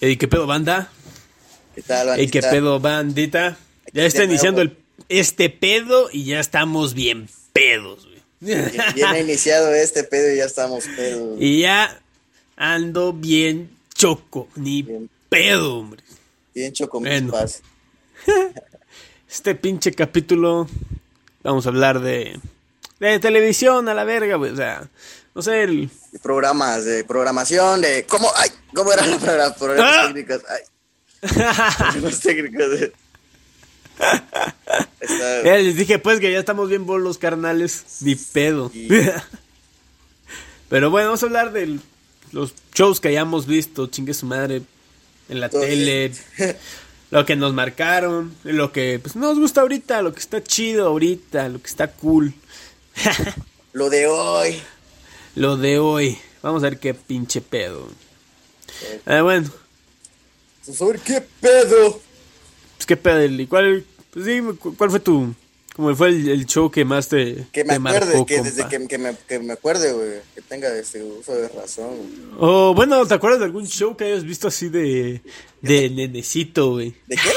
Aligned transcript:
¿Y 0.00 0.16
qué 0.16 0.28
pedo, 0.28 0.46
banda? 0.46 0.90
¿Qué 1.74 1.82
tal, 1.82 2.06
¿Y 2.06 2.10
bandita? 2.10 2.30
qué 2.40 2.46
pedo, 2.48 2.80
bandita? 2.80 3.58
Ya 3.92 4.04
está 4.04 4.24
iniciando 4.24 4.62
el, 4.62 4.76
este 5.08 5.50
pedo 5.50 6.08
y 6.12 6.24
ya 6.24 6.40
estamos 6.40 6.94
bien 6.94 7.28
pedos, 7.52 8.06
güey. 8.06 8.20
Bien, 8.40 8.70
bien 8.94 9.06
ha 9.08 9.18
iniciado 9.20 9.74
este 9.74 10.04
pedo 10.04 10.32
y 10.32 10.38
ya 10.38 10.44
estamos 10.44 10.84
pedo. 10.96 11.36
Y 11.38 11.60
ya 11.62 12.00
ando 12.56 13.12
bien 13.12 13.70
choco, 13.94 14.48
ni 14.56 14.82
Bien. 14.82 15.10
pedo, 15.28 15.76
hombre. 15.78 16.02
Bien 16.54 16.72
choco 16.72 17.00
mis 17.00 17.10
Bueno. 17.10 17.32
paz. 17.32 17.62
Este 19.30 19.54
pinche 19.54 19.92
capítulo 19.92 20.68
vamos 21.44 21.64
a 21.64 21.68
hablar 21.68 22.00
de 22.00 22.40
de 22.98 23.18
televisión 23.20 23.88
a 23.88 23.94
la 23.94 24.02
verga, 24.02 24.34
güey. 24.34 24.50
O 24.50 24.56
sea, 24.56 24.88
no 25.40 25.44
sé, 25.44 25.62
el, 25.62 25.90
De 26.12 26.18
programas, 26.18 26.84
de 26.84 27.02
programación, 27.02 27.80
de... 27.80 28.04
¿Cómo? 28.04 28.30
Ay, 28.36 28.50
¿cómo 28.74 28.92
eran 28.92 29.10
los 29.10 29.18
programas? 29.54 29.96
Ah. 29.96 30.06
técnicos. 30.08 30.42
Ay, 30.50 31.30
problemas 31.90 32.20
técnicos. 32.20 32.70
de- 32.70 32.92
les 35.62 35.76
dije 35.76 35.98
pues 35.98 36.20
que 36.20 36.30
ya 36.30 36.38
estamos 36.38 36.68
bien 36.68 36.84
bolos, 36.84 37.16
carnales. 37.16 37.84
Ni 38.00 38.16
pedo. 38.16 38.68
Sí. 38.70 38.86
Pero 40.68 40.90
bueno, 40.90 41.06
vamos 41.08 41.22
a 41.22 41.26
hablar 41.26 41.52
de 41.52 41.78
los 42.32 42.52
shows 42.74 43.00
que 43.00 43.08
hayamos 43.08 43.46
visto, 43.46 43.86
chingue 43.86 44.12
su 44.12 44.26
madre, 44.26 44.60
en 45.30 45.40
la 45.40 45.48
Todo 45.48 45.62
tele. 45.62 46.12
Lo 47.10 47.24
que 47.24 47.34
nos 47.34 47.54
marcaron, 47.54 48.36
lo 48.44 48.70
que 48.70 49.00
pues, 49.02 49.16
nos 49.16 49.36
gusta 49.36 49.62
ahorita, 49.62 50.00
lo 50.00 50.12
que 50.14 50.20
está 50.20 50.44
chido 50.44 50.86
ahorita, 50.86 51.48
lo 51.48 51.60
que 51.60 51.66
está 51.66 51.90
cool. 51.90 52.32
Lo 53.72 53.90
de 53.90 54.06
hoy. 54.06 54.62
Lo 55.34 55.56
de 55.56 55.78
hoy. 55.78 56.18
Vamos 56.42 56.62
a 56.62 56.70
ver 56.70 56.78
qué 56.78 56.94
pinche 56.94 57.40
pedo. 57.40 57.88
Ah, 59.04 59.22
bueno, 59.22 59.50
a 60.80 60.84
ver 60.86 60.98
qué 61.00 61.22
pedo. 61.40 62.00
pues 62.76 62.86
qué 62.86 62.96
pedo. 62.96 63.24
¿Y 63.26 63.46
cuál, 63.46 63.84
pues, 64.12 64.26
cu- 64.58 64.74
cuál 64.76 64.90
fue 64.90 65.00
tu, 65.00 65.34
cómo 65.76 65.94
fue 65.94 66.08
el, 66.08 66.28
el 66.28 66.46
show 66.46 66.70
que 66.70 66.84
más 66.84 67.08
te, 67.08 67.46
Que 67.52 67.64
me 67.64 67.74
te 67.74 67.88
acuerde, 67.88 68.06
marcó, 68.06 68.26
que 68.26 68.36
compa? 68.36 68.50
desde 68.50 68.68
que, 68.68 68.86
que 68.88 68.98
me, 68.98 69.16
que 69.28 69.38
me 69.38 69.52
acuerde, 69.52 69.92
güey. 69.92 70.20
Que 70.34 70.40
tenga 70.42 70.74
este 70.78 71.02
uso 71.02 71.32
de 71.34 71.48
razón. 71.48 71.88
güey. 71.96 72.08
O 72.38 72.74
bueno, 72.74 73.04
¿te 73.06 73.14
acuerdas 73.14 73.40
de 73.40 73.46
algún 73.46 73.66
show 73.66 73.96
que 73.96 74.04
hayas 74.04 74.24
visto 74.24 74.48
así 74.48 74.68
de, 74.68 75.20
de 75.60 75.90
nenecito, 75.90 76.70
güey? 76.72 76.94
¿De 77.06 77.16
qué? 77.16 77.30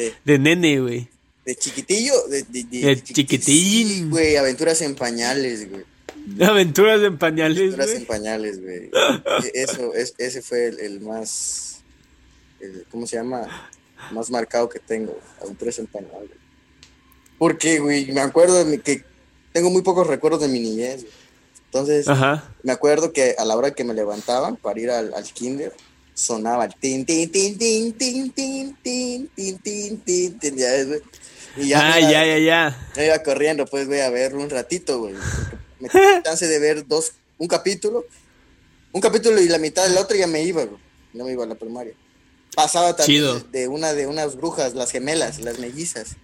De, 0.00 0.14
De 0.24 0.38
nene, 0.38 0.80
güey. 0.80 1.08
de 1.44 1.56
chiquitillo. 1.56 2.12
De, 2.28 2.42
de, 2.44 2.62
de- 2.64 3.02
chiquitín. 3.02 3.42
Sí, 3.42 4.06
güey, 4.08 4.36
aventuras 4.36 4.80
en 4.82 4.94
pañales, 4.94 5.68
güey. 5.68 5.84
Aventuras 6.46 7.00
en 7.02 7.18
pañales, 7.18 7.58
Aventuras 7.74 7.90
en 7.94 8.06
pañales, 8.06 8.60
güey. 8.62 8.90
E- 9.44 9.52
Eso, 9.54 9.94
es, 9.94 10.14
ese 10.18 10.42
fue 10.42 10.66
el, 10.68 10.80
el 10.80 11.00
más. 11.00 11.82
el- 12.60 12.84
¿Cómo 12.90 13.06
se 13.06 13.16
llama? 13.16 13.70
Más 14.12 14.30
marcado 14.30 14.68
que 14.68 14.78
tengo. 14.80 15.18
Aventuras 15.42 15.78
en 15.78 15.86
pañales. 15.86 16.30
Porque, 17.38 17.78
güey, 17.78 18.10
me 18.12 18.20
acuerdo 18.20 18.64
de 18.64 18.80
que 18.80 19.04
tengo 19.52 19.70
muy 19.70 19.82
pocos 19.82 20.06
recuerdos 20.06 20.40
de 20.40 20.48
mi 20.48 20.60
niñez. 20.60 21.02
güey. 21.02 21.12
Entonces, 21.66 22.08
Ajá. 22.08 22.54
me 22.62 22.72
acuerdo 22.72 23.12
que 23.12 23.34
a 23.38 23.44
la 23.44 23.56
hora 23.56 23.70
que 23.72 23.84
me 23.84 23.94
levantaban 23.94 24.56
para 24.56 24.80
ir 24.80 24.90
al, 24.90 25.12
al 25.14 25.24
kinder, 25.24 25.72
sonaba 26.14 26.64
el 26.64 26.74
tin, 26.80 27.04
tin, 27.04 27.30
tin, 27.30 27.56
tin, 27.58 27.92
tin, 27.94 28.32
tin, 28.32 28.76
tin, 28.82 29.28
tin, 29.34 29.58
tin, 29.62 30.00
tin, 30.02 30.38
tin, 30.38 30.56
ya 30.56 30.70
ves, 30.72 30.86
güey. 30.88 31.00
Y 31.58 31.68
ya, 31.68 31.94
ah, 31.94 32.00
iba- 32.00 32.10
ya, 32.10 32.26
ya, 32.26 32.38
ya. 32.38 32.78
me 32.96 33.06
iba 33.06 33.22
corriendo, 33.22 33.66
pues, 33.66 33.86
güey, 33.86 34.00
a 34.00 34.10
verlo 34.10 34.40
un 34.42 34.50
ratito, 34.50 34.98
güey. 35.00 35.14
Me 35.80 35.88
dio 35.88 36.22
chance 36.24 36.46
de 36.46 36.58
ver 36.58 36.86
dos, 36.86 37.12
un 37.38 37.46
capítulo, 37.48 38.04
un 38.92 39.00
capítulo 39.00 39.40
y 39.40 39.48
la 39.48 39.58
mitad 39.58 39.86
del 39.86 39.96
otro 39.98 40.16
ya 40.16 40.26
me 40.26 40.42
iba, 40.42 40.64
güey. 40.64 40.80
No 41.14 41.24
me 41.24 41.32
iba 41.32 41.44
a 41.44 41.46
la 41.46 41.54
primaria. 41.54 41.94
Pasaba 42.54 42.96
también 42.96 43.20
Chido. 43.22 43.40
de, 43.52 43.68
una 43.68 43.92
de 43.92 44.06
unas 44.06 44.36
brujas, 44.36 44.74
las 44.74 44.90
gemelas, 44.90 45.38
las 45.40 45.58
mellizas. 45.58 46.16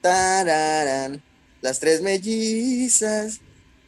Tararán, 0.00 1.22
las 1.60 1.78
tres 1.80 2.00
mellizas. 2.02 3.40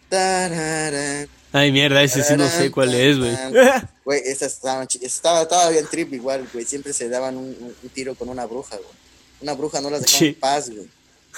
Tararán. 0.08 1.28
Ay, 1.52 1.70
mierda, 1.72 2.02
ese 2.02 2.22
sí 2.24 2.34
no 2.36 2.48
sé 2.48 2.70
cuál 2.70 2.94
es, 2.94 3.18
güey. 3.18 3.32
Güey, 4.04 4.20
estas 4.24 4.52
estaban 4.54 4.86
estaba, 5.00 5.42
estaba 5.42 5.70
bien 5.70 5.86
trip 5.90 6.12
igual, 6.12 6.48
güey. 6.52 6.64
Siempre 6.64 6.92
se 6.92 7.08
daban 7.08 7.36
un, 7.36 7.44
un- 7.46 7.74
un 7.82 7.88
tiro 7.90 8.14
con 8.14 8.28
una 8.28 8.44
bruja, 8.46 8.76
güey. 8.76 8.88
Una 9.40 9.54
bruja 9.54 9.80
no 9.80 9.88
las 9.90 10.00
dejaba 10.02 10.18
Sí. 10.18 10.26
en 10.26 10.34
paz, 10.34 10.70
güey. 10.70 10.88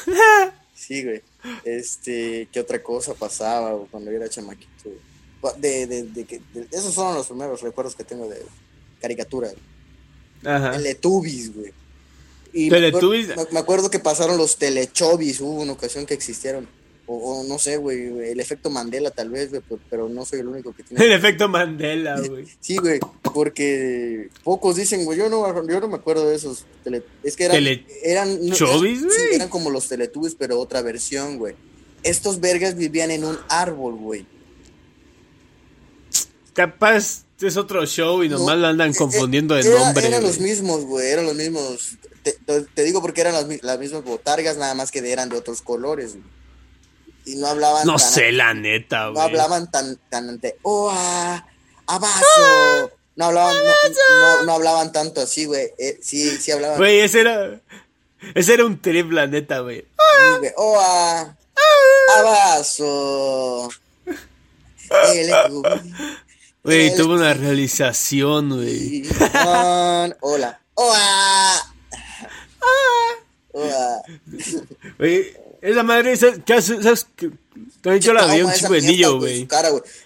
Sí, 0.74 1.02
güey. 1.04 1.22
Este, 1.64 2.48
¿qué 2.52 2.60
otra 2.60 2.82
cosa 2.82 3.14
pasaba 3.14 3.76
cuando 3.90 4.10
yo 4.10 4.16
era 4.18 4.28
chamaquito? 4.28 4.70
güey? 4.84 4.96
Cu- 5.40 5.60
De, 5.60 5.86
de, 5.86 6.02
de 6.04 6.24
que, 6.24 6.40
de- 6.54 6.66
esos 6.72 6.94
fueron 6.94 7.14
los 7.14 7.26
primeros 7.26 7.60
recuerdos 7.62 7.94
que 7.94 8.04
tengo 8.04 8.28
de 8.28 8.42
caricatura. 9.00 9.50
Ajá. 10.44 10.72
Teletubbies, 10.72 11.54
güey. 11.54 11.72
Y 12.52 12.70
me 12.70 12.78
acuer- 12.78 12.80
Teletubbies. 12.92 13.28
Me, 13.36 13.46
me 13.52 13.58
acuerdo 13.58 13.90
que 13.90 13.98
pasaron 13.98 14.38
los 14.38 14.56
Telechovis, 14.56 15.40
hubo 15.40 15.60
una 15.62 15.72
ocasión 15.72 16.06
que 16.06 16.14
existieron. 16.14 16.66
O, 17.08 17.14
o 17.16 17.44
no 17.44 17.56
sé, 17.58 17.76
güey, 17.76 18.30
el 18.30 18.40
efecto 18.40 18.68
Mandela 18.68 19.12
tal 19.12 19.30
vez, 19.30 19.50
güey, 19.50 19.62
pero, 19.68 19.80
pero 19.88 20.08
no 20.08 20.24
soy 20.24 20.40
el 20.40 20.48
único 20.48 20.74
que 20.74 20.82
tiene. 20.82 21.04
El 21.04 21.12
efecto 21.12 21.48
Mandela, 21.48 22.20
güey. 22.20 22.46
Sí, 22.60 22.76
güey, 22.78 22.98
porque 23.32 24.28
pocos 24.42 24.74
dicen, 24.74 25.04
güey, 25.04 25.16
yo 25.16 25.28
no, 25.28 25.68
yo 25.68 25.80
no 25.80 25.86
me 25.88 25.94
acuerdo 25.96 26.28
de 26.28 26.34
esos. 26.34 26.64
tele- 26.84 27.04
es 27.22 27.36
que 27.36 27.44
eran. 27.44 27.56
Tele- 27.58 27.86
eran, 28.02 28.28
no, 28.48 28.56
eran- 28.56 28.80
sí, 28.80 29.06
eran 29.32 29.48
como 29.48 29.70
los 29.70 29.86
Teletubbies, 29.88 30.34
pero 30.34 30.58
otra 30.58 30.82
versión, 30.82 31.38
güey. 31.38 31.54
Estos 32.02 32.40
vergas 32.40 32.74
vivían 32.76 33.10
en 33.12 33.24
un 33.24 33.38
árbol, 33.48 33.94
güey. 33.94 34.26
Capaz 36.54 37.24
es 37.40 37.56
otro 37.56 37.84
show 37.86 38.22
y 38.24 38.28
nomás 38.28 38.56
No, 38.56 38.62
lo 38.62 38.66
andan 38.68 38.90
eh, 38.90 38.94
confundiendo 38.96 39.54
de 39.54 39.60
era- 39.60 39.78
nombre. 39.78 40.06
Eran 40.06 40.22
güey. 40.22 40.32
los 40.32 40.40
mismos, 40.40 40.84
güey, 40.84 41.06
eran 41.08 41.26
los 41.26 41.34
mismos. 41.34 41.96
Te, 42.22 42.32
te- 42.74 42.82
digo 42.82 43.00
porque 43.00 43.20
eran 43.20 43.34
las, 43.34 43.46
las 43.62 43.78
mismas 43.78 44.02
botargas, 44.04 44.56
nada 44.56 44.74
más 44.74 44.90
que 44.90 44.98
eran 45.10 45.28
de 45.28 45.36
otros 45.36 45.62
colores, 45.62 46.12
güey. 46.14 46.24
Y 47.26 47.36
no 47.36 47.48
hablaban 47.48 47.86
No 47.86 47.96
tan- 47.96 48.08
sé, 48.10 48.32
la 48.32 48.54
neta, 48.54 49.06
No 49.06 49.12
güey. 49.14 49.24
hablaban 49.26 49.70
tan, 49.70 49.98
tan 50.08 50.38
de, 50.40 50.56
oh, 50.62 50.90
ah, 50.92 51.44
abajo. 51.86 52.90
No 53.16 53.24
hablaban, 53.26 53.54
no, 53.56 53.62
no- 54.36 54.42
no 54.44 54.52
hablaban 54.52 54.92
tanto 54.92 55.20
así, 55.22 55.44
güey. 55.46 55.72
Eh, 55.78 55.98
sí, 56.02 56.30
sí 56.38 56.52
hablaban. 56.52 56.78
Güey, 56.78 57.00
ese 57.00 57.20
era. 57.20 57.60
Ese 58.34 58.54
era 58.54 58.64
un 58.64 58.80
trip, 58.80 59.10
la 59.12 59.26
neta, 59.26 59.60
güey. 59.60 59.80
Sí, 59.80 60.38
güey. 60.38 60.50
Oh, 60.56 60.78
ah, 60.80 61.36
abajo. 62.18 63.70
Güey, 66.62 66.94
tuvo 66.96 67.14
una 67.14 67.32
realización, 67.34 68.50
güey. 68.50 69.02
Hola. 70.20 70.60
Oh, 70.74 70.92
ah. 70.94 71.74
Oh, 73.52 73.70
ah. 73.72 74.02
Güey, 74.98 75.34
esa 75.62 75.82
madre, 75.82 76.16
¿sabes 76.16 76.40
qué 76.44 76.54
hace? 76.54 76.82
¿Sabes? 76.82 77.06
También 77.80 78.02
yo 78.02 78.12
la 78.12 78.26
vi 78.34 78.42
un 78.42 78.52
chico 78.52 78.72
de 78.74 78.82
niño, 78.82 79.10
su 79.12 79.18
güey. 79.18 79.48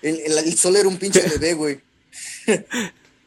El, 0.03 0.21
el- 0.21 0.39
el 0.39 0.59
sol 0.59 0.77
era 0.77 0.89
un 0.89 0.97
pinche 0.99 1.21
bebé, 1.23 1.55
güey. 1.55 1.81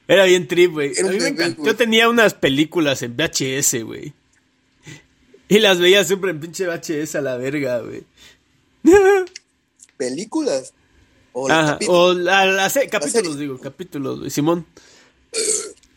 Era 0.08 0.26
bien 0.26 0.48
trip, 0.48 0.72
güey. 0.72 0.98
A 1.00 1.04
mí 1.04 1.20
me 1.20 1.28
encantó. 1.30 1.64
Yo 1.66 1.76
tenía 1.76 2.10
unas 2.10 2.34
películas 2.34 3.02
en 3.02 3.16
VHS, 3.16 3.84
güey. 3.84 4.14
Y 5.48 5.60
las 5.60 5.80
veía 5.80 6.04
siempre 6.04 6.32
en 6.32 6.40
pinche 6.40 6.66
VHS 6.68 7.16
a 7.16 7.22
la 7.22 7.38
verga, 7.38 7.80
güey. 7.80 8.04
Películas. 9.98 10.74
O 11.32 11.50
Ajá, 11.50 11.80
o 11.88 12.14
la, 12.14 12.72
capítulos, 12.92 13.40
digo, 13.40 13.60
capítulos, 13.60 14.20
güey. 14.20 14.30
Simón. 14.30 14.66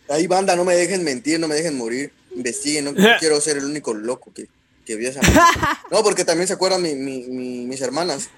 Ahí, 0.09 0.26
banda, 0.26 0.56
no 0.56 0.65
me 0.65 0.75
dejen 0.75 1.04
mentir, 1.04 1.38
no 1.38 1.48
me 1.48 1.56
dejen 1.56 1.76
morir. 1.76 2.12
Investiguen, 2.34 2.86
no 2.86 2.94
quiero 3.20 3.41
ser 3.41 3.59
el 3.59 3.65
único 3.65 3.92
loco 3.92 4.32
que, 4.32 4.48
que 4.86 4.97
vio 4.97 5.10
esa. 5.10 5.20
No, 5.91 6.02
porque 6.02 6.24
también 6.24 6.47
se 6.48 6.54
acuerdan 6.54 6.80
mi, 6.80 6.94
mi, 6.94 7.24
mi- 7.24 7.66
mis 7.66 7.80
hermanas. 7.82 8.30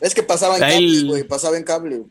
Es 0.00 0.14
que 0.14 0.22
pasaba 0.22 0.56
en 0.56 0.60
cable, 0.60 1.02
güey, 1.04 1.22
pasaba 1.24 1.56
en 1.56 1.64
cable. 1.64 2.02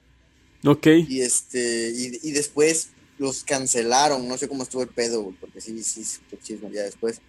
Ok. 0.66 0.88
Y 1.08 1.22
este, 1.22 1.92
y, 1.96 2.20
y 2.24 2.32
después 2.32 2.90
los 3.20 3.44
cancelaron. 3.44 4.28
No 4.28 4.38
sé 4.38 4.48
cómo 4.48 4.64
estuvo 4.64 4.82
el 4.82 4.88
pedo, 4.90 5.22
güey, 5.24 5.36
porque 5.40 5.62
sí, 5.62 5.84
sí, 5.84 6.04
supe 6.04 6.38
chisme 6.42 6.72
ya 6.72 6.84
después. 6.84 7.20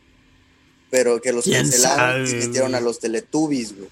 Pero 0.91 1.21
que 1.21 1.33
los 1.33 1.45
¿Quién 1.45 1.63
cancelaron 1.63 2.25
y 2.25 2.27
sabe, 2.29 2.47
metieron 2.47 2.71
güey? 2.71 2.81
a 2.81 2.85
los 2.85 2.99
Teletubbies, 3.01 3.77
güey. 3.77 3.89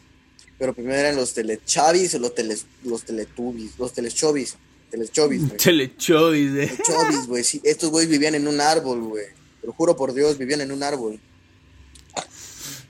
Pero 0.59 0.75
primero 0.75 0.99
eran 0.99 1.17
los 1.17 1.33
Telechavis 1.33 2.15
o 2.15 2.19
los, 2.19 2.35
teles, 2.35 2.67
los 2.85 3.03
Teletubbies, 3.05 3.79
los 3.79 3.93
Telechovis. 3.95 4.57
Telechovis, 4.91 5.47
güey. 5.47 5.57
Telechovis, 5.57 6.51
eh. 6.57 6.77
Telechovis, 6.85 7.27
güey. 7.27 7.45
Sí, 7.45 7.61
estos 7.65 7.91
güeyes 7.91 8.11
vivían 8.11 8.35
en 8.35 8.47
un 8.47 8.61
árbol, 8.61 9.01
güey. 9.01 9.25
Te 9.63 9.67
lo 9.67 9.73
juro 9.73 9.97
por 9.97 10.13
Dios, 10.13 10.37
vivían 10.37 10.61
en 10.61 10.73
un 10.73 10.83
árbol. 10.83 11.19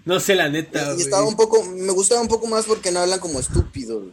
No 0.04 0.18
sé 0.20 0.34
la 0.34 0.48
neta, 0.48 0.94
Y 0.96 1.02
estaba 1.02 1.26
un 1.26 1.36
poco, 1.36 1.62
me 1.64 1.92
gustaba 1.92 2.20
un 2.20 2.28
poco 2.28 2.46
más 2.46 2.64
porque 2.64 2.90
no 2.90 3.00
hablan 3.00 3.20
como 3.20 3.38
estúpidos. 3.40 4.04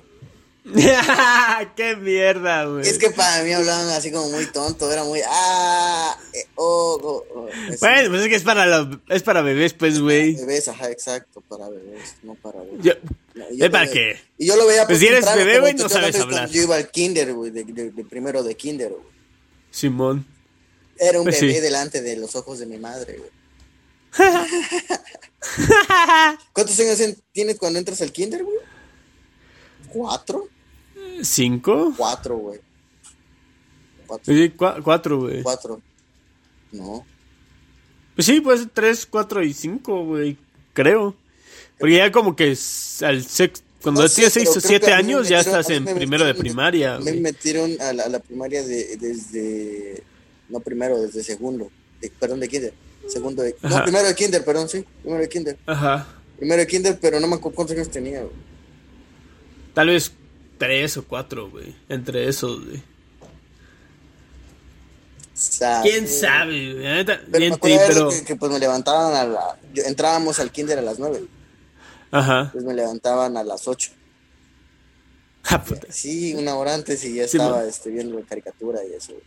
Qué 1.78 1.96
mierda, 1.96 2.66
güey. 2.66 2.86
Es 2.88 2.98
que 2.98 3.10
para 3.10 3.42
mí 3.44 3.54
hablaban 3.54 3.88
así 3.90 4.12
como 4.12 4.30
muy 4.30 4.46
tonto, 4.48 4.92
era 4.92 5.04
muy, 5.06 5.22
ah, 5.26 6.18
eh, 6.34 6.46
oh, 6.56 7.00
oh, 7.02 7.26
oh. 7.40 7.50
Bueno, 7.80 8.10
pues 8.10 8.22
es 8.24 8.28
que 8.28 8.36
es 8.36 8.44
para 8.44 8.66
los, 8.66 8.98
es 9.08 9.24
para 9.24 9.42
bebés, 9.42 9.74
pues, 9.74 10.00
güey. 10.02 10.36
Bebés, 10.36 10.68
ajá, 10.68 10.90
exacto, 10.92 11.42
para 11.48 11.70
bebés, 11.70 12.16
no 12.24 12.36
para 12.36 12.60
bebés. 12.64 12.84
Yo- 12.84 12.94
No, 13.36 13.46
y 13.50 13.58
yo 13.60 13.66
¿Es 13.66 13.72
para 13.72 13.90
qué? 13.90 14.20
Y 14.38 14.48
yo 14.48 14.56
lo 14.58 14.66
veía 14.68 14.86
Pues 14.86 15.00
si 15.00 15.08
eres 15.08 15.24
bebé, 15.36 15.60
güey, 15.62 15.74
no 15.76 15.88
sabes 15.88 16.20
hablar. 16.20 16.50
Yo 16.50 16.64
iba 16.64 16.76
al 16.76 16.90
kinder, 16.92 17.34
güey, 17.34 17.52
de, 17.52 17.64
de- 17.64 17.92
de 17.92 18.04
primero 18.04 18.44
de 18.44 18.56
kinder, 18.56 18.90
güey. 18.90 19.04
Simón. 19.72 20.26
Era 20.98 21.20
un 21.20 21.26
Pues 21.26 21.40
bebé 21.40 21.54
sí. 21.54 21.60
delante 21.62 22.02
de 22.02 22.18
los 22.18 22.36
ojos 22.36 22.60
de 22.60 22.66
mi 22.66 22.78
madre, 22.78 23.18
güey. 23.20 23.30
¿Cuántos 26.54 26.80
años 26.80 27.00
en- 27.00 27.18
tienes 27.32 27.58
cuando 27.58 27.80
entras 27.80 28.02
al 28.02 28.12
kinder, 28.12 28.44
güey? 28.44 28.58
¿Cuatro? 29.90 30.48
¿Cinco? 31.22 31.94
Cuatro, 31.98 32.38
güey. 32.38 32.60
Cuatro. 34.06 34.34
Sí, 34.34 34.54
cua- 34.56 34.82
cuatro, 34.84 35.20
güey. 35.22 35.44
Cuatro. 35.44 35.82
No. 36.72 37.06
Pues 38.16 38.26
sí, 38.26 38.42
pues 38.42 38.68
tres, 38.74 39.06
cuatro 39.06 39.44
y 39.44 39.54
cinco, 39.54 40.04
güey. 40.06 40.38
Creo. 40.74 41.16
Porque 41.80 41.98
ya 41.98 42.12
como 42.12 42.36
que 42.36 42.56
al 43.02 43.24
sex... 43.24 43.64
Cuando 43.82 44.02
No 44.02 44.10
tienes 44.10 44.34
seis 44.34 44.50
o 44.50 44.60
siete 44.60 44.88
me 44.88 44.94
años 44.94 45.30
ya 45.30 45.38
metieron- 45.38 45.60
estás 45.60 45.70
en 45.70 45.84
me 45.84 45.96
primero 45.96 46.26
de 46.26 46.34
primaria, 46.34 46.98
Me 46.98 47.12
güey. 47.12 47.20
metieron 47.22 47.80
a 47.80 47.94
la, 47.94 48.04
a 48.04 48.10
la 48.10 48.20
primaria 48.20 48.64
de, 48.64 48.98
desde. 48.98 50.04
No 50.50 50.60
primero, 50.60 51.00
desde 51.00 51.24
segundo. 51.24 51.70
De- 52.02 52.10
perdón, 52.20 52.40
de 52.40 52.48
kinder. 52.50 52.74
Segundo 53.08 53.44
de. 53.44 53.56
No, 53.62 53.70
Ajá. 53.76 53.84
primero 53.84 54.08
de 54.08 54.16
kinder, 54.16 54.44
perdón, 54.46 54.68
sí. 54.70 54.86
Primero 55.02 55.22
de 55.22 55.30
kinder. 55.30 55.58
Ajos. 55.66 56.02
Primero 56.38 56.60
de 56.60 56.68
kinder, 56.68 57.00
pero 57.00 57.20
no 57.20 57.28
me 57.28 57.36
acuerdo 57.36 57.56
cuántos 57.56 57.76
años 57.76 57.90
tenía, 57.90 58.20
güey. 58.22 58.34
Tal 59.74 59.88
vez 59.88 60.12
tres 60.58 60.98
o 60.98 61.06
cuatro, 61.06 61.50
güey. 61.50 61.76
Entre 61.90 62.28
esos, 62.28 62.66
güey. 62.66 62.82
Sabe. 65.34 65.90
¿Quién 65.90 66.08
sabe, 66.08 66.74
güey? 66.74 66.84
La 66.84 66.96
neta, 66.96 67.22
Pero 67.32 67.40
bien 67.40 67.52
me 67.54 67.60
pero... 67.88 68.10
que, 68.10 68.24
que, 68.24 68.36
pues 68.36 68.52
me 68.52 68.60
levantaban 68.60 69.14
a 69.16 69.24
la. 69.26 69.60
yo- 69.74 69.84
entrábamos 69.84 70.40
al 70.40 70.52
kinder 70.52 70.80
a 70.80 70.82
las 70.82 70.98
nueve. 70.98 71.24
Ajá. 72.12 72.50
Pues 72.52 72.64
me 72.64 72.74
levantaban 72.74 73.38
a 73.38 73.44
las 73.44 73.68
ocho. 73.68 73.92
Ah, 75.50 75.64
puta. 75.64 75.88
Sí, 75.90 76.34
una 76.36 76.56
hora 76.56 76.74
antes 76.74 77.06
y 77.06 77.14
ya 77.16 77.26
Sí, 77.26 77.38
estaba 77.38 77.60
man. 77.60 77.70
este, 77.70 77.90
viendo 77.90 78.20
la 78.20 78.26
caricatura 78.26 78.82
y 78.84 78.92
eso. 78.94 79.14
güey. 79.14 79.24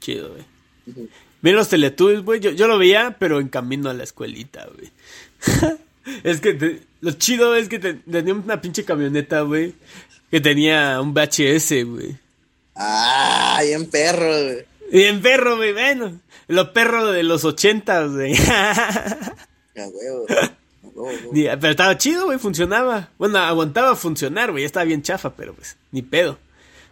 Chido, 0.00 0.30
güey. 0.30 0.44
Ujú. 0.86 1.08
Miren 1.42 1.56
los 1.58 1.68
Teletubbies, 1.68 2.22
güey. 2.22 2.40
Yo, 2.40 2.50
yo 2.50 2.66
lo 2.66 2.78
veía, 2.78 3.16
pero 3.18 3.40
en 3.40 3.48
camino 3.48 3.88
a 3.90 3.94
la 3.94 4.04
escuelita, 4.04 4.66
güey. 4.74 4.90
es 6.24 6.40
que 6.40 6.54
te- 6.54 6.80
lo 7.00 7.12
chido 7.12 7.54
es 7.54 7.68
que 7.68 7.78
te- 7.78 7.94
tenía 7.94 8.34
una 8.34 8.60
pinche 8.60 8.84
camioneta, 8.84 9.42
güey. 9.42 9.74
Que 10.30 10.40
tenía 10.40 11.00
un 11.00 11.14
VHS, 11.14 11.84
güey. 11.84 12.16
Ah, 12.74 13.60
bien 13.64 13.86
perro, 13.88 14.26
güey. 14.26 14.64
Y 14.90 15.02
en 15.04 15.20
perro, 15.22 15.56
güey, 15.56 15.72
bueno. 15.72 16.20
Los 16.48 16.68
perros 16.70 17.12
de 17.14 17.22
los 17.22 17.44
ochentas, 17.44 18.10
güey. 18.10 18.34
A 18.36 19.28
huevo. 19.76 20.26
Pero 21.32 21.68
estaba 21.70 21.96
chido, 21.96 22.24
güey, 22.26 22.38
funcionaba. 22.38 23.10
Bueno, 23.18 23.38
aguantaba 23.38 23.94
funcionar, 23.94 24.50
güey. 24.50 24.62
Ya 24.62 24.66
estaba 24.66 24.84
bien 24.84 25.02
chafa, 25.02 25.34
pero 25.34 25.54
pues, 25.54 25.76
ni 25.92 26.02
pedo. 26.02 26.38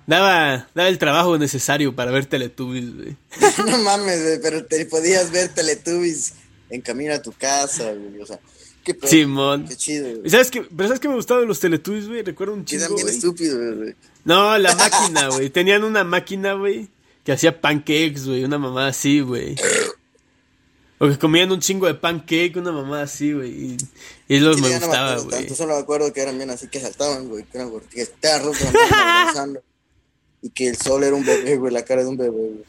Daba, 0.06 0.68
daba 0.74 0.88
el 0.88 0.98
trabajo 0.98 1.36
necesario 1.38 1.94
para 1.96 2.10
ver 2.12 2.26
Teletubbies, 2.26 2.94
güey. 2.94 3.16
no 3.70 3.78
mames, 3.78 4.22
güey, 4.22 4.40
pero 4.40 4.64
te 4.64 4.86
podías 4.86 5.30
ver 5.32 5.48
Teletubbies 5.52 6.34
en 6.70 6.80
camino 6.80 7.12
a 7.14 7.20
tu 7.22 7.32
casa, 7.32 7.92
güey. 7.92 8.20
O 8.20 8.26
sea, 8.26 8.38
qué 8.84 8.94
pedo. 8.94 9.10
Simón. 9.10 9.66
Qué 9.66 9.76
chido, 9.76 10.08
¿Y 10.08 10.14
güey. 10.14 10.30
¿Sabes 10.30 10.50
qué? 10.52 10.62
¿Pero 10.62 10.88
sabes 10.88 11.00
qué 11.00 11.08
me 11.08 11.14
gustaba 11.16 11.40
de 11.40 11.46
los 11.46 11.58
Teletubbies, 11.58 12.06
güey? 12.06 12.22
Recuerdo 12.22 12.54
un 12.54 12.64
chingo, 12.64 12.84
eran 12.84 12.94
bien 12.96 13.08
estúpidos, 13.08 13.76
güey. 13.78 13.94
No, 14.24 14.56
la 14.58 14.74
máquina, 14.76 15.28
güey. 15.28 15.50
Tenían 15.50 15.82
una 15.82 16.04
máquina, 16.04 16.52
güey, 16.54 16.88
que 17.24 17.32
hacía 17.32 17.60
pancakes, 17.60 18.26
güey. 18.26 18.44
Una 18.44 18.58
mamá 18.58 18.86
así, 18.88 19.20
güey. 19.20 19.56
O 20.98 21.08
que 21.08 21.18
comían 21.18 21.52
un 21.52 21.60
chingo 21.60 21.86
de 21.86 21.94
pancake, 21.94 22.56
una 22.56 22.72
mamá 22.72 23.02
así, 23.02 23.32
güey. 23.32 23.50
Y, 23.50 23.76
y 24.28 24.38
los 24.40 24.56
Sí, 24.56 24.62
me 24.62 24.70
no 24.70 24.78
gustaba, 24.80 25.16
güey. 25.16 25.28
tanto, 25.30 25.54
solo 25.54 25.74
me 25.74 25.80
acuerdo 25.80 26.12
que 26.12 26.22
eran 26.22 26.38
bien 26.38 26.48
así 26.50 26.68
que 26.68 26.80
saltaban, 26.80 27.28
güey. 27.28 27.44
Que 27.44 27.58
eran 27.58 27.70
gord- 27.70 27.88
que 27.88 28.00
estaban 28.02 28.44
rotos, 28.46 28.62
andaban 28.62 28.92
avanzando. 29.20 29.62
Y 30.46 30.50
que 30.50 30.68
el 30.68 30.76
sol 30.76 31.02
era 31.02 31.16
un 31.16 31.26
bebé, 31.26 31.56
güey, 31.56 31.72
la 31.72 31.84
cara 31.84 32.04
de 32.04 32.08
un 32.08 32.16
bebé, 32.16 32.30
güey. 32.30 32.64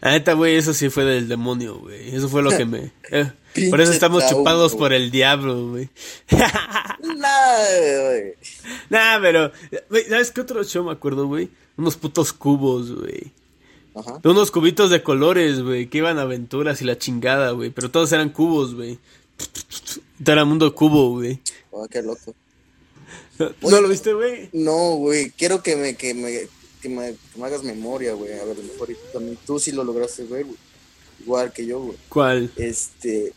La 0.00 0.12
neta, 0.12 0.34
güey, 0.34 0.54
eso 0.54 0.72
sí 0.72 0.88
fue 0.88 1.04
del 1.04 1.26
demonio, 1.26 1.80
güey. 1.80 2.14
Eso 2.14 2.28
fue 2.28 2.44
lo 2.44 2.50
que 2.50 2.64
me... 2.64 2.92
eh, 3.10 3.32
por 3.70 3.80
eso 3.80 3.90
estamos 3.90 4.24
trauma, 4.24 4.38
chupados 4.38 4.76
por 4.76 4.92
el 4.92 5.10
diablo, 5.10 5.70
güey. 5.70 5.88
Nada, 6.30 8.04
güey. 8.04 8.34
nah, 8.88 9.18
pero... 9.20 9.50
¿Sabes 10.08 10.30
qué 10.30 10.42
otro 10.42 10.62
show 10.62 10.84
me 10.84 10.92
acuerdo, 10.92 11.26
güey? 11.26 11.48
Unos 11.76 11.96
putos 11.96 12.32
cubos, 12.32 12.94
güey. 12.94 13.32
Ajá. 13.96 14.20
Unos 14.22 14.52
cubitos 14.52 14.90
de 14.90 15.02
colores, 15.02 15.60
güey, 15.60 15.88
que 15.88 15.98
iban 15.98 16.20
a 16.20 16.22
aventuras 16.22 16.80
y 16.82 16.84
la 16.84 16.98
chingada, 16.98 17.50
güey. 17.50 17.70
Pero 17.70 17.90
todos 17.90 18.12
eran 18.12 18.28
cubos, 18.30 18.76
güey. 18.76 19.00
Todo 20.22 20.32
era 20.34 20.44
mundo 20.44 20.72
cubo, 20.72 21.14
güey. 21.14 21.40
Oh, 21.72 21.88
qué 21.88 22.00
loco. 22.00 22.32
¿No, 23.38 23.46
Oye, 23.46 23.70
¿no 23.70 23.80
lo 23.80 23.88
viste, 23.88 24.12
güey? 24.12 24.48
No, 24.52 24.96
güey, 24.96 25.30
quiero 25.30 25.62
que 25.62 25.76
me, 25.76 25.96
que 25.96 26.14
me, 26.14 26.48
que 26.80 26.88
me, 26.88 27.12
que 27.12 27.38
me 27.38 27.46
hagas 27.46 27.62
memoria, 27.62 28.14
güey. 28.14 28.32
A 28.32 28.44
ver, 28.44 28.56
mejor 28.58 28.88
también 29.12 29.38
tú 29.46 29.58
sí 29.58 29.72
lo 29.72 29.84
lograste 29.84 30.24
ver, 30.24 30.44
güey. 30.44 30.58
Igual 31.20 31.52
que 31.52 31.66
yo, 31.66 31.80
güey. 31.80 31.98
¿Cuál? 32.08 32.50
Este. 32.56 33.32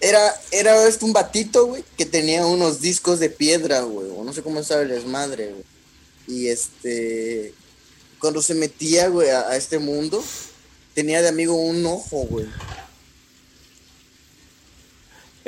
Era, 0.00 0.20
era 0.52 0.86
este 0.86 1.04
un 1.04 1.12
batito, 1.12 1.66
güey, 1.66 1.84
que 1.96 2.06
tenía 2.06 2.46
unos 2.46 2.80
discos 2.80 3.18
de 3.18 3.30
piedra, 3.30 3.82
güey. 3.82 4.08
O 4.16 4.24
no 4.24 4.32
sé 4.32 4.42
cómo 4.42 4.62
sabe 4.62 4.82
el 4.82 4.88
desmadre, 4.90 5.52
güey. 5.52 5.64
Y 6.26 6.48
este. 6.48 7.52
Cuando 8.18 8.42
se 8.42 8.54
metía, 8.54 9.08
güey, 9.08 9.30
a, 9.30 9.48
a 9.48 9.56
este 9.56 9.78
mundo, 9.78 10.22
tenía 10.94 11.22
de 11.22 11.28
amigo 11.28 11.54
un 11.54 11.84
ojo, 11.86 12.24
güey. 12.28 12.46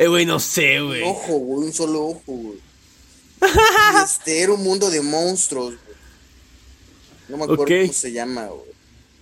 Eh, 0.00 0.08
güey, 0.08 0.24
no 0.24 0.40
sé, 0.40 0.80
güey. 0.80 1.02
Un 1.02 1.08
ojo, 1.10 1.32
güey, 1.34 1.66
un 1.66 1.72
solo 1.74 2.06
ojo, 2.06 2.22
güey. 2.26 2.58
Este, 4.04 4.40
era 4.40 4.52
un 4.52 4.62
mundo 4.62 4.90
de 4.90 5.00
monstruos, 5.02 5.74
güey. 5.74 5.96
No 7.28 7.36
me 7.36 7.44
acuerdo 7.44 7.64
cómo 7.66 7.92
se 7.92 8.12
llama, 8.12 8.46
güey. 8.46 8.70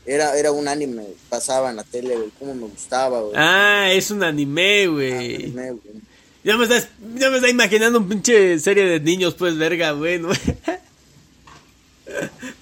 Era, 0.06 0.38
era 0.38 0.52
un 0.52 0.68
anime, 0.68 1.04
pasaba 1.28 1.68
en 1.70 1.76
la 1.76 1.84
tele, 1.84 2.16
güey. 2.16 2.30
Cómo 2.38 2.54
me 2.54 2.66
gustaba, 2.68 3.20
güey. 3.20 3.32
Ah, 3.36 3.88
es 3.92 4.10
un 4.10 4.22
anime, 4.22 4.86
güey. 4.86 5.34
Anime, 5.34 5.70
güey. 5.72 5.94
Ya 6.44 6.56
me 6.56 6.64
estás, 6.64 6.88
ya 7.16 7.28
me 7.30 7.36
está 7.36 7.48
imaginando 7.50 7.98
un 7.98 8.08
pinche 8.08 8.58
serie 8.60 8.84
de 8.84 9.00
niños, 9.00 9.34
pues, 9.34 9.56
verga, 9.58 9.90
güey. 9.92 10.18
¿no? 10.20 10.28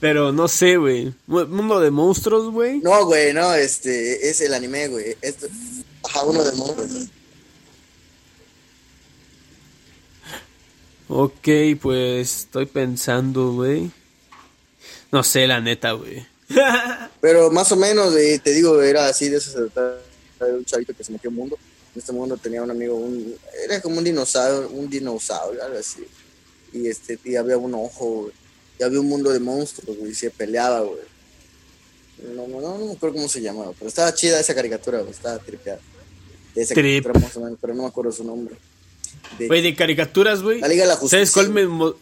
Pero 0.01 0.33
no 0.33 0.49
sé, 0.49 0.77
güey. 0.77 1.13
Mu- 1.27 1.47
Mundo 1.47 1.81
de 1.81 1.91
monstruos, 1.91 2.51
güey. 2.51 2.81
No, 2.81 3.05
güey, 3.07 3.33
no, 3.33 3.55
este, 3.55 4.29
es 4.29 4.41
el 4.41 4.55
anime, 4.55 4.89
güey. 4.89 5.17
Esto, 5.23 5.47
ajá, 6.03 6.25
uno 6.25 6.43
de 6.43 6.53
monstruos. 6.53 7.09
Ok, 11.09 11.49
pues 11.81 12.41
estoy 12.41 12.67
pensando, 12.67 13.53
güey. 13.53 13.91
No 15.13 15.23
sé, 15.23 15.47
la 15.47 15.61
neta, 15.61 15.93
güey. 15.93 16.27
Pero 17.21 17.51
más 17.51 17.71
o 17.73 17.77
menos, 17.77 18.15
eh, 18.17 18.41
te 18.43 18.53
digo, 18.53 18.83
era 18.83 19.07
así 19.07 19.29
de 19.29 19.37
eso 19.39 19.51
se 19.51 19.59
trataba, 19.71 19.99
era 20.41 20.55
un 20.55 20.65
chavito 20.65 20.95
que 20.95 21.05
se 21.05 21.13
metió 21.13 21.31
en 21.31 21.37
mundo. 21.37 21.57
En 21.95 22.01
este 22.01 22.13
mundo 22.13 22.37
tenía 22.37 22.63
un 22.63 22.71
amigo, 22.71 22.95
un, 22.97 23.35
era 23.65 23.81
como 23.81 23.99
un 23.99 24.05
dinosaurio, 24.05 24.69
un 24.69 24.91
dinosaurio, 24.91 25.63
algo 25.65 25.79
así. 25.79 26.05
Y 26.73 26.89
este, 26.89 27.19
y 27.25 27.37
había 27.37 27.57
un 27.57 27.75
ojo, 27.75 28.23
güey. 28.23 28.33
Y 28.79 28.83
había 28.83 29.01
un 29.01 29.09
mundo 29.09 29.31
de 29.31 29.41
monstruos, 29.41 29.97
güey, 29.97 30.11
y 30.11 30.15
se 30.15 30.31
peleaba, 30.31 30.81
güey. 30.81 31.01
No, 32.35 32.47
no, 32.49 32.61
no, 32.61 32.79
no 32.79 32.87
me 32.87 32.93
acuerdo 32.93 33.17
cómo 33.17 33.29
se 33.29 33.41
llamaba, 33.41 33.73
pero 33.79 33.89
estaba 33.89 34.13
chida 34.13 34.41
esa 34.41 34.55
caricatura, 34.55 34.99
güey, 35.01 35.13
estaba 35.13 35.39
tripeada. 35.39 35.81
De 36.55 36.63
esa 36.63 36.75
Trip. 36.75 37.05
caricatura 37.05 37.21
más 37.21 37.37
o 37.37 37.41
menos, 37.41 37.59
pero 37.61 37.75
no 37.75 37.83
me 37.83 37.89
acuerdo 37.89 38.13
su 38.13 38.25
nombre. 38.25 38.57
De- 39.39 39.47
Güey, 39.49 39.63
de 39.63 39.75
caricaturas, 39.75 40.43
güey. 40.43 40.61
La 40.61 40.69
Liga 40.69 40.83
de 40.85 40.89
la 40.89 40.95
¿Sabes 40.97 41.31
Justicia. 41.33 41.33
cuál 41.35 41.51
me... 41.51 41.93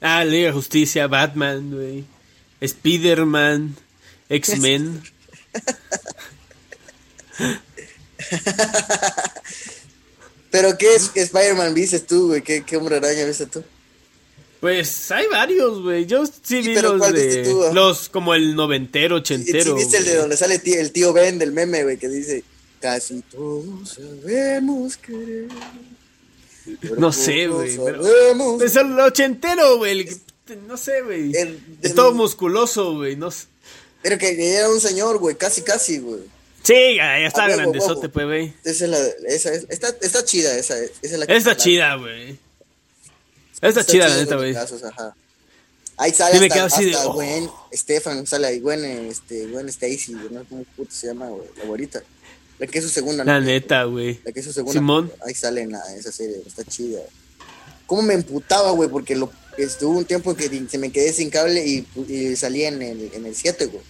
Ah, 0.00 0.24
Liga 0.24 0.42
de 0.42 0.48
la 0.48 0.52
Justicia, 0.54 1.06
Batman, 1.06 1.70
güey. 1.70 2.04
Spider-Man, 2.60 3.76
X-Men. 4.28 5.02
Pero 10.50 10.78
¿qué 10.78 10.94
es 10.94 11.10
Spider-Man 11.14 11.74
viste 11.74 12.00
tú, 12.00 12.28
güey? 12.28 12.42
¿Qué, 12.42 12.64
¿Qué 12.64 12.76
hombre 12.76 12.96
araña 12.96 13.24
viste 13.26 13.46
tú? 13.46 13.62
Pues 14.60 15.10
hay 15.10 15.26
varios, 15.30 15.82
güey. 15.82 16.06
Yo 16.06 16.24
sí 16.26 16.62
vi 16.62 16.74
pero 16.74 16.92
los 16.92 16.98
¿cuál 17.00 17.12
viste 17.12 17.42
de... 17.42 17.44
tú, 17.44 17.62
ah? 17.64 17.72
Los 17.74 18.08
como 18.08 18.34
el 18.34 18.54
noventero, 18.56 19.16
¿Y 19.18 19.18
sí 19.18 19.34
ochentero. 19.34 19.74
viste 19.74 19.98
el 19.98 20.04
de 20.06 20.14
donde 20.16 20.36
sale 20.36 20.58
tío- 20.58 20.80
el 20.80 20.92
tío 20.92 21.12
Ben 21.12 21.38
del 21.38 21.52
meme, 21.52 21.82
güey, 21.82 21.98
que 21.98 22.08
dice, 22.08 22.42
casi 22.80 23.20
todos 23.30 23.90
sabemos 23.90 24.96
querer. 24.96 25.48
No 26.98 27.12
sé, 27.12 27.48
güey, 27.48 27.76
pero- 27.76 28.62
Es 28.62 28.76
el 28.76 28.98
ochentero, 28.98 29.78
güey. 29.78 30.08
No 30.68 30.76
sé, 30.76 31.02
güey. 31.02 31.30
Es 31.30 31.42
el- 31.82 31.94
todo 31.94 32.12
musculoso, 32.12 32.94
güey. 32.94 33.16
No 33.16 33.30
sé. 33.30 33.46
Pero 34.02 34.18
que 34.18 34.56
era 34.56 34.68
un 34.68 34.80
señor, 34.80 35.18
güey, 35.18 35.34
casi, 35.36 35.62
casi, 35.62 35.98
güey. 35.98 36.20
Sí, 36.62 36.96
ya 36.96 37.18
está 37.26 37.44
A 37.44 37.48
huevo, 37.48 37.58
grandezote, 37.62 38.08
pues, 38.08 38.26
güey. 38.26 38.52
Esa 38.64 38.84
es 38.84 38.90
la, 38.90 38.98
esa 39.28 39.52
es, 39.52 39.66
está, 39.68 39.88
está 40.00 40.24
chida, 40.24 40.56
esa, 40.56 40.78
esa 40.78 40.92
es 41.02 41.12
la 41.18 41.26
que- 41.26 41.36
Está 41.36 41.56
chida, 41.56 41.94
güey. 41.96 42.38
Está 43.62 43.84
chida, 43.84 44.08
la 44.08 44.16
neta, 44.16 44.36
güey. 44.36 44.54
Ahí 45.98 46.12
sale 46.12 46.38
Sí, 46.38 46.44
hasta, 46.44 46.64
así 46.66 46.84
de, 46.84 46.94
hasta 46.94 47.08
oh. 47.08 47.14
Gwen, 47.14 47.48
Stefan, 47.72 48.26
sale 48.26 48.48
ahí, 48.48 48.60
Gwen, 48.60 48.84
este, 48.84 49.46
Gwen 49.46 49.68
Stacy, 49.70 50.12
no 50.12 50.40
sé 50.40 50.46
cómo 50.48 50.64
puto 50.76 50.90
se 50.90 51.06
llama, 51.06 51.28
güey, 51.28 51.48
la 51.56 51.64
güerita. 51.64 52.02
La 52.58 52.66
que 52.66 52.78
es 52.78 52.84
su 52.84 52.90
segunda 52.90 53.24
La 53.24 53.38
novia, 53.40 53.54
neta, 53.54 53.84
güey. 53.84 54.18
La 54.24 54.32
que 54.32 54.40
es 54.40 54.46
su 54.46 54.52
segunda. 54.52 54.72
Simón. 54.80 55.12
Ahí 55.26 55.34
sale 55.34 55.62
en 55.62 55.72
la- 55.72 55.94
esa 55.96 56.10
serie, 56.12 56.36
está 56.46 56.64
chida. 56.64 57.00
¿Cómo 57.86 58.02
me 58.02 58.14
emputaba, 58.14 58.70
güey? 58.72 58.88
Porque 58.88 59.14
lo, 59.14 59.30
estuvo 59.58 59.96
un 59.98 60.04
tiempo 60.04 60.34
que 60.34 60.48
se 60.68 60.78
me 60.78 60.90
quedé 60.90 61.12
sin 61.12 61.30
cable 61.30 61.64
y, 61.66 61.86
y 62.08 62.34
salí 62.36 62.64
en 62.64 62.82
el, 62.82 63.10
en 63.12 63.26
el 63.26 63.34
7, 63.34 63.66
güey. 63.66 63.82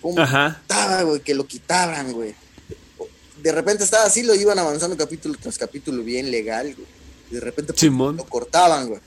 cómo 0.00 0.20
Ajá. 0.20 0.58
estaba, 0.62 1.02
güey, 1.02 1.20
que 1.20 1.34
lo 1.34 1.46
quitaban, 1.46 2.12
güey. 2.12 2.34
De 3.42 3.52
repente 3.52 3.84
estaba 3.84 4.04
así, 4.04 4.22
lo 4.24 4.34
iban 4.34 4.58
avanzando 4.58 4.96
capítulo 4.96 5.36
tras 5.40 5.56
capítulo 5.58 6.02
bien 6.02 6.30
legal, 6.30 6.74
güey. 6.74 6.88
De 7.30 7.40
repente 7.40 7.72
Simón. 7.76 8.16
lo 8.16 8.24
cortaban, 8.24 8.88
güey. 8.88 9.00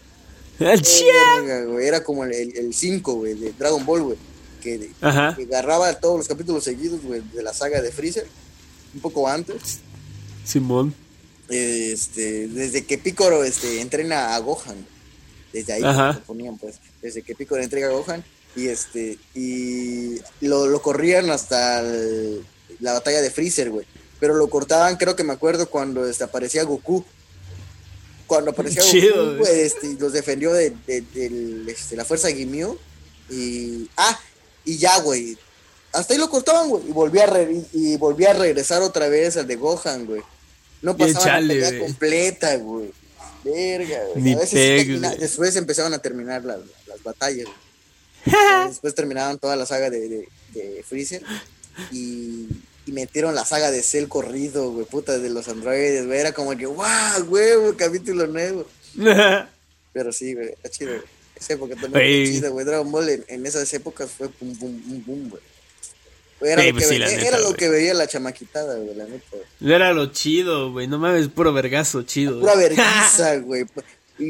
Güey, 0.60 1.88
Era 1.88 2.04
como 2.04 2.24
el 2.24 2.74
5, 2.74 3.14
güey, 3.16 3.34
de 3.34 3.52
Dragon 3.58 3.86
Ball, 3.86 4.04
güey. 4.04 4.18
Que 4.62 4.92
agarraba 5.02 5.92
todos 6.00 6.18
los 6.20 6.28
capítulos 6.28 6.64
seguidos, 6.64 7.02
güey, 7.02 7.22
de 7.34 7.42
la 7.44 7.54
saga 7.54 7.82
de 7.82 7.92
Freezer. 7.92 8.28
Un 8.94 9.00
poco 9.02 9.28
antes. 9.28 9.80
Simón. 10.46 10.94
Este, 11.50 12.48
desde 12.48 12.86
que 12.86 12.98
Piccolo 12.98 13.44
este, 13.44 13.82
entrena 13.82 14.36
a 14.36 14.40
Gohan. 14.40 14.86
Desde 15.54 15.74
ahí 15.74 15.84
Ajá. 15.84 16.14
lo 16.14 16.22
ponían, 16.24 16.58
pues. 16.58 16.76
Desde 17.02 17.22
que 17.24 17.36
Piccolo 17.36 17.62
entrega 17.62 17.88
a 17.88 17.92
Gohan. 17.92 18.24
Y 18.56 18.68
este, 18.68 19.18
y 19.34 20.20
lo, 20.42 20.68
lo 20.68 20.82
corrían 20.82 21.30
hasta 21.30 21.80
el- 21.82 22.46
la 22.80 22.94
batalla 22.94 23.22
de 23.22 23.32
Freezer, 23.32 23.70
güey. 23.70 23.86
Pero 24.20 24.36
lo 24.36 24.50
cortaban, 24.50 24.98
creo 24.98 25.16
que 25.16 25.24
me 25.24 25.34
acuerdo, 25.34 25.70
cuando 25.70 26.08
este, 26.08 26.24
aparecía 26.24 26.64
Goku. 26.64 27.04
Cuando 28.28 28.52
aparecía 28.52 28.82
Chido, 28.82 29.16
Goku, 29.16 29.38
güey. 29.38 29.52
güey, 29.52 29.60
este, 29.62 29.88
y 29.88 29.98
los 29.98 30.14
defendió 30.14 30.54
de, 30.54 30.74
de- 30.88 31.02
del, 31.02 31.68
este, 31.70 31.96
la 31.96 32.06
fuerza 32.06 32.30
Gimio. 32.32 32.78
Y. 33.30 33.90
Ah, 33.98 34.20
y 34.66 34.78
ya, 34.78 35.00
güey. 35.00 35.38
Hasta 35.94 36.14
ahí 36.14 36.20
lo 36.20 36.30
cortaban, 36.30 36.70
güey. 36.70 36.88
Y 36.90 36.92
volvía 36.92 37.24
a, 37.24 37.28
re- 37.28 37.62
y 37.74 37.98
volvía 37.98 38.32
a 38.32 38.34
regresar 38.34 38.82
otra 38.82 39.08
vez 39.10 39.38
al 39.38 39.48
de 39.48 39.56
Gohan, 39.56 40.06
güey. 40.06 40.22
No 40.82 40.96
chale, 40.98 41.56
la 41.56 41.68
pelea 41.68 41.70
güey. 41.70 41.80
completa, 41.82 42.56
güey. 42.58 42.92
Verga, 43.44 44.00
güey. 44.14 44.24
Ni 44.24 44.34
A 44.34 44.38
veces 44.40 44.82
sí 44.86 44.98
güey. 44.98 45.18
después 45.18 45.56
empezaban 45.56 45.94
a 45.94 46.00
terminar 46.00 46.44
las, 46.46 46.60
las 46.88 47.04
batallas. 47.04 47.46
güey. 47.46 48.68
después 48.70 48.96
terminaban 48.96 49.38
toda 49.40 49.56
la 49.56 49.66
saga 49.66 49.90
de, 49.90 50.08
de, 50.10 50.30
de 50.54 50.84
Freezer. 50.88 51.24
Y, 51.92 52.48
y 52.86 52.92
metieron 52.92 53.36
la 53.36 53.46
saga 53.46 53.70
de 53.72 53.84
Cell 53.84 54.08
corrido, 54.08 54.72
güey. 54.72 54.86
Puta, 54.86 55.18
de 55.20 55.30
los 55.30 55.48
androides, 55.48 56.06
güey. 56.08 56.20
Era 56.20 56.32
como 56.32 56.56
que, 56.58 56.66
wow, 56.66 57.26
güey, 57.28 57.76
capítulo 57.78 58.28
nuevo. 58.28 58.66
Pero 59.94 60.12
sí, 60.14 60.34
güey, 60.34 60.50
está 60.50 60.70
chido, 60.70 60.92
güey. 60.94 61.06
Esa 61.36 61.54
época 61.54 61.74
también 61.74 61.92
fue 61.94 62.24
chida, 62.34 62.50
güey. 62.50 62.66
Dragon 62.66 62.92
Ball 62.92 63.10
en, 63.10 63.26
en 63.28 63.46
esas 63.46 63.72
épocas 63.74 64.10
fue 64.12 64.30
pum, 64.30 64.56
pum, 64.58 64.80
pum, 64.82 65.04
pum, 65.04 65.30
güey. 65.30 65.42
Era, 66.42 66.62
Sí, 66.62 66.68
lo, 66.70 66.74
pues 66.74 66.88
que, 66.88 66.94
sí, 66.96 67.00
ve- 67.00 67.06
la 67.06 67.12
era 67.28 67.40
lo 67.40 67.54
que 67.54 67.70
veía 67.70 67.94
la 67.94 68.08
chamaquitada, 68.08 68.76
güey, 68.78 68.96
la 68.96 69.06
neta. 69.06 69.26
güey. 69.60 69.74
Era 69.74 69.94
lo 69.94 70.08
chido, 70.08 70.72
güey. 70.72 70.88
No 70.88 70.98
mames, 71.00 71.28
puro 71.28 71.54
vergazo 71.54 72.02
chido. 72.04 72.40
Pura 72.40 72.56
vergüenza, 72.56 73.36
güey. 73.44 73.66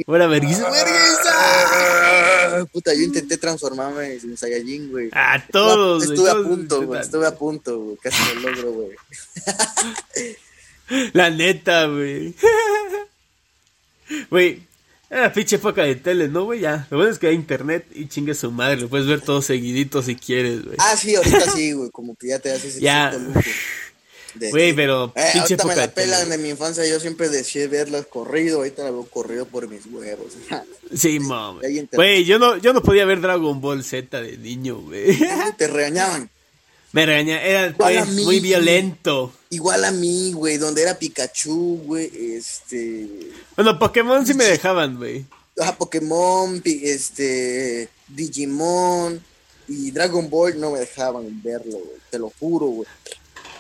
Pura 0.06 0.28
vergüenza. 0.28 0.70
¡Vergüenza! 0.70 2.66
Puta, 2.72 2.94
yo 2.94 3.02
intenté 3.02 3.38
transformarme 3.38 4.14
en 4.16 4.38
Saiyajin, 4.38 4.90
güey. 4.92 5.10
A 5.12 5.46
todos, 5.52 6.06
güey, 6.06 6.16
Estuve 6.18 6.30
a 6.30 6.34
todos 6.34 6.48
punto, 6.48 6.82
güey. 6.86 7.02
Estuve 7.02 7.28
a 7.28 7.36
punto, 7.38 7.80
güey. 7.80 7.98
Casi 7.98 8.36
lo 8.36 8.52
logro, 8.52 8.72
güey. 8.72 8.96
La 11.14 11.30
neta, 11.30 11.86
güey. 11.88 12.34
Güey, 14.30 14.62
era 15.12 15.32
pinche 15.34 15.58
época 15.58 15.84
de 15.84 15.96
tele, 15.96 16.28
¿no, 16.30 16.46
güey? 16.46 16.62
Ya. 16.62 16.88
Lo 16.90 16.98
bueno 16.98 17.12
es 17.12 17.20
que 17.20 17.28
hay 17.28 17.36
internet 17.36 17.86
y 17.94 18.08
chingue 18.08 18.34
su 18.34 18.50
madre. 18.52 18.78
Lo 18.78 18.88
puedes 18.90 19.06
ver 19.08 19.22
todo 19.22 19.42
seguidito 19.42 20.02
si 20.02 20.16
quieres, 20.16 20.64
güey. 20.64 20.78
Ah, 20.80 20.96
sí, 20.98 21.16
ahorita 21.16 21.52
sí, 21.52 21.74
güey. 21.74 21.90
Como 21.92 22.16
que 22.16 22.28
ya 22.30 22.40
te 22.40 22.52
haces 22.52 22.76
ese 22.76 22.82
Ya. 22.82 23.12
Güey, 24.50 24.72
pero 24.74 25.12
Eh, 25.18 25.30
pinche 25.34 25.56
ahorita 25.56 25.66
me 25.66 25.76
la 25.76 25.82
de 25.82 25.88
tele. 25.90 26.08
pelan 26.08 26.30
de 26.30 26.38
mi 26.38 26.50
infancia. 26.50 26.88
Yo 26.88 27.02
siempre 27.02 27.28
decía 27.28 27.68
verlas 27.68 28.06
corrido. 28.06 28.60
Ahorita 28.60 28.84
la 28.86 28.92
veo 28.92 29.04
corrido 29.04 29.46
por 29.46 29.68
mis 29.68 29.86
huevos. 29.86 30.34
Sí, 30.94 31.20
mami. 31.22 31.62
Güey, 31.94 32.26
yo 32.26 32.38
no, 32.38 32.58
yo 32.58 32.74
no 32.74 32.82
podía 32.84 33.06
ver 33.06 33.22
Dragon 33.22 33.62
Ball 33.62 33.82
Z 33.82 34.22
de 34.22 34.38
niño, 34.38 34.76
güey. 34.82 35.18
te 35.58 35.68
regañaban. 35.68 36.30
Me 36.94 37.06
regaña, 37.06 37.42
era 37.42 37.68
Igual 37.68 37.98
a 37.98 38.04
pues, 38.04 38.16
mí, 38.16 38.24
muy 38.26 38.40
violento. 38.40 39.34
Igual 39.50 39.86
a 39.86 39.92
mí, 39.92 40.34
güey. 40.34 40.58
Donde 40.58 40.82
era 40.82 40.98
Pikachu, 41.00 41.82
güey. 41.86 42.12
Este. 42.36 43.08
Bueno, 43.56 43.80
Pokémon 43.80 44.26
sí 44.26 44.34
me 44.34 44.46
dejaban, 44.46 44.98
güey. 44.98 45.26
Ah, 45.60 45.78
Pokémon, 45.78 46.62
este, 46.66 47.90
Digimon 48.08 49.24
y 49.68 49.92
Dragon 49.92 50.30
Ball 50.30 50.60
no 50.60 50.72
me 50.72 50.80
dejaban 50.80 51.42
verlo, 51.44 51.78
güey, 51.78 51.98
te 52.10 52.18
lo 52.20 52.32
juro, 52.40 52.68
güey. 52.68 52.88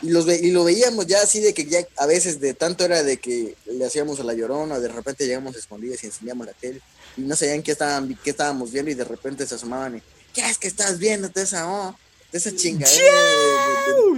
Y, 0.01 0.09
los 0.09 0.25
ve- 0.25 0.39
y 0.41 0.51
lo 0.51 0.63
veíamos 0.63 1.05
ya 1.05 1.21
así 1.21 1.39
de 1.41 1.53
que 1.53 1.65
ya 1.65 1.85
a 1.97 2.05
veces 2.07 2.39
de 2.39 2.53
tanto 2.53 2.85
era 2.85 3.03
de 3.03 3.17
que 3.17 3.55
le 3.65 3.85
hacíamos 3.85 4.19
a 4.19 4.23
la 4.23 4.33
llorona, 4.33 4.79
de 4.79 4.87
repente 4.87 5.27
llegamos 5.27 5.55
escondidas 5.55 6.03
y 6.03 6.07
enseñamos 6.07 6.47
la 6.47 6.53
tele 6.53 6.81
y 7.17 7.21
no 7.21 7.35
sabían 7.35 7.61
qué, 7.61 7.73
estaban, 7.73 8.17
qué 8.23 8.31
estábamos 8.31 8.71
viendo 8.71 8.89
y 8.89 8.95
de 8.95 9.03
repente 9.03 9.45
se 9.45 9.55
asomaban 9.55 9.97
y, 9.97 10.01
¿qué 10.33 10.41
es 10.49 10.57
que 10.57 10.67
estás 10.67 10.97
viendo 10.97 11.29
esa, 11.35 11.69
oh, 11.69 11.95
de 12.31 12.37
esa 12.37 12.55
chingadera 12.55 13.13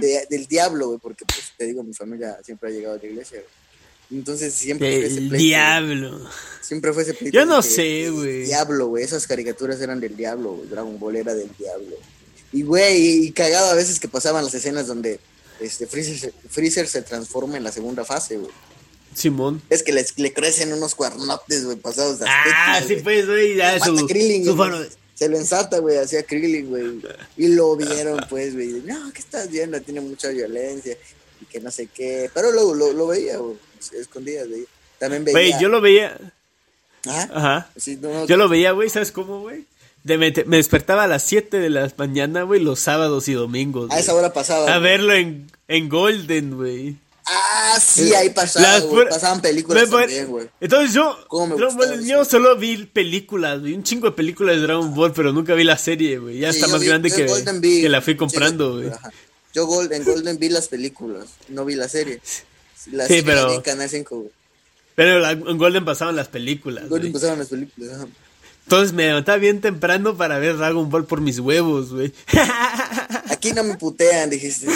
de- 0.00 0.06
de- 0.06 0.26
del 0.30 0.46
diablo, 0.46 0.86
güey? 0.88 0.98
Porque 1.00 1.24
pues 1.24 1.52
te 1.56 1.66
digo, 1.66 1.82
mi 1.82 1.94
familia 1.94 2.38
siempre 2.44 2.68
ha 2.70 2.72
llegado 2.72 2.94
a 2.94 2.98
la 2.98 3.06
iglesia, 3.06 3.38
güey. 3.40 4.18
Entonces 4.20 4.52
siempre 4.54 4.88
fue 5.00 5.06
ese 5.06 5.16
pleito, 5.16 5.36
diablo. 5.36 6.20
Siempre 6.60 6.92
fue 6.92 7.02
ese 7.02 7.14
pleito 7.14 7.34
Yo 7.36 7.46
no 7.46 7.62
sé, 7.62 8.10
güey. 8.10 8.44
Diablo, 8.44 8.86
güey. 8.88 9.02
Esas 9.02 9.26
caricaturas 9.26 9.80
eran 9.80 9.98
del 9.98 10.16
diablo, 10.16 10.52
güey. 10.52 10.68
Dragon 10.68 10.98
Ball 11.00 11.16
era 11.16 11.34
del 11.34 11.50
diablo. 11.58 11.96
Y, 12.52 12.62
güey, 12.62 13.24
y 13.26 13.32
cagado 13.32 13.70
a 13.70 13.74
veces 13.74 13.98
que 13.98 14.06
pasaban 14.06 14.44
las 14.44 14.54
escenas 14.54 14.86
donde 14.86 15.18
este 15.60 15.86
Freezer, 15.86 16.18
se- 16.18 16.32
Freezer 16.48 16.86
se 16.86 17.02
transforma 17.02 17.56
en 17.56 17.64
la 17.64 17.72
segunda 17.72 18.04
fase, 18.04 18.36
güey. 18.36 18.52
Simón. 19.14 19.62
Es 19.70 19.82
que 19.82 19.92
les, 19.92 20.18
le 20.18 20.32
crecen 20.32 20.72
unos 20.72 20.94
cuernotes, 20.94 21.64
güey, 21.64 21.76
pasados 21.76 22.18
de 22.20 22.26
Ah, 22.28 22.80
sí, 22.86 22.96
pues, 23.02 23.26
güey, 23.26 23.56
ya 23.56 23.78
su, 23.80 23.96
su 23.96 24.06
güey. 24.06 24.44
faro- 24.56 24.86
Se 25.14 25.28
lo 25.28 25.36
ensata, 25.36 25.78
güey, 25.78 25.96
hacía 25.98 26.24
Krillin, 26.24 26.68
güey. 26.68 27.00
Y 27.36 27.48
lo 27.48 27.76
vieron, 27.76 28.18
pues, 28.28 28.54
güey. 28.54 28.82
No, 28.84 29.12
¿qué 29.12 29.20
estás 29.20 29.48
viendo? 29.50 29.80
Tiene 29.80 30.00
mucha 30.00 30.28
violencia. 30.28 30.96
Y 31.40 31.44
que 31.46 31.60
no 31.60 31.70
sé 31.70 31.86
qué. 31.86 32.30
Pero 32.34 32.50
luego 32.50 32.74
lo, 32.74 32.92
lo 32.92 33.06
veía, 33.06 33.38
güey. 33.38 33.56
De 34.20 34.40
ahí. 34.40 34.64
También 34.98 35.24
veía. 35.24 35.32
Güey, 35.34 35.54
yo 35.60 35.68
lo 35.68 35.80
veía. 35.80 36.18
Ajá. 37.06 37.30
Ajá. 37.32 37.70
Sí, 37.76 37.98
no, 38.00 38.12
no, 38.12 38.26
Yo 38.26 38.36
lo 38.36 38.48
veía, 38.48 38.72
güey, 38.72 38.88
¿sabes 38.88 39.12
cómo, 39.12 39.40
güey? 39.40 39.66
De- 40.04 40.18
me, 40.18 40.32
me 40.46 40.56
despertaba 40.56 41.04
a 41.04 41.06
las 41.06 41.22
7 41.24 41.58
de 41.58 41.70
la 41.70 41.92
mañana, 41.96 42.42
güey, 42.42 42.60
los 42.60 42.80
sábados 42.80 43.28
y 43.28 43.34
domingos. 43.34 43.84
A 43.90 43.94
güey. 43.94 44.00
esa 44.00 44.14
hora 44.14 44.32
pasaba. 44.32 44.74
A 44.74 44.78
güey. 44.78 44.90
verlo 44.90 45.14
en, 45.14 45.50
en 45.68 45.88
Golden, 45.88 46.56
güey. 46.56 46.96
Ah, 47.26 47.78
sí, 47.82 48.12
ahí 48.14 48.30
pasaba, 48.30 48.80
güey. 48.80 48.90
pura- 48.90 49.08
Pasaban 49.08 49.40
películas 49.40 49.88
también, 49.88 50.26
güey. 50.26 50.48
Entonces 50.60 50.92
yo, 50.94 51.16
¿Cómo 51.28 51.46
me 51.48 51.56
Dragon 51.56 51.76
Ball, 51.76 52.04
yo 52.04 52.24
solo 52.24 52.56
vi 52.56 52.84
películas, 52.84 53.60
güey, 53.60 53.72
un 53.74 53.82
chingo 53.82 54.06
de 54.08 54.12
películas 54.12 54.56
de 54.56 54.62
Dragon 54.62 54.94
Ball, 54.94 55.12
pero 55.12 55.32
nunca 55.32 55.54
vi 55.54 55.64
la 55.64 55.78
serie, 55.78 56.18
güey. 56.18 56.38
Ya 56.40 56.52
Sí, 56.52 56.58
está 56.58 56.68
más 56.70 56.80
vi- 56.82 56.86
grande 56.88 57.10
que, 57.10 57.24
vi- 57.60 57.80
que 57.82 57.88
la 57.88 58.02
fui 58.02 58.16
comprando, 58.16 58.74
güey. 58.76 58.90
Yo 59.54 59.68
en 59.90 60.04
Golden 60.04 60.38
vi 60.38 60.48
las 60.50 60.68
películas, 60.68 61.26
no 61.48 61.64
vi 61.64 61.76
la 61.76 61.88
serie. 61.88 62.20
La 62.92 63.04
Sí, 63.06 63.14
serie 63.14 63.22
pero- 63.24 63.54
en 63.54 63.62
Canal 63.62 63.88
5, 63.88 64.16
güey. 64.18 64.30
Pero 64.94 65.18
la- 65.20 65.30
en 65.32 65.56
Golden 65.58 65.84
pasaban 65.84 66.16
las 66.16 66.28
películas, 66.28 66.84
En 66.84 66.90
Golden 66.90 67.10
güey. 67.12 67.20
pasaban 67.22 67.38
las 67.38 67.48
películas, 67.48 67.94
ajá. 67.94 68.06
Entonces 68.64 68.92
me 68.92 69.06
levantaba 69.06 69.38
bien 69.38 69.60
temprano 69.60 70.16
para 70.16 70.38
ver 70.38 70.56
Dragon 70.58 70.88
Ball 70.90 71.04
por 71.06 71.20
mis 71.20 71.38
huevos, 71.38 71.92
güey. 71.92 72.12
Aquí 73.30 73.52
no 73.52 73.62
me 73.64 73.76
putean, 73.76 74.28
dijiste. 74.30 74.66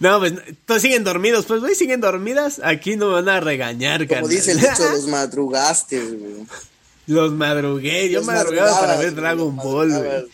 No, 0.00 0.18
pues, 0.20 0.34
todos 0.64 0.80
siguen 0.82 1.02
dormidos, 1.04 1.46
pues, 1.46 1.60
güey, 1.60 1.74
siguen 1.74 2.00
dormidas. 2.00 2.60
Aquí 2.62 2.96
no 2.96 3.08
me 3.08 3.14
van 3.14 3.28
a 3.28 3.40
regañar, 3.40 4.00
Como 4.06 4.08
carnal. 4.20 4.30
dice 4.30 4.52
el 4.52 4.60
dicho, 4.60 4.72
los 4.92 5.06
madrugaste, 5.08 6.00
güey. 6.00 6.46
Los 7.06 7.32
madrugué, 7.32 8.08
yo 8.10 8.18
Los 8.18 8.26
madrugaba 8.26 8.78
para 8.80 8.96
ver 8.96 9.14
Dragon 9.14 9.56
Ball, 9.56 9.90
güey. 9.90 10.26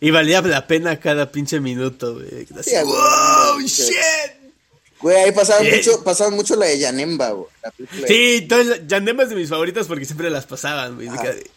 Y 0.00 0.10
valía 0.12 0.40
la 0.42 0.66
pena 0.66 0.98
cada 1.00 1.30
pinche 1.30 1.58
minuto, 1.60 2.14
güey. 2.14 2.46
Sí, 2.62 2.70
¡Wow, 2.84 3.60
shit! 3.62 3.92
Güey, 5.00 5.16
ahí 5.16 5.32
pasaban 5.32 5.66
Eh. 5.66 5.76
mucho, 5.76 6.02
pasaban 6.04 6.34
mucho 6.34 6.56
la 6.56 6.66
de 6.66 6.78
Yanemba, 6.78 7.30
güey. 7.30 7.48
Sí, 8.06 8.36
entonces 8.42 8.82
Yandema 8.86 9.24
es 9.24 9.28
de 9.28 9.34
mis 9.36 9.48
favoritas 9.48 9.86
porque 9.86 10.04
siempre 10.04 10.30
las 10.30 10.46
pasaban, 10.46 10.94
güey. 10.94 11.08
De 11.08 11.50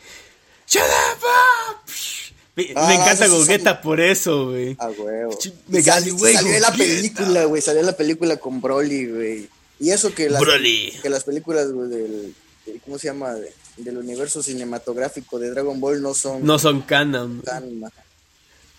¡Shut 0.68 0.82
up! 0.82 1.92
Ah! 2.76 2.80
Me, 2.80 2.82
Ah, 2.82 2.88
me 2.88 2.96
encanta 2.96 3.74
sí. 3.76 3.80
por 3.84 4.00
eso, 4.00 4.50
güey. 4.50 4.76
Ah, 4.80 4.88
güey. 4.96 5.16
Ch- 5.38 5.54
me 5.68 5.80
Y 5.80 5.84
sal- 5.84 6.04
cae, 6.04 6.12
güey, 6.12 6.34
Salió 6.34 6.54
en 6.54 6.62
la 6.62 6.72
película, 6.74 7.46
güey. 7.46 7.62
Salió 7.62 7.80
en 7.82 7.86
la 7.88 7.98
película 7.98 8.38
con 8.38 8.62
Broly, 8.62 9.08
güey. 9.08 9.50
Y 9.80 9.90
eso 9.92 10.14
que 10.14 10.30
las, 10.30 10.40
Broly. 10.42 10.94
que 11.02 11.10
las 11.10 11.24
películas, 11.24 11.72
güey, 11.72 11.90
del, 11.90 12.36
del- 12.66 12.82
¿Cómo 12.86 12.98
se 13.00 13.08
llama? 13.08 13.34
De- 13.34 13.54
del 13.78 13.98
universo 13.98 14.44
cinematográfico 14.44 15.40
de 15.40 15.50
Dragon 15.50 15.80
Ball 15.80 16.02
no 16.02 16.14
son 16.14 16.46
No 16.46 16.60
son 16.60 16.82
canon. 16.82 17.42
tan. 17.42 17.82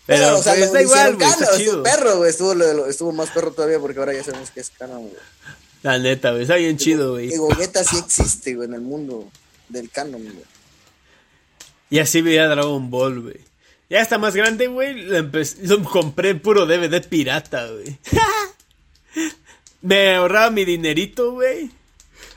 Pero, 0.07 0.39
o 0.39 0.43
sea, 0.43 0.55
pues, 0.55 0.67
lo 0.67 0.73
da 0.73 0.83
igual, 0.83 1.15
güey, 1.17 1.29
está 1.29 1.45
canon, 1.47 1.59
chido. 1.61 1.71
Estuvo 1.71 1.83
perro, 1.85 2.17
güey. 2.19 2.31
Estuvo, 2.31 2.55
lo 2.55 2.67
de 2.67 2.75
lo- 2.75 2.87
estuvo 2.87 3.13
más 3.13 3.31
perro 3.31 3.53
todavía 3.53 3.79
porque 3.79 3.99
ahora 3.99 4.13
ya 4.15 4.23
sabemos 4.25 4.51
que 4.51 4.61
es 4.61 4.71
canon, 4.71 5.03
güey. 5.03 5.15
La 5.83 5.99
neta, 5.99 6.31
güey, 6.31 6.43
está 6.43 6.57
bien 6.57 6.77
chido, 6.77 7.13
güey. 7.13 7.29
Que 7.29 7.39
Gogeta 7.39 7.83
sí 7.83 7.97
existe, 7.99 8.55
güey, 8.55 8.69
en 8.69 8.75
el 8.75 8.81
mundo 8.83 9.29
del 9.69 9.91
canon, 9.91 10.23
güey. 10.23 10.45
Y 11.91 11.99
así 11.99 12.21
veía 12.23 12.47
Dragon 12.49 12.91
Ball, 12.91 13.21
güey. 13.21 13.41
Ya 13.93 14.01
está 14.01 14.17
más 14.17 14.35
grande, 14.35 14.69
güey. 14.69 14.95
Lo, 15.05 15.85
compré 15.85 16.35
puro 16.35 16.65
DVD 16.65 17.07
pirata, 17.07 17.69
güey. 17.71 17.99
Me 19.83 20.15
ahorraba 20.15 20.49
mi 20.51 20.65
dinerito, 20.65 21.33
güey. 21.33 21.71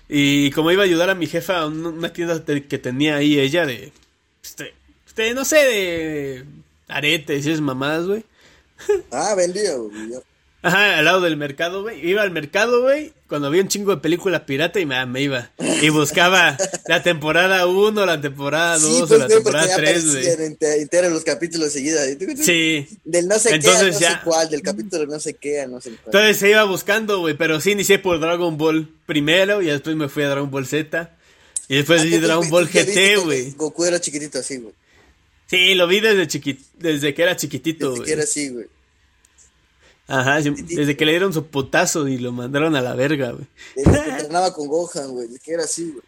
Y 0.09 0.51
como 0.51 0.69
iba 0.73 0.81
a 0.83 0.85
ayudar 0.85 1.09
a 1.09 1.15
mi 1.15 1.27
jefa 1.27 1.59
a 1.59 1.67
un- 1.67 1.85
una 1.85 2.11
tienda 2.11 2.43
que 2.43 2.77
tenía 2.77 3.15
ahí 3.15 3.39
ella 3.39 3.65
de... 3.65 3.93
Este, 4.43 4.73
este, 5.07 5.33
no 5.33 5.45
sé, 5.45 5.55
de 5.55 6.45
aretes 6.89 7.45
y 7.45 7.49
esas 7.49 7.61
mamadas, 7.61 8.05
güey. 8.05 8.25
Ah, 9.09 9.33
vendía, 9.37 9.75
güey. 9.77 10.11
Ajá, 10.65 10.97
al 10.97 11.05
lado 11.05 11.21
del 11.21 11.37
mercado, 11.37 11.83
güey. 11.83 12.05
Iba 12.07 12.23
al 12.23 12.31
mercado, 12.31 12.81
güey, 12.81 13.13
cuando 13.27 13.47
había 13.47 13.61
un 13.61 13.67
chingo 13.67 13.91
de 13.95 14.01
película 14.01 14.45
pirata 14.45 14.79
y 14.79 14.85
me, 14.85 15.05
me 15.05 15.21
iba. 15.21 15.51
Y 15.81 15.89
buscaba 15.89 16.57
la 16.87 17.03
temporada 17.03 17.67
1, 17.67 18.05
la 18.05 18.19
temporada 18.19 18.79
2 18.79 18.81
Sí, 18.95 19.01
o 19.03 19.07
pues, 19.07 19.19
la 19.19 19.25
güey, 19.27 19.37
temporada 19.37 19.67
ya 19.67 19.75
3, 19.75 20.11
güey. 20.11 20.25
enteros 20.81 21.11
los 21.11 21.23
capítulos 21.23 21.71
seguidos. 21.71 22.01
Sí. 22.43 22.87
Del 23.03 23.27
no 23.27 23.37
sé 23.37 23.53
Entonces 23.55 23.79
qué, 23.79 23.87
a 23.87 23.91
no 23.93 23.99
ya- 23.99 24.11
sé 24.13 24.17
cuál, 24.23 24.49
del 24.49 24.61
capítulo 24.61 25.05
no 25.05 25.19
sé 25.19 25.33
qué, 25.35 25.67
no 25.67 25.79
sé 25.81 25.89
cuál. 25.91 26.01
Entonces 26.07 26.37
se 26.37 26.49
iba 26.49 26.63
buscando, 26.63 27.19
güey, 27.19 27.35
pero 27.37 27.61
sí 27.61 27.71
inicié 27.71 27.99
por 27.99 28.19
Dragon 28.19 28.57
Ball 28.57 28.89
primero 29.05 29.61
y 29.61 29.67
después 29.67 29.95
me 29.95 30.09
fui 30.09 30.23
a 30.23 30.29
Dragon 30.29 30.49
Ball 30.49 30.65
Z. 30.65 31.11
Y 31.67 31.75
después 31.77 32.03
vi 32.03 32.17
Dragon 32.17 32.49
Ball 32.49 32.67
GT, 32.67 33.17
güey. 33.23 33.51
Goku 33.51 33.85
era 33.85 33.99
chiquitito 34.01 34.39
así, 34.39 34.57
güey. 34.57 34.73
Sí, 35.47 35.75
lo 35.75 35.85
vi 35.87 35.99
desde 35.99 36.27
chiquit 36.27 36.59
desde 36.79 37.13
que 37.13 37.21
era 37.21 37.35
chiquitito, 37.35 37.85
Desde 37.91 37.97
güey. 37.97 38.07
que 38.07 38.13
era 38.13 38.23
así, 38.23 38.49
güey. 38.49 38.65
Ajá, 40.07 40.35
desde 40.39 40.95
que 40.95 41.05
le 41.05 41.11
dieron 41.13 41.33
su 41.33 41.47
putazo 41.47 42.07
y 42.07 42.17
lo 42.19 42.31
mandaron 42.31 42.75
a 42.75 42.81
la 42.81 42.93
verga, 42.93 43.31
güey. 43.31 43.47
Desde 43.75 44.03
que 44.03 44.09
entrenaba 44.11 44.53
con 44.53 44.67
Gohan, 44.67 45.11
güey. 45.11 45.27
Desde 45.27 45.39
que 45.39 45.51
era 45.53 45.63
así, 45.63 45.91
güey. 45.91 46.03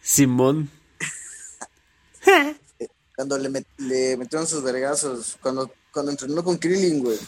Simón. 0.00 0.70
Cuando 3.16 3.38
le, 3.38 3.50
met- 3.50 3.66
le 3.78 4.16
metieron 4.16 4.46
sus 4.46 4.62
vergazos. 4.62 5.36
Cuando, 5.42 5.72
cuando 5.92 6.12
entrenó 6.12 6.42
con 6.44 6.56
Krillin, 6.58 7.02
güey. 7.02 7.18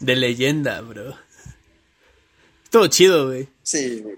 De 0.00 0.16
leyenda, 0.16 0.80
bro. 0.80 1.14
Estuvo 2.64 2.86
chido, 2.86 3.26
güey. 3.28 3.48
Sí, 3.62 4.00
güey. 4.00 4.16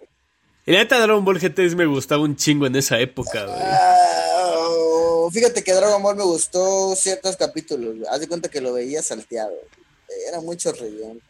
Y 0.64 0.72
la 0.72 0.78
neta 0.78 1.00
Dragon 1.00 1.24
Ball 1.24 1.40
GT 1.40 1.74
me 1.74 1.86
gustaba 1.86 2.22
un 2.22 2.36
chingo 2.36 2.66
en 2.66 2.76
esa 2.76 3.00
época, 3.00 3.44
güey. 3.46 3.58
Ah, 3.60 4.21
fíjate 5.32 5.64
que 5.64 5.72
Dragon 5.72 6.02
Ball 6.02 6.16
me 6.16 6.24
gustó 6.24 6.94
ciertos 6.96 7.36
capítulos. 7.36 7.96
Haz 8.10 8.20
de 8.20 8.28
cuenta 8.28 8.48
que 8.48 8.60
lo 8.60 8.72
veía 8.72 9.02
salteado. 9.02 9.52
Era 10.28 10.40
mucho 10.40 10.72
relleno. 10.72 11.20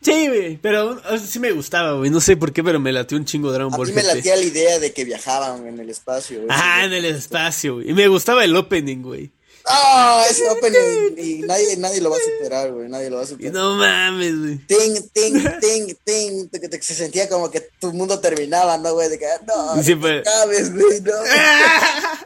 Sí, 0.00 0.28
güey, 0.28 0.56
pero 0.58 1.00
sí 1.18 1.40
me 1.40 1.50
gustaba, 1.50 1.94
güey. 1.94 2.08
No 2.10 2.20
sé 2.20 2.36
por 2.36 2.52
qué, 2.52 2.62
pero 2.62 2.78
me 2.78 2.92
latió 2.92 3.18
un 3.18 3.24
chingo 3.24 3.50
Dragon 3.50 3.74
A 3.74 3.76
Ball 3.76 3.88
mí 3.88 3.94
me 3.94 4.04
latía 4.04 4.36
la 4.36 4.42
idea 4.42 4.78
de 4.78 4.92
que 4.92 5.04
viajaban 5.04 5.66
en 5.66 5.80
el 5.80 5.90
espacio. 5.90 6.38
güey. 6.38 6.48
Ajá, 6.50 6.84
en 6.84 6.92
el 6.92 7.04
espacio, 7.04 7.74
güey. 7.74 7.90
Y 7.90 7.94
me 7.94 8.06
gustaba 8.06 8.44
el 8.44 8.54
opening, 8.54 9.02
güey. 9.02 9.32
Ah, 9.70 10.24
ese 10.30 10.48
opening 10.48 11.18
y 11.18 11.38
nadie, 11.40 11.76
nadie 11.76 12.00
lo 12.00 12.10
va 12.10 12.16
a 12.16 12.20
superar, 12.20 12.72
güey. 12.72 12.88
Nadie 12.88 13.10
lo 13.10 13.16
va 13.16 13.22
a 13.24 13.26
superar. 13.26 13.52
no 13.52 13.74
mames, 13.74 14.38
güey. 14.38 14.58
Ting, 14.66 15.02
ting, 15.12 15.34
ting, 15.60 15.94
ting. 16.04 16.48
Se 16.80 16.94
sentía 16.94 17.28
como 17.28 17.50
que 17.50 17.60
tu 17.80 17.92
mundo 17.92 18.20
terminaba, 18.20 18.78
¿no, 18.78 18.94
güey? 18.94 19.08
De 19.10 19.18
que, 19.18 19.26
ah, 19.26 19.40
no, 19.46 19.82
Sí, 19.82 19.96
no 19.96 20.06
acabes, 20.08 20.72
güey, 20.72 21.00
no. 21.00 21.12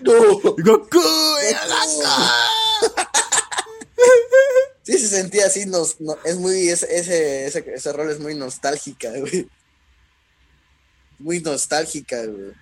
No. 0.00 0.40
Goku, 0.42 1.02
era 1.42 1.60
Sí, 4.82 4.98
se 4.98 5.08
sentía 5.08 5.46
así, 5.46 5.66
nos, 5.66 6.00
no- 6.00 6.18
es 6.24 6.36
muy, 6.36 6.68
ese, 6.68 6.86
ese, 6.96 7.46
ese, 7.46 7.64
ese 7.74 7.92
rol 7.92 8.10
es 8.10 8.18
muy 8.18 8.34
nostálgica, 8.34 9.10
güey. 9.18 9.48
Muy 11.18 11.40
nostálgica, 11.40 12.24
güey. 12.24 12.52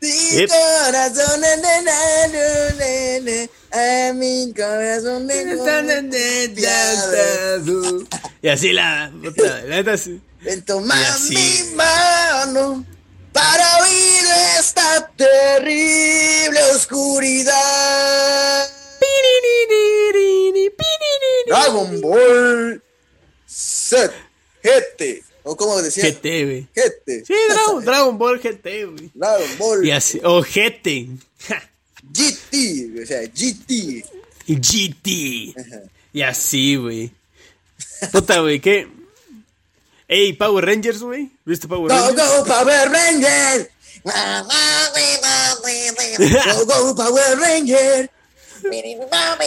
Mi 0.00 0.46
corazón, 0.46 1.42
a 3.72 4.12
mi 4.12 4.52
corazón. 4.52 5.28
Y 8.42 8.48
así 8.48 8.72
la, 8.72 9.10
la 9.10 9.82
neta. 9.82 9.94
Ven, 10.42 10.62
toma 10.64 10.94
así. 11.08 11.34
mi 11.34 11.74
mano 11.76 12.84
para 13.34 13.82
huir 13.82 14.22
de 14.24 14.60
esta 14.60 15.10
terrible 15.16 16.62
oscuridad. 16.74 18.70
Dragon 21.46 22.00
Ball 22.00 22.82
Z 23.46 24.10
GT. 24.62 25.22
O 25.42 25.56
como 25.56 25.82
decía, 25.82 26.04
GT, 26.04 26.22
güey. 26.44 26.68
GT. 26.74 27.26
Sí, 27.26 27.34
Dragon, 27.48 27.84
Dragon 27.84 28.16
Ball 28.16 28.40
GT, 28.40 28.84
güey. 28.86 29.10
Dragon 29.12 29.58
Ball 29.58 29.86
Y 29.86 29.90
así, 29.90 30.18
o 30.24 30.42
GT. 30.42 31.08
GT. 32.10 33.02
O 33.02 33.06
sea, 33.06 33.20
GT. 33.22 34.04
GT. 34.46 35.54
Ajá. 35.58 35.82
Y 36.14 36.22
así, 36.22 36.76
güey. 36.76 37.10
Puta, 38.12 38.40
güey, 38.40 38.60
¿qué? 38.60 38.88
Ey, 40.06 40.34
Power 40.34 40.62
Rangers, 40.64 41.00
güey. 41.00 41.32
¿Viste 41.44 41.66
Power 41.66 41.90
Go, 41.90 41.96
Rangers? 41.96 42.16
go, 42.16 42.44
Power 42.44 42.88
Ranger. 42.90 43.70
Go, 44.04 44.12
go, 46.66 46.94
Power 46.94 47.38
Ranger. 47.38 48.10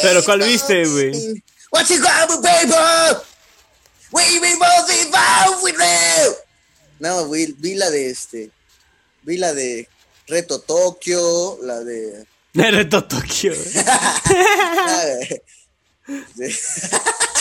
Pero, 0.02 0.24
¿cuál 0.24 0.42
viste, 0.42 0.84
güey? 0.86 1.44
What 1.72 1.88
you 1.90 2.00
got, 2.02 2.30
baby? 2.42 2.74
We 4.12 4.40
will 4.40 4.58
both 4.58 4.88
be 4.88 5.06
bound 5.12 5.62
with. 5.64 5.76
No, 7.00 7.30
vi, 7.30 7.54
vi 7.60 7.76
la 7.76 7.90
de 7.90 8.10
este. 8.10 8.50
Vi 9.24 9.38
la 9.38 9.54
de 9.54 9.88
Reto 10.28 10.60
Tokio, 10.62 11.58
la 11.62 11.84
de. 11.84 12.26
Naruto 12.54 13.04
Tokio. 13.04 13.54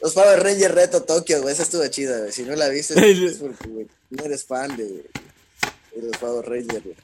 Los 0.00 0.12
Power 0.14 0.42
Rangers 0.42 0.74
Reto 0.74 1.02
Tokio, 1.02 1.40
güey. 1.42 1.52
Esa 1.54 1.62
estuvo 1.62 1.86
chida, 1.88 2.18
güey. 2.20 2.32
Si 2.32 2.42
no 2.42 2.54
la 2.56 2.68
viste, 2.68 2.94
es 2.94 3.34
porque, 3.36 3.68
güey, 3.68 3.86
no 4.10 4.24
eres 4.24 4.44
fan 4.44 4.76
de, 4.76 4.84
de 4.84 6.02
los 6.02 6.16
Power 6.18 6.44
Rangers, 6.44 6.84
güey. 6.84 6.96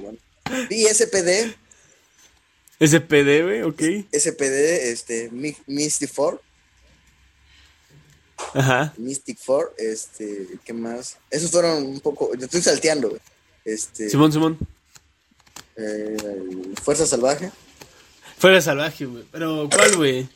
Bueno. 0.00 0.18
Vi 0.68 0.84
SPD, 0.84 1.54
SPD, 2.80 3.42
güey, 3.42 3.62
ok. 3.62 3.80
SPD, 4.12 4.90
este, 4.90 5.30
Mi- 5.30 5.56
Mystic 5.66 6.10
Four, 6.12 6.40
Ajá. 8.52 8.92
Mystic 8.98 9.38
Four, 9.38 9.74
este, 9.78 10.46
¿qué 10.64 10.72
más? 10.72 11.16
Esos 11.30 11.50
fueron 11.50 11.82
un 11.84 12.00
poco, 12.00 12.34
yo 12.36 12.44
estoy 12.44 12.60
salteando, 12.62 13.08
güey. 13.08 13.20
Este, 13.64 14.08
Simón, 14.10 14.32
Simón. 14.32 14.58
eh, 15.76 16.16
Fuerza 16.82 17.06
Salvaje. 17.06 17.50
Fuera 18.38 18.60
salvaje, 18.60 19.06
güey. 19.06 19.24
Pero, 19.32 19.68
¿cuál, 19.74 19.96
güey? 19.96 20.28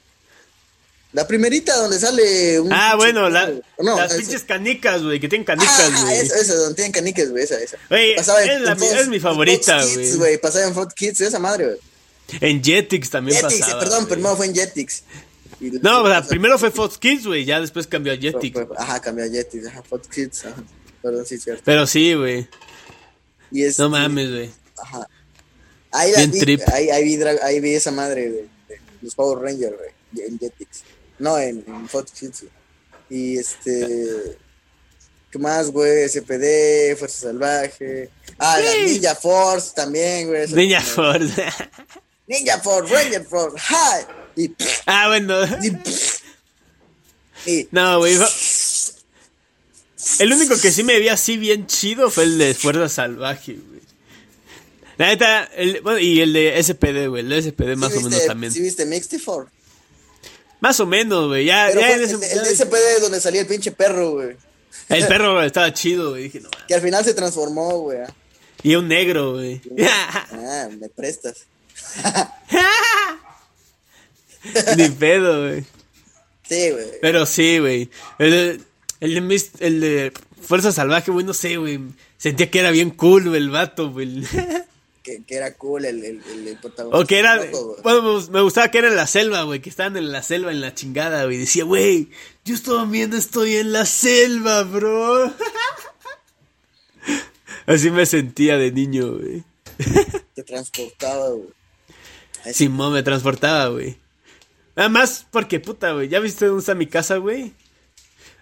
La 1.12 1.26
primerita 1.26 1.74
donde 1.76 1.98
sale 1.98 2.60
un 2.60 2.70
Ah, 2.72 2.94
bueno, 2.96 3.30
la- 3.30 3.50
no, 3.78 3.96
las 3.96 4.10
esa- 4.12 4.18
pinches 4.20 4.42
canicas, 4.42 5.02
güey, 5.02 5.18
que 5.18 5.28
tienen 5.28 5.44
canicas, 5.46 5.90
Ah, 5.94 6.02
güey. 6.04 6.18
esa, 6.18 6.38
esa, 6.38 6.54
donde 6.54 6.74
tienen 6.74 6.92
canicas, 6.92 7.30
güey, 7.30 7.44
esa, 7.44 7.58
esa. 7.58 7.78
Güey, 7.88 8.14
Pasaba 8.16 8.42
es 8.42 8.60
la 8.60 8.72
en 8.72 8.78
mi- 8.80 8.86
Fox- 8.86 9.00
es 9.00 9.08
mi 9.08 9.20
favorita, 9.20 9.84
güey. 10.16 10.38
Pasaba 10.38 10.66
en 10.66 10.74
Fox 10.74 10.92
Kids, 10.94 11.20
esa 11.22 11.38
madre, 11.38 11.64
güey. 11.66 11.78
En 12.42 12.62
Jetix 12.62 13.08
también 13.08 13.40
Jetix, 13.40 13.60
pasaba. 13.60 13.80
perdón, 13.80 14.00
güey. 14.04 14.12
primero 14.12 14.36
fue 14.36 14.46
en 14.46 14.54
Jetix. 14.54 15.02
No, 15.60 16.02
o 16.02 16.08
sea, 16.08 16.22
primero 16.22 16.58
fue 16.58 16.70
Fox 16.70 16.98
Kids, 16.98 17.26
güey, 17.26 17.44
ya 17.46 17.58
después 17.60 17.86
cambió 17.86 18.12
a 18.12 18.16
Jetix. 18.16 18.56
Ajá, 18.76 19.00
cambió 19.00 19.24
a 19.24 19.28
Jetix, 19.28 19.66
ajá, 19.66 19.82
Fox 19.82 20.08
Kids, 20.08 20.44
ajá. 20.44 20.62
Perdón, 21.02 21.24
sí, 21.26 21.38
cierto. 21.38 21.62
Pero 21.64 21.86
sí, 21.86 22.12
güey. 22.14 22.46
Este, 23.52 23.82
No 23.82 23.88
mames, 23.88 24.30
güey. 24.30 24.50
Ajá. 24.76 25.08
Ahí, 25.90 26.12
la 26.12 26.26
vi, 26.26 26.58
ahí, 26.70 26.90
ahí 26.90 27.04
vi, 27.04 27.22
ahí 27.42 27.60
vi 27.60 27.74
esa 27.74 27.90
madre 27.90 28.28
de, 28.28 28.42
de 28.68 28.80
los 29.00 29.14
Power 29.14 29.38
Rangers, 29.42 29.74
güey, 29.74 30.26
en 30.26 30.38
Jetix. 30.38 30.82
No, 31.18 31.38
en, 31.38 31.64
en. 31.66 31.88
Y 33.10 33.38
este. 33.38 34.36
¿Qué 35.30 35.38
más, 35.38 35.70
güey? 35.70 36.08
SPD, 36.08 36.96
Fuerza 36.96 37.28
Salvaje. 37.28 38.10
Ah, 38.38 38.58
la. 38.58 38.84
Ninja 38.84 39.14
Force 39.14 39.72
también, 39.74 40.28
güey. 40.28 40.48
Niña 40.52 40.80
Force. 40.80 41.44
Ninja 42.26 42.60
Force, 42.60 42.94
Ranger 42.94 43.24
Force, 43.24 43.56
¡hi! 43.68 44.42
Y. 44.42 44.54
ah, 44.86 45.08
bueno. 45.08 45.44
y, 47.46 47.50
y 47.50 47.68
No, 47.70 47.98
güey. 47.98 48.16
El 50.20 50.32
único 50.32 50.58
que 50.60 50.70
sí 50.70 50.82
me 50.84 50.98
vi 50.98 51.08
así 51.08 51.36
bien 51.36 51.66
chido 51.66 52.10
fue 52.10 52.24
el 52.24 52.38
de 52.38 52.54
Fuerza 52.54 52.88
Salvaje, 52.88 53.54
güey. 53.54 53.80
La 54.96 55.08
neta, 55.08 55.44
el, 55.56 55.80
bueno, 55.80 55.98
y 55.98 56.20
el 56.20 56.32
de 56.32 56.62
SPD, 56.62 57.08
güey. 57.08 57.22
El 57.22 57.28
de 57.28 57.42
SPD 57.42 57.76
más 57.76 57.92
¿sí 57.92 57.98
o 57.98 58.00
menos 58.02 58.26
también. 58.26 58.52
¿Sí 58.52 58.60
viste 58.60 58.84
Mixty 58.84 59.18
Four? 59.18 59.48
Más 60.60 60.80
o 60.80 60.86
menos, 60.86 61.28
güey. 61.28 61.44
Ya, 61.44 61.68
ya 61.68 61.74
fue 61.74 61.92
en 61.92 61.98
el, 62.00 62.04
ese- 62.04 62.32
el 62.32 62.42
de 62.44 62.56
SPD 62.56 62.74
es 62.96 63.02
donde 63.02 63.20
salía 63.20 63.42
el 63.42 63.46
pinche 63.46 63.70
perro, 63.72 64.12
güey. 64.12 64.36
El 64.88 65.06
perro 65.06 65.42
estaba 65.42 65.72
chido, 65.72 66.10
güey. 66.10 66.24
Dije, 66.24 66.40
no. 66.40 66.48
mames. 66.50 66.66
Que 66.66 66.74
al 66.74 66.80
final 66.80 67.04
se 67.04 67.14
transformó, 67.14 67.78
güey. 67.80 67.98
ah. 68.00 68.12
Y 68.62 68.74
un 68.74 68.88
negro, 68.88 69.34
güey. 69.34 69.60
Ah, 70.32 70.68
me 70.80 70.88
prestas. 70.88 71.44
Ni 74.76 74.88
pedo, 74.90 75.48
güey. 75.48 75.64
Sí, 76.48 76.70
güey. 76.70 76.86
Pero 77.00 77.26
sí, 77.26 77.58
güey. 77.58 77.90
El, 78.18 78.30
de- 78.30 78.60
el, 79.00 79.28
de 79.28 79.42
el 79.60 79.80
de 79.80 80.12
Fuerza 80.40 80.72
Salvaje, 80.72 81.10
güey, 81.10 81.26
no 81.26 81.34
sé, 81.34 81.56
güey. 81.56 81.80
Sentía 82.16 82.50
que 82.50 82.60
era 82.60 82.70
bien 82.70 82.90
cool, 82.90 83.28
güey, 83.28 83.40
el 83.40 83.50
vato, 83.50 83.90
güey. 83.90 84.22
Que, 85.08 85.22
que 85.24 85.36
era 85.36 85.54
cool 85.54 85.86
el, 85.86 86.04
el, 86.04 86.22
el, 86.30 86.48
el 86.48 86.56
protagonista. 86.58 86.98
O 87.02 87.06
que 87.06 87.18
era. 87.18 87.42
loco. 87.46 87.78
Bueno, 87.82 88.02
me- 88.02 88.30
me 88.30 88.40
gustaba 88.42 88.70
que 88.70 88.76
era 88.76 88.88
en 88.88 88.96
la 88.96 89.06
selva, 89.06 89.44
güey. 89.44 89.60
Que 89.60 89.70
estaban 89.70 89.96
en 89.96 90.12
la 90.12 90.22
selva, 90.22 90.50
en 90.50 90.60
la 90.60 90.74
chingada, 90.74 91.24
güey. 91.24 91.38
Decía, 91.38 91.64
güey, 91.64 92.10
yo 92.44 92.54
estaba 92.54 92.84
viendo, 92.84 93.16
estoy 93.16 93.56
en 93.56 93.72
la 93.72 93.86
selva, 93.86 94.64
bro. 94.64 95.32
Así 97.66 97.90
me 97.90 98.04
sentía 98.06 98.56
de 98.58 98.70
niño, 98.72 99.16
güey. 99.16 99.44
Te 100.34 100.42
transportaba, 100.42 101.30
güey. 101.30 101.48
Simón 102.52 102.92
me 102.92 103.02
transportaba, 103.02 103.68
güey. 103.68 103.96
Nada 104.76 104.88
más 104.90 105.26
porque, 105.30 105.58
puta, 105.60 105.92
güey. 105.92 106.08
¿Ya 106.08 106.20
viste 106.20 106.46
dónde 106.46 106.60
está 106.60 106.74
mi 106.74 106.86
casa, 106.86 107.16
güey? 107.16 107.54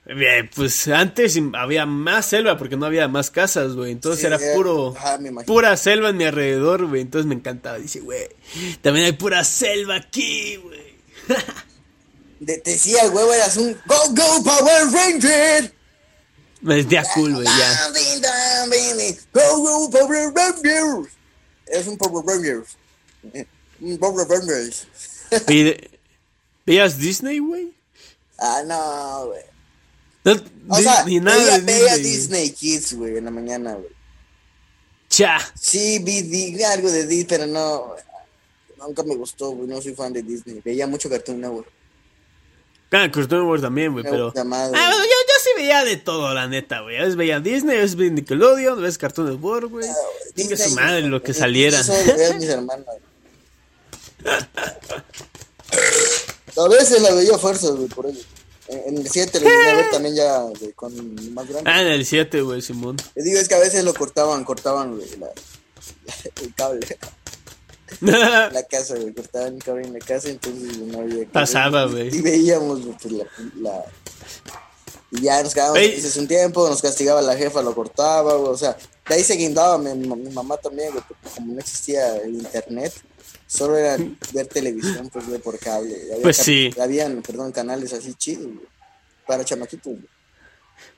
Eh, 0.09 0.49
Pues 0.55 0.87
antes 0.88 1.37
había 1.55 1.85
más 1.85 2.27
selva 2.27 2.57
porque 2.57 2.77
no 2.77 2.87
había 2.87 3.09
más 3.09 3.31
casas, 3.31 3.75
güey. 3.75 3.92
Entonces 3.92 4.21
Sí, 4.21 4.27
era 4.27 4.37
eh, 4.37 4.53
puro, 4.55 4.95
ajá, 4.97 5.19
pura 5.47 5.77
selva 5.77 6.11
en 6.11 6.16
mi 6.16 6.25
alrededor, 6.25 6.87
güey. 6.87 7.03
Entonces 7.03 7.27
me 7.27 7.35
encantaba. 7.35 7.79
Dice, 7.79 8.01
güey, 8.01 8.29
también 8.83 9.07
hay 9.07 9.12
pura 9.12 9.42
selva 9.45 9.97
aquí, 9.97 10.57
güey. 10.57 10.97
De- 12.38 12.62
decía, 12.64 13.09
huevo, 13.11 13.33
eras 13.33 13.57
un 13.57 13.73
Go 13.87 13.97
Go 14.11 14.45
Power 14.45 14.87
Ranger. 14.92 15.73
Me 16.61 16.77
sentía 16.77 17.05
cool, 17.14 17.35
güey, 17.35 17.47
ya. 17.47 17.90
Go 19.33 19.59
Go 19.59 19.90
Power 19.90 20.33
Rangers. 20.35 21.12
Es 21.66 21.87
un 21.87 21.97
Power 21.99 22.25
Rangers. 22.25 22.77
Un 23.81 23.99
Power 23.99 24.27
Rangers. 24.29 24.87
¿Veías 26.66 26.99
Disney, 26.99 27.38
güey? 27.40 27.73
Ah, 28.38 28.62
no, 28.66 29.27
güey. 29.27 29.42
No, 30.27 30.75
O 30.75 30.79
sea, 30.79 31.05
ni 31.05 31.21
nada 31.21 31.39
veía, 31.39 31.59
de 31.59 31.65
veía 31.65 31.95
Disney. 31.97 32.12
Disney 32.12 32.51
Kids, 32.51 32.95
güey, 32.95 33.17
en 33.17 33.25
la 33.27 33.31
mañana, 33.31 33.75
güey. 33.75 33.91
Cha. 35.09 35.39
Sí, 35.55 36.01
vi, 36.01 36.23
vi 36.23 36.62
algo 36.65 36.91
de 36.91 37.07
Disney, 37.07 37.27
pero 37.29 37.47
no. 37.47 37.95
Nunca 38.79 39.05
me 39.05 39.15
gustó, 39.15 39.51
güey. 39.51 39.69
No 39.69 39.81
soy 39.81 39.95
fan 39.95 40.12
de 40.12 40.23
Disney. 40.23 40.61
Veía 40.65 40.89
mucho 40.89 41.09
Cartoon 41.09 41.41
Network. 41.41 41.69
Ah, 42.91 43.09
Cartoon 43.11 43.43
Network 43.43 43.62
también, 43.62 43.93
güey, 43.93 44.05
pero... 44.05 44.33
más. 44.45 44.71
Ah, 44.75 44.91
yo, 44.93 44.99
yo 44.99 45.35
sí 45.43 45.51
veía 45.57 45.85
de 45.85 45.97
todo, 45.97 46.35
la 46.35 46.49
neta, 46.49 46.81
güey. 46.81 46.97
A 46.97 47.03
veces 47.03 47.17
veía 47.17 47.39
Disney, 47.39 47.77
a 47.77 47.81
veces 47.81 47.97
veía 47.97 48.12
Nickelodeon, 48.12 48.79
a 48.79 48.83
veces 48.83 48.99
Cartoon 48.99 49.31
Network, 49.31 49.71
güey. 49.71 49.89
Chingue 50.37 50.57
su 50.57 50.65
Disney, 50.65 50.85
madre, 50.85 51.03
lo 51.03 51.23
que 51.23 51.35
saliera. 51.35 51.81
Eso 51.81 51.93
mis 52.35 52.49
hermanas. 52.49 52.87
A 56.59 56.69
veces 56.69 57.03
la 57.03 57.12
veía 57.12 57.35
a 57.35 57.39
fuerzas, 57.39 57.73
güey, 57.73 57.87
por 57.89 58.07
ello. 58.07 58.23
En, 58.69 58.95
en 58.95 58.99
el 58.99 59.09
7 59.09 59.41
lo 59.41 59.49
llegué 59.49 59.71
a 59.71 59.75
ver 59.77 59.91
también 59.91 60.15
ya 60.15 60.39
güey, 60.41 60.73
con 60.73 61.33
más 61.35 61.49
grande. 61.49 61.71
Ah, 61.71 61.83
en 61.83 61.89
el 61.89 62.05
7, 62.07 62.41
güey, 62.43 62.63
Simón. 62.63 62.97
Le 63.15 63.23
digo, 63.23 63.39
es 63.39 63.49
que 63.49 63.55
a 63.55 63.59
veces 63.59 63.85
lo 63.85 63.95
cortaban, 63.95 64.45
cortaban 64.45 64.97
güey, 64.97 65.09
la, 65.19 65.29
el 66.43 66.55
cable. 66.55 66.81
la 68.01 68.63
casa, 68.69 68.97
güey, 68.97 69.15
cortaban 69.15 69.55
el 69.55 69.63
cable 69.63 69.87
en 69.87 69.93
la 69.93 69.99
casa, 70.01 70.29
entonces 70.29 70.79
no 70.79 70.99
había 71.01 71.21
que 71.21 71.27
Pasaba, 71.27 71.87
güey. 71.87 72.15
Y 72.15 72.21
veíamos 72.21 72.85
güey, 72.85 72.97
pues, 73.01 73.13
la, 73.13 73.25
la- 73.61 73.85
Y 75.13 75.23
ya 75.23 75.43
nos 75.43 75.55
quedábamos 75.55 75.79
felices 75.79 76.17
un 76.17 76.27
tiempo, 76.27 76.69
nos 76.69 76.83
castigaba 76.83 77.23
la 77.23 77.37
jefa, 77.37 77.63
lo 77.63 77.75
cortaba, 77.75 78.35
güey, 78.35 78.51
o 78.53 78.57
sea, 78.57 78.77
de 79.09 79.15
ahí 79.15 79.23
se 79.23 79.35
guindaba 79.35 79.79
mi, 79.79 79.95
mi 79.95 80.31
mamá 80.31 80.57
también, 80.57 80.91
güey, 80.91 81.05
porque 81.07 81.29
como 81.37 81.53
no 81.55 81.61
existía 81.61 82.17
el 82.17 82.35
internet, 82.35 82.93
solo 83.47 83.77
era 83.77 83.97
ver 84.33 84.47
televisión, 84.47 85.09
pues, 85.13 85.27
güey, 85.29 85.41
por 85.41 85.59
cable. 85.59 85.95
Había 86.11 86.23
Pues 86.23 86.37
sí. 86.39 86.71
Habían, 86.81 87.23
perdón, 87.23 87.53
canales 87.53 87.93
así 87.93 88.15
chidos, 88.15 88.49
para 89.27 89.45
chamaquitos, 89.45 89.95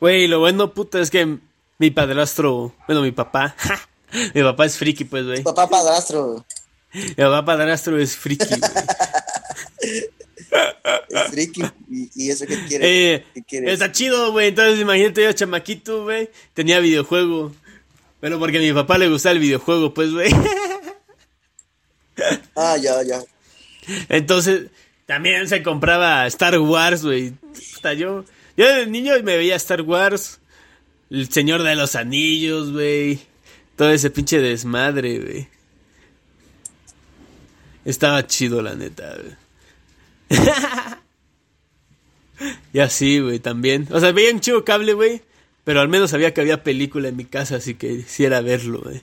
güey. 0.01 0.27
Lo 0.29 0.41
bueno, 0.41 0.73
puta, 0.75 1.01
es 1.01 1.11
que 1.11 1.39
mi 1.79 1.91
padrastro, 1.91 2.75
bueno, 2.87 3.03
mi 3.03 3.13
papá, 3.13 3.55
mi 4.35 4.43
papá 4.43 4.67
es 4.67 4.77
friki, 4.77 5.05
pues, 5.05 5.25
güey. 5.25 5.43
Papá 5.43 5.69
padrastro, 5.69 6.45
Mi 6.93 7.15
papá 7.15 7.45
padrastro 7.45 7.99
es 7.99 8.17
friki, 8.17 8.47
güey. 8.47 8.61
es 11.11 11.31
friki, 11.31 11.63
y, 11.91 12.11
y 12.15 12.31
eso 12.31 12.47
que 12.47 12.65
quiere, 12.67 13.15
Eh, 13.15 13.25
¿qué 13.35 13.43
quiere? 13.43 13.73
está 13.73 13.93
chido, 13.93 14.33
güey. 14.33 14.49
Entonces, 14.49 14.81
imagínate, 14.81 15.23
yo 15.23 15.33
chamaquito, 15.33 16.05
güey. 16.05 16.31
Tenía 16.55 16.81
videojuego. 16.81 17.53
Bueno, 18.21 18.39
porque 18.39 18.59
a 18.59 18.61
mi 18.61 18.73
papá 18.73 18.99
le 18.99 19.09
gustaba 19.09 19.35
el 19.35 19.39
videojuego, 19.39 19.95
pues, 19.95 20.11
güey. 20.13 20.31
Ah, 22.57 22.77
ya, 22.77 23.03
ya. 23.03 23.23
Entonces, 24.09 24.67
también 25.07 25.49
se 25.49 25.62
compraba 25.62 26.27
Star 26.27 26.59
Wars, 26.59 27.05
güey. 27.05 27.35
Yo, 27.97 28.25
yo 28.57 28.75
de 28.75 28.87
niño 28.87 29.14
me 29.23 29.37
veía 29.37 29.57
Star 29.57 29.83
Wars, 29.83 30.41
El 31.11 31.31
Señor 31.31 31.62
de 31.62 31.75
los 31.75 31.95
Anillos, 31.95 32.73
güey. 32.73 33.21
Todo 33.77 33.91
ese 33.91 34.11
pinche 34.11 34.38
desmadre, 34.38 35.19
güey. 35.19 35.49
Estaba 37.85 38.27
chido, 38.27 38.61
la 38.61 38.75
neta, 38.75 39.17
güey. 39.17 39.37
y 42.75 42.81
así, 42.81 43.21
güey, 43.21 43.38
también. 43.38 43.88
O 43.91 44.01
sea, 44.01 44.12
veía 44.12 44.33
un 44.33 44.41
chido 44.41 44.64
cable, 44.64 44.93
güey. 44.93 45.23
Pero 45.64 45.81
al 45.81 45.88
menos 45.88 46.11
sabía 46.11 46.35
que 46.35 46.41
había 46.41 46.62
película 46.62 47.09
en 47.09 47.17
mi 47.17 47.25
casa, 47.25 47.57
así 47.57 47.75
que 47.75 47.99
quisiera 47.99 48.41
verlo, 48.41 48.81
güey. 48.81 49.03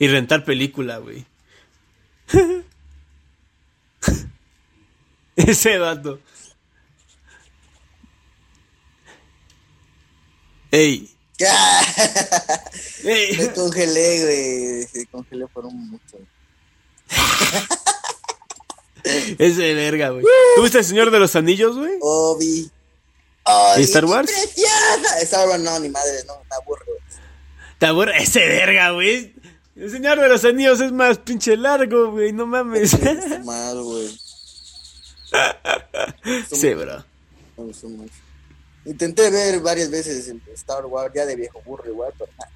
Y 0.00 0.08
rentar 0.08 0.44
película, 0.44 0.98
güey. 0.98 1.24
Ese 5.36 5.78
vato. 5.78 6.18
Ey, 10.72 11.10
Me 13.04 13.12
ey. 13.12 13.48
congelé, 13.54 14.22
güey. 14.22 14.86
Se 14.86 15.06
congelé 15.06 15.46
por 15.46 15.64
un 15.66 15.90
mucho. 15.90 16.18
Ese 19.38 19.74
verga, 19.74 20.10
güey. 20.10 20.24
¿Tuviste 20.56 20.78
el 20.78 20.84
Señor 20.84 21.10
de 21.10 21.18
los 21.18 21.34
Anillos, 21.36 21.76
güey? 21.76 21.92
Obi. 22.00 22.70
¿Y 23.78 23.82
Star 23.82 24.04
Wars? 24.04 24.30
¡Preciosa! 24.30 25.18
Star 25.22 25.48
Wars 25.48 25.62
no, 25.62 25.78
ni 25.80 25.88
madre, 25.88 26.12
no, 26.26 26.34
me 26.48 26.56
aburro. 26.56 26.84
Te 27.78 27.86
aburre 27.86 28.22
ese 28.22 28.46
verga, 28.46 28.90
güey. 28.90 29.34
El 29.80 29.90
Señor 29.90 30.20
de 30.20 30.28
los 30.28 30.44
Anillos 30.44 30.78
es 30.80 30.92
más 30.92 31.16
pinche 31.18 31.56
largo, 31.56 32.10
güey. 32.12 32.32
No 32.34 32.46
mames. 32.46 32.92
Más, 33.44 33.74
güey. 33.76 34.20
Sí, 36.52 36.74
bro. 36.74 37.04
Me 37.56 37.64
gustó 37.64 37.88
mucho. 37.88 38.12
Intenté 38.84 39.30
ver 39.30 39.60
varias 39.60 39.90
veces 39.90 40.28
el 40.28 40.42
Star 40.54 40.84
Wars, 40.86 41.12
ya 41.14 41.24
de 41.24 41.36
viejo 41.36 41.62
burro 41.64 41.88
igual, 41.88 42.12
pero 42.18 42.30
nada. 42.38 42.50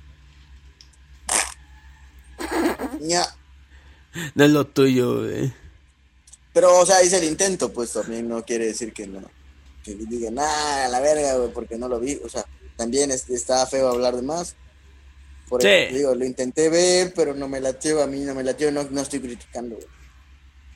Ya. 3.01 3.27
No 4.35 4.45
es 4.45 4.51
lo 4.51 4.67
tuyo, 4.67 5.21
güey. 5.23 5.53
Pero, 6.53 6.79
o 6.79 6.87
sea, 6.87 7.03
hice 7.03 7.19
el 7.19 7.25
intento, 7.25 7.73
pues 7.73 7.93
también 7.93 8.29
no 8.29 8.45
quiere 8.45 8.67
decir 8.67 8.93
que 8.93 9.07
no. 9.07 9.23
Que 9.83 9.95
diga, 9.95 10.31
nah, 10.31 10.89
la 10.89 11.01
verga, 11.01 11.37
güey, 11.37 11.53
porque 11.53 11.77
no 11.77 11.89
lo 11.89 11.99
vi. 12.01 12.21
O 12.25 12.29
sea, 12.29 12.45
también 12.77 13.11
es- 13.11 13.29
está 13.31 13.67
feo 13.67 13.89
hablar 13.89 14.15
de 14.17 14.23
más. 14.23 14.57
Por 15.49 15.63
Sí. 15.63 15.69
eso 15.69 15.95
digo, 15.97 16.15
lo 16.15 16.25
intenté 16.25 16.69
ver, 16.69 17.13
pero 17.15 17.35
no 17.35 17.49
me 17.49 17.61
latió, 17.61 18.03
a 18.03 18.07
mí 18.07 18.21
no 18.21 18.35
me 18.35 18.43
latió, 18.43 18.71
no, 18.73 18.83
no 18.85 19.01
estoy 19.03 19.21
criticando, 19.21 19.77
güey. 19.77 19.87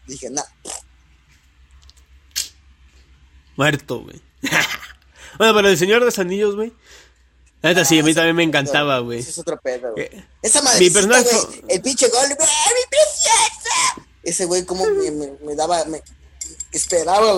Dije, 0.06 0.30
nah, 0.30 0.42
Muerto, 3.56 4.00
güey. 4.02 4.20
bueno, 5.38 5.54
pero 5.54 5.68
el 5.68 5.78
Señor 5.78 6.00
de 6.00 6.06
los 6.06 6.18
Anillos, 6.18 6.54
güey. 6.54 6.72
Neta, 7.62 7.84
sí, 7.84 7.98
a 7.98 8.04
mí 8.04 8.14
también 8.14 8.36
me 8.36 8.44
encantaba, 8.44 9.00
güey. 9.00 9.18
Ese 9.18 9.30
es 9.30 9.38
otro 9.38 9.58
pedo, 9.60 9.92
güey. 9.92 10.04
Eh, 10.04 10.24
Esa 10.42 10.60
mi 10.60 10.66
madre, 10.66 10.90
personaje- 10.92 11.36
güey, 11.46 11.62
el 11.68 11.82
pinche 11.82 12.08
gol, 12.08 12.22
¡ay, 12.22 12.74
mi 12.74 12.88
preciosa! 12.88 14.08
Ese 14.22 14.44
güey 14.44 14.64
como 14.64 14.86
me, 14.86 15.10
me- 15.10 15.32
me 15.44 15.54
daba, 15.56 15.84
me 15.86 16.00
esperaba, 16.70 17.34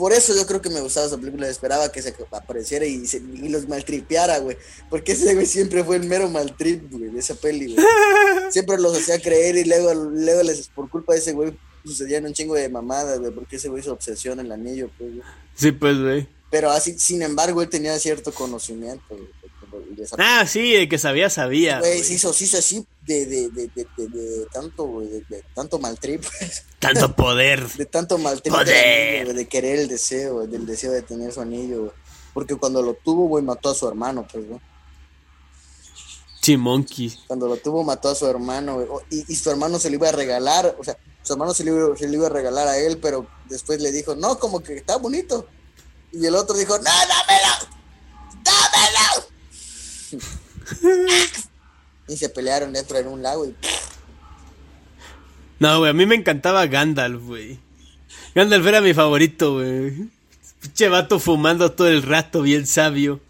por 0.00 0.14
eso 0.14 0.34
yo 0.34 0.46
creo 0.46 0.62
que 0.62 0.70
me 0.70 0.80
gustaba 0.80 1.06
esa 1.06 1.18
película, 1.18 1.46
esperaba 1.46 1.92
que 1.92 2.00
se 2.00 2.14
apareciera 2.30 2.86
y, 2.86 3.06
se, 3.06 3.18
y 3.18 3.50
los 3.50 3.68
maltripeara, 3.68 4.38
güey, 4.38 4.56
porque 4.88 5.12
ese 5.12 5.34
güey 5.34 5.44
siempre 5.44 5.84
fue 5.84 5.96
el 5.96 6.04
mero 6.04 6.26
maltrip, 6.30 6.90
güey, 6.90 7.10
de 7.10 7.20
esa 7.20 7.34
peli, 7.34 7.74
güey. 7.74 7.86
Siempre 8.50 8.80
los 8.80 8.96
hacía 8.96 9.20
creer 9.20 9.58
y 9.58 9.64
luego, 9.64 9.92
luego 9.92 10.42
les, 10.42 10.68
por 10.68 10.88
culpa 10.88 11.12
de 11.12 11.18
ese 11.18 11.34
güey, 11.34 11.52
sucedían 11.84 12.24
un 12.24 12.32
chingo 12.32 12.54
de 12.54 12.70
mamadas, 12.70 13.18
güey, 13.18 13.30
porque 13.30 13.56
ese 13.56 13.68
güey 13.68 13.82
se 13.82 13.90
obsesiona 13.90 14.40
el 14.40 14.50
anillo, 14.50 14.88
pues, 14.96 15.16
güey. 15.16 15.22
Sí, 15.54 15.70
pues, 15.70 16.00
güey. 16.00 16.26
Pero 16.50 16.70
así, 16.70 16.98
sin 16.98 17.20
embargo, 17.20 17.60
él 17.60 17.68
tenía 17.68 17.98
cierto 17.98 18.32
conocimiento, 18.32 19.04
güey, 19.10 19.28
de- 19.70 19.94
de 19.96 20.02
esa 20.04 20.16
Ah, 20.18 20.46
sí, 20.46 20.74
el 20.74 20.88
que 20.88 20.98
sabía, 20.98 21.30
sabía. 21.30 21.78
Güey, 21.80 22.02
se 22.02 22.14
hizo, 22.14 22.32
se 22.32 22.44
hizo 22.44 22.58
así 22.58 22.86
de, 23.02 23.26
de, 23.26 23.48
de, 23.50 23.66
de, 23.74 23.86
de, 23.96 24.08
de 24.08 24.46
tanto, 24.52 24.84
güey, 24.84 25.08
de, 25.28 25.44
tanto 25.54 25.78
maltrip, 25.78 26.22
pues, 26.38 26.64
Tanto 26.78 27.14
poder. 27.16 27.68
de 27.72 27.86
tanto 27.86 28.18
maltrip 28.18 28.54
anillo, 28.54 29.34
de 29.34 29.48
querer 29.48 29.78
el 29.80 29.88
deseo, 29.88 30.34
güey, 30.34 30.48
del 30.48 30.66
deseo 30.66 30.92
de 30.92 31.02
tener 31.02 31.32
su 31.32 31.40
anillo, 31.40 31.80
güey. 31.80 31.92
Porque 32.34 32.54
cuando 32.56 32.80
lo 32.82 32.94
tuvo, 32.94 33.26
güey, 33.26 33.44
mató 33.44 33.70
a 33.70 33.74
su 33.74 33.88
hermano, 33.88 34.26
pues, 34.30 34.46
güey. 34.48 34.60
Chimonky. 36.40 37.18
Cuando 37.26 37.46
lo 37.48 37.56
tuvo, 37.56 37.84
mató 37.84 38.08
a 38.08 38.14
su 38.14 38.26
hermano, 38.26 38.76
güey. 38.76 38.88
Y, 39.10 39.32
y 39.32 39.36
su 39.36 39.50
hermano 39.50 39.78
se 39.78 39.90
lo 39.90 39.96
iba 39.96 40.08
a 40.08 40.12
regalar, 40.12 40.74
o 40.78 40.84
sea, 40.84 40.96
su 41.22 41.34
hermano 41.34 41.52
se 41.52 41.64
lo, 41.64 41.76
iba, 41.88 41.96
se 41.96 42.08
lo 42.08 42.14
iba 42.14 42.26
a 42.26 42.30
regalar 42.30 42.66
a 42.66 42.78
él, 42.78 42.98
pero 42.98 43.26
después 43.48 43.80
le 43.80 43.92
dijo, 43.92 44.14
no, 44.14 44.38
como 44.38 44.60
que 44.62 44.74
está 44.76 44.96
bonito. 44.96 45.46
Y 46.12 46.24
el 46.24 46.34
otro 46.34 46.56
dijo, 46.56 46.78
no, 46.78 46.84
dámelo, 46.84 47.68
dámelo. 48.42 49.26
y 52.08 52.16
se 52.16 52.28
pelearon 52.28 52.72
dentro 52.72 52.98
de 52.98 53.08
un 53.08 53.22
lago 53.22 53.46
y 53.46 53.54
No, 55.58 55.78
güey, 55.78 55.90
a 55.90 55.94
mí 55.94 56.06
me 56.06 56.16
encantaba 56.16 56.66
Gandalf, 56.66 57.22
güey. 57.22 57.58
Gandalf 58.34 58.66
era 58.66 58.80
mi 58.80 58.94
favorito, 58.94 59.54
güey. 59.54 60.08
Pinche 60.60 60.88
vato 60.88 61.18
fumando 61.18 61.72
todo 61.72 61.88
el 61.88 62.02
rato, 62.02 62.42
bien 62.42 62.66
sabio. 62.66 63.20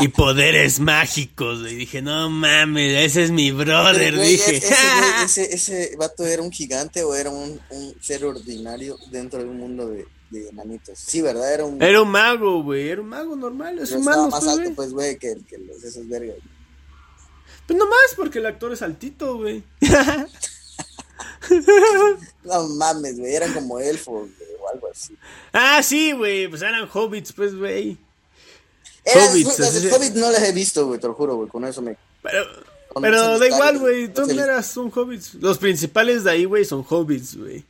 y 0.00 0.08
poderes 0.08 0.80
mágicos, 0.80 1.60
güey. 1.60 1.76
Dije, 1.76 2.02
no 2.02 2.30
mames, 2.30 3.04
ese 3.04 3.24
es 3.24 3.30
mi 3.30 3.50
brother, 3.50 4.16
güey, 4.16 4.32
dije. 4.32 4.56
ese, 4.56 4.74
güey, 4.74 5.24
ese, 5.24 5.54
ese 5.54 5.96
vato 5.96 6.26
era 6.26 6.42
un 6.42 6.50
gigante 6.50 7.02
o 7.02 7.14
era 7.14 7.30
un, 7.30 7.60
un 7.70 7.94
ser 8.00 8.24
ordinario 8.24 8.96
dentro 9.10 9.40
de 9.40 9.48
un 9.48 9.58
mundo 9.58 9.88
de, 9.88 10.06
de 10.30 10.48
enanitos. 10.48 10.98
Sí, 10.98 11.22
¿verdad? 11.22 11.52
Era 11.52 11.64
un... 11.64 11.82
Era 11.82 12.02
un 12.02 12.10
mago, 12.10 12.62
güey, 12.62 12.88
era 12.88 13.00
un 13.00 13.08
mago 13.08 13.36
normal, 13.36 13.78
es 13.78 13.92
humano, 13.92 14.26
estaba 14.26 14.28
más 14.28 14.44
pues, 14.44 14.58
alto, 14.58 14.72
pues, 14.74 14.92
güey, 14.92 15.18
que, 15.18 15.36
que 15.48 15.58
los 15.58 15.82
esos 15.82 16.08
vergas. 16.08 16.36
Pues 17.66 17.78
nomás 17.78 18.14
porque 18.16 18.38
el 18.38 18.46
actor 18.46 18.72
es 18.72 18.82
altito, 18.82 19.36
güey. 19.36 19.62
No 22.44 22.68
mames, 22.68 23.18
güey, 23.18 23.34
eran 23.34 23.52
como 23.52 23.78
elfos, 23.78 24.28
güey, 24.38 24.50
o 24.60 24.68
algo 24.72 24.88
así. 24.90 25.16
ah, 25.52 25.82
sí, 25.82 26.12
güey, 26.12 26.48
pues 26.48 26.62
eran 26.62 26.88
hobbits, 26.92 27.32
pues, 27.32 27.54
güey. 27.54 27.98
Hobbits, 29.04 29.58
los 29.58 29.92
hobbits 29.92 30.14
no 30.14 30.30
les 30.30 30.42
he 30.42 30.52
visto, 30.52 30.86
güey, 30.86 31.00
te 31.00 31.06
lo 31.06 31.14
juro, 31.14 31.36
güey, 31.36 31.48
con 31.48 31.64
eso 31.64 31.80
me... 31.82 31.96
Pero, 32.22 32.44
pero 33.00 33.38
da 33.38 33.46
igual, 33.46 33.78
güey, 33.78 34.08
no 34.08 34.14
tú 34.14 34.26
sé. 34.26 34.34
eras 34.34 34.66
son 34.66 34.90
hobbits. 34.94 35.34
Los 35.34 35.58
principales 35.58 36.24
de 36.24 36.30
ahí, 36.30 36.44
güey, 36.44 36.64
son 36.64 36.84
hobbits, 36.86 37.36
güey. 37.36 37.64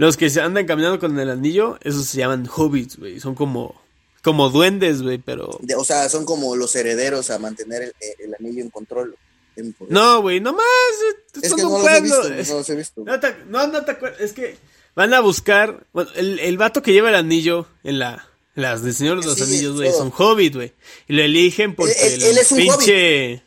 Los 0.00 0.16
que 0.16 0.30
se 0.30 0.40
andan 0.40 0.66
caminando 0.66 0.98
con 0.98 1.18
el 1.18 1.28
anillo, 1.28 1.78
esos 1.82 2.06
se 2.06 2.16
llaman 2.18 2.48
hobbits, 2.54 2.96
güey. 2.98 3.20
Son 3.20 3.34
como, 3.34 3.78
como 4.22 4.48
duendes, 4.48 5.02
güey, 5.02 5.18
pero... 5.18 5.58
de- 5.60 5.74
o 5.74 5.84
sea, 5.84 6.08
son 6.08 6.24
como 6.24 6.56
los 6.56 6.74
herederos 6.74 7.28
a 7.30 7.38
mantener 7.38 7.82
el, 7.82 7.92
el 8.18 8.34
anillo 8.34 8.62
en 8.62 8.70
control. 8.70 9.14
en. 9.56 9.76
No, 9.90 10.22
güey, 10.22 10.40
nomás, 10.40 10.64
eh, 10.64 11.38
es 11.42 11.48
son 11.50 11.58
que 11.58 11.64
un 11.66 11.72
no 11.72 11.78
los 11.80 11.86
he 11.86 11.90
pueblo. 12.00 12.16
visto, 12.22 12.34
es- 12.34 12.48
no 12.48 12.54
los 12.56 12.70
he 12.70 12.76
visto. 12.76 13.02
No, 13.04 13.20
te, 13.20 13.36
no, 13.48 13.66
no 13.66 13.84
te 13.84 13.90
acuerdas, 13.90 14.20
es 14.22 14.32
que 14.32 14.56
van 14.94 15.12
a 15.12 15.20
buscar, 15.20 15.84
bueno, 15.92 16.10
el, 16.16 16.38
el 16.38 16.56
vato 16.56 16.82
que 16.82 16.92
lleva 16.92 17.10
el 17.10 17.14
anillo 17.16 17.66
en 17.84 17.98
la, 17.98 18.26
las 18.54 18.82
del 18.82 18.94
Señor 18.94 19.20
de 19.20 19.26
los 19.26 19.36
Sí, 19.36 19.42
Anillos, 19.42 19.76
güey, 19.76 19.92
son 19.92 20.10
hobbit, 20.16 20.54
güey. 20.54 20.72
Y 21.08 21.12
lo 21.12 21.22
eligen 21.22 21.74
porque 21.74 21.92
Él- 21.92 22.14
él- 22.14 22.22
el 22.22 22.28
él 22.30 22.38
es 22.38 22.52
un 22.52 22.58
pinche... 22.58 23.42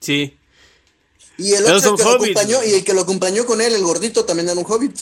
Sí. 0.00 0.36
Y 1.38 1.52
el 1.52 1.64
otro 1.66 1.96
que 1.96 2.02
lo 2.04 2.10
acompañó, 2.12 2.64
y 2.64 2.72
el 2.74 2.84
que 2.84 2.94
lo 2.94 3.02
acompañó 3.02 3.44
con 3.46 3.60
él, 3.60 3.74
el 3.74 3.82
gordito, 3.82 4.24
también 4.24 4.48
era 4.48 4.58
un 4.58 4.66
hobbit. 4.66 4.96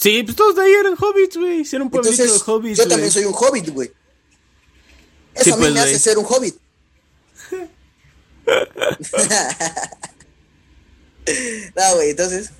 Sí, 0.00 0.22
pues 0.22 0.34
todos 0.34 0.56
de 0.56 0.62
ahí 0.62 0.72
eran 0.72 0.94
hobbits, 0.98 1.36
güey. 1.36 1.60
Hicieron 1.60 1.88
un 1.88 1.90
pueblito 1.90 2.14
Entonces, 2.14 2.46
de 2.46 2.52
hobbits, 2.52 2.78
yo 2.78 2.88
también 2.88 3.10
soy 3.10 3.24
un 3.24 3.34
hobbit, 3.34 3.68
güey. 3.68 3.92
Eso 5.34 5.44
Sí, 5.44 5.50
a 5.50 5.56
mí 5.56 5.60
pues, 5.60 5.74
me 5.74 5.80
hace 5.80 5.98
ser 5.98 6.16
un 6.16 6.24
hobbit. 6.24 6.56
no, 11.76 11.94
güey, 11.96 12.10
entonces, 12.10 12.50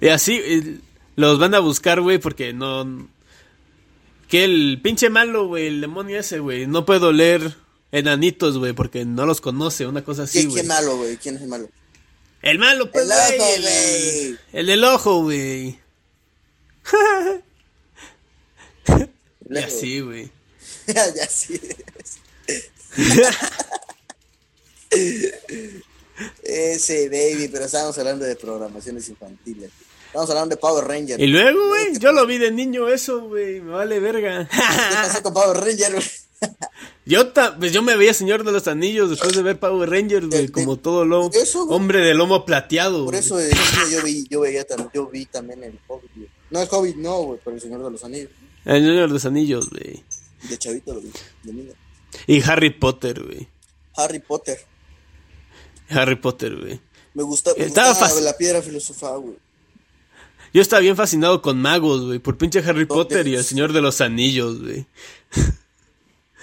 Y 0.00 0.08
así 0.08 0.80
los 1.16 1.38
van 1.38 1.54
a 1.54 1.58
buscar, 1.58 2.00
güey, 2.00 2.16
porque 2.18 2.54
no... 2.54 3.06
Que 4.26 4.44
el 4.44 4.80
pinche 4.82 5.10
malo, 5.10 5.46
güey, 5.46 5.66
el 5.66 5.82
demonio 5.82 6.18
ese, 6.18 6.38
güey, 6.38 6.66
no 6.66 6.86
puede 6.86 7.04
oler 7.04 7.54
enanitos, 7.92 8.56
güey, 8.56 8.72
porque 8.72 9.04
no 9.04 9.26
los 9.26 9.42
conoce, 9.42 9.86
una 9.86 10.02
cosa 10.04 10.22
así, 10.22 10.38
¿quién, 10.38 10.48
güey. 10.48 10.62
quién 10.62 10.68
malo, 10.68 10.96
güey? 10.96 11.18
¿Quién 11.18 11.36
es 11.36 11.42
el 11.42 11.48
malo? 11.48 11.68
El 12.40 12.58
malo, 12.58 12.90
pues, 12.90 13.04
El 13.04 13.12
ojo, 13.12 13.44
güey. 13.60 14.26
El, 14.26 14.38
el 14.52 14.66
del 14.66 14.84
ojo, 14.84 15.22
güey. 15.22 15.78
Y 18.88 19.52
Luego. 19.52 19.66
así, 19.66 20.00
güey. 20.00 20.30
ya 20.86 21.26
sí. 21.28 21.60
Ese 26.42 27.08
baby, 27.08 27.48
pero 27.48 27.64
estábamos 27.64 27.96
hablando 27.98 28.24
de 28.24 28.36
programaciones 28.36 29.08
infantiles. 29.08 29.70
Estamos 30.06 30.28
hablando 30.30 30.56
de 30.56 30.60
Power 30.60 30.84
Ranger. 30.84 31.20
Y 31.20 31.26
luego, 31.28 31.68
güey, 31.68 31.98
yo 31.98 32.12
lo 32.12 32.26
vi 32.26 32.38
de 32.38 32.50
niño 32.50 32.88
eso, 32.88 33.28
güey, 33.28 33.60
me 33.60 33.70
vale 33.70 34.00
verga. 34.00 34.48
¿Qué 34.50 34.56
pasó 34.94 35.22
con 35.22 35.32
Power 35.32 35.56
Ranger? 35.58 35.92
güey? 35.92 36.04
Yo, 37.06 37.32
pues 37.58 37.72
yo 37.72 37.82
me 37.82 37.96
veía 37.96 38.14
Señor 38.14 38.44
de 38.44 38.52
los 38.52 38.68
Anillos 38.68 39.10
después 39.10 39.34
de 39.34 39.42
ver 39.42 39.58
Power 39.58 39.90
Rangers, 39.90 40.26
güey, 40.28 40.48
como 40.48 40.76
todo 40.76 41.04
lo 41.04 41.28
eso, 41.32 41.64
hombre 41.64 41.98
de 42.00 42.14
lomo 42.14 42.44
plateado. 42.44 43.04
Por 43.04 43.14
güey. 43.14 43.18
eso 43.18 43.36
niño 43.36 43.90
yo 43.90 44.02
vi, 44.04 44.26
yo 44.28 44.40
veía 44.40 44.64
yo 44.94 45.06
vi 45.08 45.26
también 45.26 45.64
el 45.64 45.78
Hobbit. 45.88 46.30
No 46.50 46.60
el 46.62 46.68
Hobbit, 46.70 46.96
no, 46.96 47.22
güey, 47.22 47.40
pero 47.44 47.56
el 47.56 47.62
Señor 47.62 47.82
de 47.84 47.90
los 47.90 48.04
Anillos. 48.04 48.30
El 48.64 48.82
Señor 48.82 48.96
de 49.08 49.08
los 49.14 49.24
Anillos, 49.24 49.70
güey. 49.70 50.02
De 50.48 50.58
chavito 50.58 50.94
lo 50.94 51.00
vi, 51.00 51.10
de 51.44 51.52
niño. 51.52 51.72
Y 52.26 52.42
Harry 52.42 52.70
Potter, 52.70 53.22
güey. 53.22 53.48
Harry 53.96 54.18
Potter. 54.20 54.58
Harry 55.90 56.16
Potter, 56.16 56.56
güey. 56.56 56.80
Me 57.14 57.22
gusta, 57.22 57.52
me 57.56 57.64
Estaba 57.66 57.90
gustaba 57.90 58.20
la 58.20 58.36
piedra 58.36 58.62
filosofal, 58.62 59.20
güey. 59.20 59.36
Yo 60.52 60.62
estaba 60.62 60.80
bien 60.80 60.96
fascinado 60.96 61.42
con 61.42 61.60
magos, 61.60 62.04
güey, 62.06 62.18
por 62.18 62.36
pinche 62.36 62.58
Harry. 62.60 62.84
Potter 62.86 63.26
y 63.28 63.36
el 63.36 63.44
Señor 63.44 63.72
de 63.72 63.80
los 63.80 64.00
Anillos, 64.00 64.60
güey. 64.60 64.86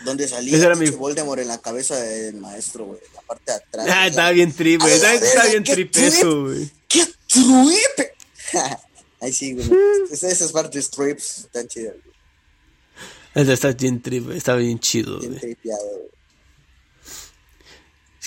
Donde 0.05 0.27
salía 0.29 0.55
Ese 0.55 0.65
era 0.65 0.75
mi- 0.75 0.89
Voldemort 0.91 1.41
en 1.41 1.47
la 1.49 1.57
cabeza 1.61 1.95
del 1.99 2.35
maestro, 2.37 2.85
güey. 2.85 2.99
La 3.13 3.21
parte 3.21 3.51
de 3.51 3.57
atrás. 3.57 3.87
Ah, 3.89 4.07
estaba 4.07 4.31
bien 4.31 4.53
trip, 4.53 4.79
güey. 4.81 4.99
la 4.99 5.13
Estaba, 5.13 5.47
bien 5.49 5.63
trip. 5.63 5.95
eso, 5.97 6.43
güey. 6.45 6.69
¡Qué 6.87 7.05
trip! 7.27 8.07
Ahí 9.21 9.33
sí, 9.33 9.53
güey. 9.53 9.67
Esas, 10.11 10.51
partes 10.51 10.89
trips 10.89 11.39
están 11.39 11.67
chidas, 11.67 11.95
güey. 12.03 13.51
Está 13.51 13.71
bien 13.71 14.01
trip. 14.01 14.31
Estaba 14.31 14.57
bien 14.59 14.79
chido, 14.79 15.19
Bien 15.19 15.31
güey. 15.31 15.41
tripeado, 15.41 15.89
güey. 15.89 16.17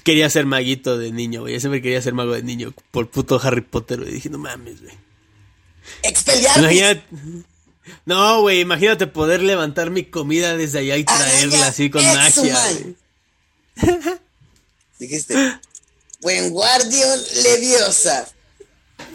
Quería 0.04 0.30
ser 0.30 0.46
maguito 0.46 0.96
de 0.96 1.12
niño, 1.12 1.42
güey. 1.42 1.54
Yo 1.54 1.60
siempre 1.60 1.82
quería 1.82 2.00
ser 2.00 2.14
mago 2.14 2.32
de 2.32 2.42
niño 2.42 2.72
por 2.90 3.10
puto 3.10 3.38
Harry 3.42 3.60
Potter, 3.60 4.00
güey. 4.00 4.12
Dije, 4.12 4.30
no 4.30 4.38
mames, 4.38 4.80
güey. 4.80 4.94
No, 8.06 8.40
güey, 8.42 8.60
imagínate 8.60 9.06
poder 9.06 9.42
levantar 9.42 9.90
mi 9.90 10.04
comida 10.04 10.56
desde 10.56 10.78
allá 10.80 10.96
y 10.96 11.04
traerla 11.04 11.56
Araña 11.56 11.66
así 11.66 11.90
con 11.90 12.04
magia. 12.04 12.58
Dijiste. 14.98 15.34
Buen 16.20 16.50
guardián 16.50 17.18
leviosa. 17.42 18.28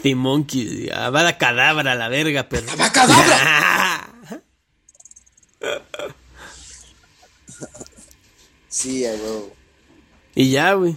T-Monkey, 0.02 0.90
Avada 0.90 1.38
Cadabra, 1.38 1.94
la 1.94 2.08
verga, 2.08 2.48
pero. 2.48 2.70
¡Abacadabra! 2.70 4.08
Sí, 8.68 9.06
a 9.06 9.12
huevo. 9.12 9.54
y 10.34 10.50
ya, 10.50 10.74
güey. 10.74 10.96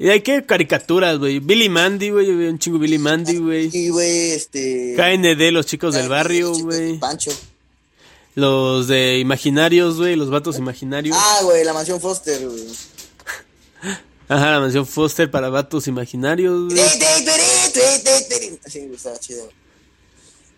Y 0.00 0.08
hay 0.08 0.22
que 0.22 0.44
caricaturas, 0.44 1.18
güey. 1.18 1.38
Billy 1.38 1.68
Mandy, 1.68 2.10
güey. 2.10 2.30
Un 2.30 2.58
chingo 2.58 2.78
Billy 2.78 2.98
Mandy, 2.98 3.36
güey. 3.36 3.70
Y, 3.72 3.90
güey, 3.90 4.32
este. 4.32 4.94
KND, 4.96 5.52
los 5.52 5.66
chicos 5.66 5.94
del 5.94 6.08
barrio, 6.08 6.52
güey. 6.52 6.98
Pancho. 6.98 7.32
Los 8.34 8.86
de 8.88 9.18
imaginarios, 9.18 9.96
güey. 9.98 10.16
Los 10.16 10.30
vatos 10.30 10.58
imaginarios. 10.58 11.16
Ah, 11.18 11.40
güey, 11.42 11.64
la 11.64 11.72
mansión 11.72 12.00
Foster, 12.00 12.44
güey. 12.46 12.66
Ajá, 14.28 14.50
la 14.52 14.60
mansión 14.60 14.86
Foster 14.86 15.30
para 15.30 15.48
vatos 15.48 15.86
imaginarios, 15.88 16.72
güey. 16.72 16.80
Estaba 18.94 19.18
chido. 19.18 19.48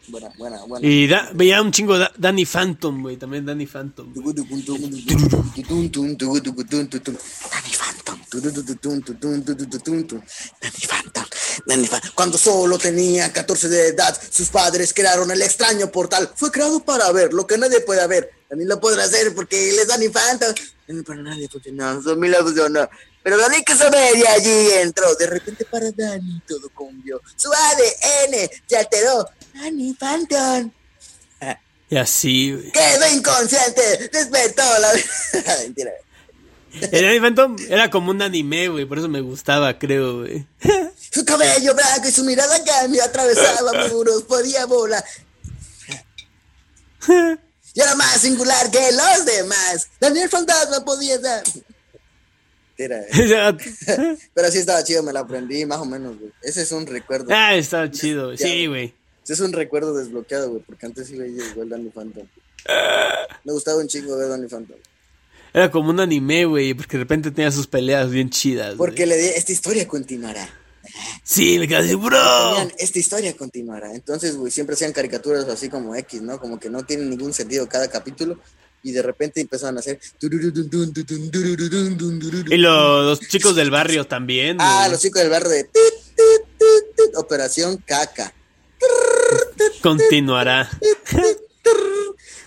Buena, 0.08 0.28
buena, 0.36 0.64
buena. 0.64 0.86
Y 0.86 1.06
da- 1.06 1.30
veía 1.34 1.62
un 1.62 1.70
chingo 1.70 1.96
Da- 1.98 2.12
Danny 2.16 2.44
Phantom, 2.44 3.02
güey. 3.02 3.16
También 3.16 3.46
Danny 3.46 3.66
Phantom. 3.66 4.12
güey. 4.12 4.34
Danny 4.34 4.46
Phantom. 7.76 8.20
Danny 10.60 10.86
Phantom. 10.88 11.24
Danny 11.66 11.86
Phantom. 11.86 12.10
Cuando 12.14 12.38
solo 12.38 12.78
tenía 12.78 13.32
14 13.32 13.68
de 13.68 13.88
edad, 13.88 14.18
sus 14.30 14.48
padres 14.48 14.92
crearon 14.94 15.30
el 15.30 15.42
extraño 15.42 15.90
portal. 15.92 16.30
Fue 16.34 16.50
creado 16.50 16.80
para 16.84 17.10
ver 17.12 17.32
lo 17.32 17.46
que 17.46 17.58
nadie 17.58 17.80
puede 17.80 18.04
ver. 18.08 18.30
También 18.48 18.68
lo 18.68 18.80
podrá 18.80 19.04
hacer 19.04 19.32
porque 19.34 19.70
él 19.70 19.78
es 19.78 19.86
Danny 19.86 20.08
Phantom. 20.08 20.54
Para 21.06 21.22
nadie 21.22 21.48
funcionó, 21.48 22.02
son 22.02 22.18
mil 22.18 22.34
funcionó. 22.34 22.88
Pero 23.22 23.38
Danny 23.38 23.62
que 23.62 23.74
sabe 23.74 24.16
y 24.16 24.26
allí 24.26 24.70
entró. 24.80 25.14
De 25.16 25.26
repente 25.26 25.64
para 25.64 25.90
Danny 25.92 26.40
todo 26.46 26.68
cambió. 26.70 27.20
Su 27.36 27.52
ADN 27.52 28.50
se 28.66 28.76
alteró. 28.76 29.28
Danny 29.54 29.94
Phantom. 29.94 30.70
Y 31.90 31.96
así, 31.96 32.52
güey. 32.52 32.70
Quedó 32.70 33.10
inconsciente. 33.12 34.08
Despertó 34.12 34.62
la. 34.78 34.92
Mentira. 35.62 35.90
El 36.72 37.02
Danny 37.02 37.20
Phantom 37.20 37.56
era 37.68 37.90
como 37.90 38.12
un 38.12 38.22
anime, 38.22 38.68
güey. 38.68 38.84
Por 38.84 38.98
eso 38.98 39.08
me 39.08 39.20
gustaba, 39.20 39.76
creo, 39.78 40.20
güey. 40.20 40.46
Su 41.10 41.24
cabello 41.24 41.74
blanco 41.74 42.06
y 42.08 42.12
su 42.12 42.22
mirada 42.22 42.62
cambio 42.62 43.02
atravesaba 43.02 43.88
muros, 43.88 44.22
podía 44.22 44.64
volar. 44.66 45.04
Y 47.74 47.80
era 47.80 47.96
más 47.96 48.20
singular 48.20 48.70
que 48.70 48.92
los 48.92 49.24
demás. 49.24 49.88
Daniel 49.98 50.28
Fantasma 50.28 50.84
podía 50.84 51.18
dar. 51.18 51.42
Pero 54.34 54.50
sí 54.50 54.58
estaba 54.58 54.82
chido, 54.84 55.02
me 55.02 55.12
la 55.12 55.20
aprendí 55.20 55.64
más 55.66 55.78
o 55.78 55.84
menos, 55.84 56.18
güey. 56.18 56.32
Ese 56.42 56.62
es 56.62 56.72
un 56.72 56.86
recuerdo. 56.86 57.26
ah, 57.30 57.54
estaba 57.54 57.90
chido. 57.90 58.36
Sí, 58.36 58.66
güey. 58.66 58.94
Ese 59.24 59.34
es 59.34 59.40
un 59.40 59.52
recuerdo 59.52 59.94
desbloqueado, 59.94 60.50
güey, 60.50 60.62
porque 60.62 60.86
antes 60.86 61.08
sí 61.08 61.16
veía 61.16 61.44
igual 61.50 61.68
Danny 61.68 61.90
Phantom. 61.90 62.26
Me 63.44 63.52
gustaba 63.52 63.78
un 63.78 63.88
chingo 63.88 64.16
ver 64.16 64.28
Danny 64.28 64.48
Phantom. 64.48 64.76
Era 65.52 65.70
como 65.70 65.90
un 65.90 66.00
anime, 66.00 66.44
güey. 66.44 66.74
Porque 66.74 66.96
de 66.96 67.04
repente 67.04 67.30
tenía 67.30 67.50
sus 67.50 67.66
peleas 67.66 68.10
bien 68.10 68.30
chidas. 68.30 68.74
Porque 68.76 69.06
le 69.06 69.16
di, 69.16 69.26
esta 69.28 69.52
historia 69.52 69.86
continuará. 69.86 70.48
Sí, 71.22 71.58
me 71.58 71.68
quedé 71.68 71.78
así, 71.78 71.94
bro. 71.94 72.18
Tenían, 72.54 72.72
esta 72.78 72.98
historia 72.98 73.36
continuará. 73.36 73.92
Entonces, 73.94 74.36
güey, 74.36 74.50
siempre 74.50 74.74
hacían 74.74 74.92
caricaturas 74.92 75.44
así 75.48 75.68
como 75.68 75.94
X, 75.94 76.22
¿no? 76.22 76.38
Como 76.40 76.58
que 76.58 76.70
no 76.70 76.84
tienen 76.84 77.10
ningún 77.10 77.32
sentido 77.32 77.68
cada 77.68 77.88
capítulo. 77.88 78.38
Y 78.82 78.92
de 78.92 79.02
repente 79.02 79.40
empezaron 79.40 79.76
a 79.76 79.80
hacer. 79.80 79.98
Y 82.50 82.56
los, 82.56 83.04
los 83.04 83.20
chicos 83.28 83.54
del 83.56 83.70
barrio 83.70 84.06
también. 84.06 84.56
Ah, 84.60 84.88
los 84.90 85.00
chicos 85.00 85.22
del 85.22 85.30
barrio 85.30 85.50
de. 85.50 85.68
Operación 87.16 87.76
Caca. 87.86 88.32
Continuará. 89.82 90.68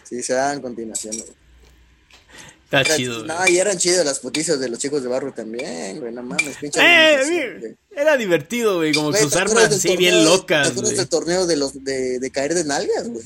Sí, 0.04 0.22
se 0.22 0.34
dan 0.34 0.62
continuación. 0.62 1.16
Está 1.16 2.82
Era- 2.82 2.96
chido. 2.96 3.26
No, 3.26 3.48
y 3.48 3.58
eran 3.58 3.78
chidas 3.80 4.06
las 4.06 4.20
putizas 4.20 4.60
de 4.60 4.70
los 4.70 4.78
chicos 4.78 5.02
de 5.02 5.10
barrio 5.10 5.34
también, 5.34 6.00
güey, 6.00 6.14
no 6.14 6.22
mames, 6.22 6.56
pinche 6.58 6.80
Eh, 6.84 7.76
era 7.90 8.16
divertido, 8.16 8.76
güey, 8.78 8.94
como 8.94 9.10
Güey, 9.10 9.24
sus 9.24 9.32
¿te 9.34 9.40
acuerdas 9.40 9.64
armas 9.66 9.78
así 9.80 9.88
torneo 9.88 10.00
bien 10.12 10.26
locas, 10.26 10.68
¿Te 10.68 10.72
acuerdas 10.74 10.98
del 10.98 11.10
torneo 11.10 11.48
de 11.48 11.56
los 11.56 11.84
de, 11.84 12.20
de 12.20 12.32
caer 12.32 12.54
de 12.54 12.64
nalgas, 12.64 13.08
güey? 13.10 13.26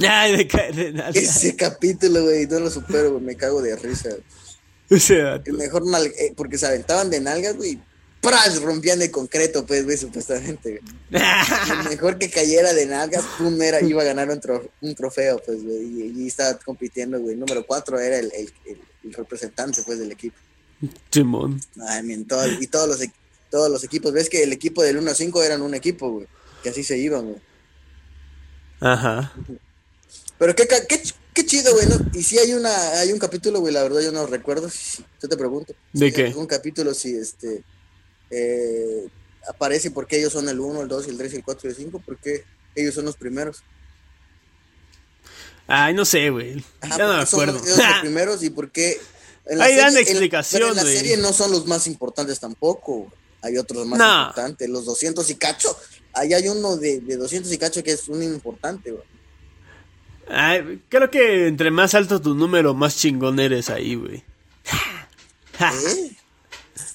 Ay, 0.00 0.36
de. 0.36 1.02
Ese 1.14 1.54
capítulo, 1.56 2.22
güey, 2.24 2.46
no 2.46 2.60
lo 2.60 2.70
supero, 2.70 3.12
güey, 3.12 3.22
me 3.22 3.36
cago 3.36 3.62
de 3.62 3.76
risa. 3.76 4.10
O 4.90 4.96
sea, 4.98 5.40
mejor 5.52 5.86
nal 5.86 6.06
eh, 6.06 6.32
porque 6.36 6.58
se 6.58 6.66
aventaban 6.66 7.10
de 7.10 7.20
nalgas, 7.20 7.56
güey. 7.56 7.78
¡Pras! 8.20 8.60
Rompían 8.62 8.98
de 8.98 9.10
concreto, 9.10 9.66
pues, 9.66 9.84
güey, 9.84 9.98
supuestamente, 9.98 10.80
güey. 11.10 11.22
Mejor 11.90 12.16
que 12.18 12.30
cayera 12.30 12.72
de 12.72 12.86
nalgas, 12.86 13.22
pum, 13.36 13.60
era, 13.60 13.82
iba 13.82 14.00
a 14.00 14.04
ganar 14.06 14.30
un, 14.30 14.40
tro- 14.40 14.66
un 14.80 14.94
trofeo, 14.94 15.42
pues, 15.44 15.62
güey. 15.62 15.82
Y, 15.82 16.22
y 16.22 16.26
estaba 16.28 16.58
compitiendo, 16.58 17.20
güey. 17.20 17.36
Número 17.36 17.66
cuatro 17.66 17.98
era 18.00 18.18
el, 18.18 18.32
el, 18.34 18.50
el- 18.64 18.80
el 19.04 19.12
representante, 19.12 19.82
pues, 19.84 19.98
del 19.98 20.10
equipo. 20.10 20.36
Simón. 21.10 21.60
Ay, 21.86 22.02
men, 22.02 22.26
todo- 22.26 22.46
y 22.60 22.66
todos 22.66 22.88
los, 22.88 23.06
todos 23.50 23.70
los 23.70 23.84
equipos. 23.84 24.10
¿Ves 24.12 24.30
que 24.30 24.42
el 24.42 24.52
equipo 24.54 24.82
del 24.82 24.96
1 24.96 25.10
a 25.10 25.14
5 25.14 25.42
eran 25.42 25.60
un 25.60 25.74
equipo, 25.74 26.10
güey? 26.10 26.26
Que 26.62 26.70
así 26.70 26.82
se 26.82 26.96
iban, 26.96 27.26
güey. 27.26 27.40
Ajá. 28.80 29.32
Pero 30.44 30.54
qué, 30.68 30.68
qué, 30.88 31.02
qué 31.32 31.46
chido, 31.46 31.72
güey, 31.74 31.86
¿no? 31.86 31.96
Y 32.12 32.22
si 32.22 32.38
hay 32.38 32.52
una 32.52 32.98
hay 33.00 33.12
un 33.12 33.18
capítulo, 33.18 33.60
güey, 33.60 33.72
la 33.72 33.82
verdad 33.82 34.00
yo 34.02 34.12
no 34.12 34.26
recuerdo. 34.26 34.68
Yo 35.22 35.28
te 35.28 35.36
pregunto. 35.36 35.74
¿De 35.92 36.08
Si 36.08 36.12
qué? 36.12 36.24
Un 36.36 36.46
capítulo, 36.46 36.92
si 36.92 37.16
este. 37.16 37.62
eh, 38.30 39.08
aparece 39.48 39.90
porque 39.90 40.18
ellos 40.18 40.32
son 40.32 40.48
el 40.48 40.60
1, 40.60 40.82
el 40.82 40.88
2, 40.88 41.08
el 41.08 41.16
3, 41.18 41.34
el 41.34 41.44
4 41.44 41.68
y 41.68 41.70
el 41.70 41.76
5, 41.76 42.02
porque 42.04 42.44
ellos 42.74 42.94
son 42.94 43.04
los 43.06 43.16
primeros. 43.16 43.62
Ay, 45.66 45.94
no 45.94 46.04
sé, 46.04 46.28
güey. 46.30 46.62
Ya 46.82 46.98
no 46.98 47.16
me 47.18 47.26
son 47.26 47.40
acuerdo. 47.48 47.64
ellos 47.64 47.78
los 47.78 47.98
primeros 48.02 48.42
y 48.42 48.50
porque. 48.50 49.00
en 49.46 49.58
la 49.58 49.64
Ahí 49.64 49.76
dan 49.76 49.92
en- 49.96 50.02
explicación, 50.02 50.70
en 50.70 50.76
la 50.76 50.82
serie 50.82 51.16
no 51.16 51.32
son 51.32 51.50
los 51.50 51.66
más 51.66 51.86
importantes 51.86 52.38
tampoco. 52.38 53.12
Hay 53.40 53.56
otros 53.58 53.86
más 53.86 53.98
No. 53.98 54.20
importantes. 54.22 54.68
Los 54.68 54.84
200 54.84 55.28
y 55.30 55.34
cacho. 55.36 55.76
Ahí 56.12 56.32
hay 56.34 56.48
uno 56.48 56.76
de, 56.76 57.00
de 57.00 57.16
200 57.16 57.50
y 57.52 57.58
cacho 57.58 57.82
que 57.82 57.92
es 57.92 58.08
un 58.08 58.22
importante, 58.22 58.90
güey. 58.90 59.04
Ay, 60.28 60.82
creo 60.88 61.10
que 61.10 61.46
entre 61.48 61.70
más 61.70 61.94
alto 61.94 62.20
tu 62.20 62.34
número, 62.34 62.74
más 62.74 62.96
chingón 62.96 63.38
eres 63.40 63.70
ahí, 63.70 63.94
güey. 63.94 64.16
¿Eh? 65.60 66.10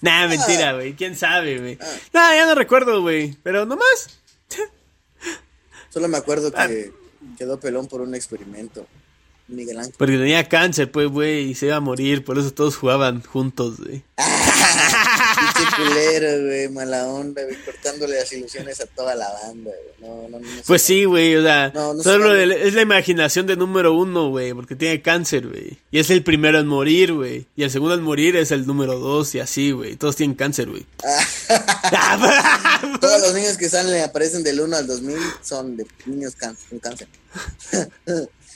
Nah, 0.02 0.28
mentira, 0.28 0.74
güey. 0.74 0.94
¿Quién 0.94 1.16
sabe, 1.18 1.60
güey? 1.60 1.78
Nah, 2.14 2.34
ya 2.34 2.46
no 2.46 2.56
recuerdo, 2.56 3.02
güey. 3.02 3.36
Pero 3.44 3.66
nomás. 3.66 4.22
Solo 5.90 6.08
me 6.08 6.18
acuerdo 6.18 6.52
Ah. 6.56 6.68
que 6.68 6.94
quedó 7.38 7.60
pelón 7.60 7.88
por 7.88 8.00
un 8.02 8.16
experimento. 8.16 8.88
Miguel 9.50 9.78
Ángel. 9.80 9.94
Porque 9.98 10.18
tenía 10.18 10.48
cáncer, 10.48 10.90
pues, 10.90 11.08
güey, 11.10 11.50
y 11.50 11.56
se 11.56 11.66
iba 11.66 11.76
a 11.76 11.82
morir. 11.82 12.24
Por 12.24 12.38
eso 12.38 12.54
todos 12.54 12.78
jugaban 12.78 13.22
juntos, 13.24 13.78
güey. 13.80 14.04
Pinche 15.56 15.76
culero, 15.78 16.46
güey, 16.46 16.70
mala 16.70 17.08
onda, 17.08 17.44
güey, 17.44 17.56
cortándole 17.64 18.18
las 18.20 18.32
ilusiones 18.34 18.80
a 18.82 18.86
toda 18.86 19.16
la 19.16 19.30
banda, 19.32 19.72
güey. 19.72 19.90
No, 20.10 20.30
no, 20.30 20.40
no. 20.40 20.48
Pues 20.66 20.82
sí, 20.82 21.06
güey, 21.06 21.36
o 21.36 21.44
sea, 21.44 21.72
solo 22.04 22.36
el- 22.36 22.52
es 22.52 22.74
la 22.74 22.82
imaginación 22.82 23.48
de 23.48 23.56
número 23.56 23.94
uno, 23.94 24.30
güey, 24.30 24.54
porque 24.54 24.76
tiene 24.76 25.02
cáncer, 25.02 25.48
güey. 25.48 25.78
Y 25.92 26.00
es 26.00 26.10
el 26.10 26.24
primero 26.24 26.60
en 26.60 26.68
morir, 26.68 27.14
güey. 27.14 27.46
Y 27.56 27.64
el 27.64 27.72
segundo 27.72 27.96
en 27.96 28.02
morir 28.04 28.36
es 28.36 28.52
el 28.52 28.66
número 28.66 29.00
dos 29.00 29.34
y 29.36 29.40
así, 29.40 29.72
güey. 29.72 29.96
Todos 29.96 30.16
tienen 30.16 30.36
cáncer, 30.36 30.70
güey. 30.70 30.86
Todos 33.02 33.22
los 33.22 33.34
niños 33.34 33.58
que 33.58 33.70
salen 33.70 34.04
aparecen 34.04 34.44
del 34.44 34.60
1 34.62 34.76
al 34.78 34.88
2000 34.88 35.18
son 35.42 35.78
de 35.78 35.86
niños 36.06 36.36
con 36.36 36.80
cáncer. 36.80 37.08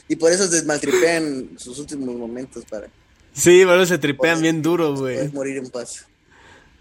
y 0.07 0.15
por 0.15 0.31
eso 0.31 0.47
se 0.47 0.63
maltripean 0.63 1.51
sus 1.57 1.79
últimos 1.79 2.15
momentos 2.15 2.63
para 2.69 2.87
sí, 3.33 3.63
pero 3.65 3.85
se 3.85 3.97
tripean 3.97 4.41
bien 4.41 4.61
duro, 4.61 4.95
güey. 4.95 5.15
poder 5.17 5.33
morir 5.33 5.57
en 5.57 5.69
paz. 5.69 6.05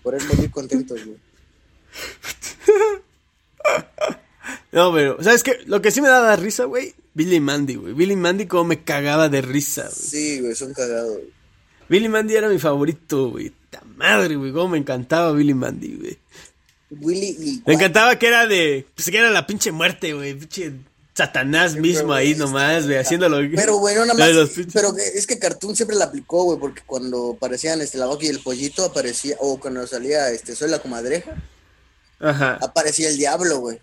Poder 0.03 0.23
morir 0.25 0.51
contentos, 0.51 1.05
güey. 1.05 1.19
No, 4.73 4.93
pero, 4.93 5.23
¿sabes 5.23 5.43
qué? 5.43 5.59
Lo 5.67 5.83
que 5.83 5.91
sí 5.91 6.01
me 6.01 6.09
daba 6.09 6.35
risa, 6.35 6.65
güey, 6.65 6.95
Billy 7.15 7.41
Mandy, 7.41 7.75
güey. 7.75 7.93
Billy 7.93 8.17
Mandy 8.17 8.47
como 8.47 8.65
me 8.65 8.83
cagaba 8.83 9.29
de 9.29 9.43
risa, 9.43 9.83
güey. 9.83 9.95
Sí, 9.95 10.41
güey, 10.41 10.55
son 10.55 10.73
cagados. 10.73 11.13
güey. 11.19 11.31
Billy 11.89 12.09
Mandy 12.09 12.35
era 12.35 12.49
mi 12.49 12.59
favorito, 12.59 13.31
güey. 13.31 13.53
Ta 13.71 13.83
madre, 13.97 14.35
güey, 14.37 14.51
cómo 14.51 14.69
me 14.69 14.79
encantaba 14.79 15.33
Billy 15.33 15.53
Mandy, 15.55 15.97
güey. 15.97 16.19
Willy 16.91 17.37
y 17.39 17.63
Me 17.67 17.75
encantaba 17.75 18.19
que 18.19 18.27
era 18.27 18.47
de, 18.47 18.87
pues 18.95 19.11
que 19.11 19.19
era 19.19 19.31
la 19.31 19.47
pinche 19.47 19.73
muerte, 19.73 20.15
güey, 20.15 20.35
pinche 20.35 20.73
Satanás 21.15 21.77
mismo 21.77 22.13
ahí 22.15 22.35
nomás, 22.35 22.87
güey, 22.87 22.97
haciéndolo. 22.97 23.39
Pero 23.55 23.79
bueno, 23.79 24.05
nada 24.07 24.15
más. 24.15 24.51
Pero 24.73 24.95
es 24.97 25.27
que 25.27 25.39
Cartoon 25.39 25.77
siempre 25.77 25.97
la 25.97 26.07
aplicó, 26.07 26.45
güey, 26.45 26.59
porque 26.59 26.83
cuando 26.87 27.35
aparecían 27.37 27.81
este, 27.83 27.99
la 27.99 28.07
vaca 28.07 28.25
y 28.25 28.29
el 28.29 28.41
pollito, 28.41 28.85
aparecía, 28.85 29.37
o 29.41 29.61
cuando 29.61 29.87
salía 29.87 30.31
este, 30.31 30.57
Soy 30.57 30.71
la 30.71 30.79
comadreja, 30.79 31.35
Ajá. 32.19 32.59
aparecía 32.63 33.09
el 33.11 33.19
diablo, 33.19 33.59
güey. 33.59 33.79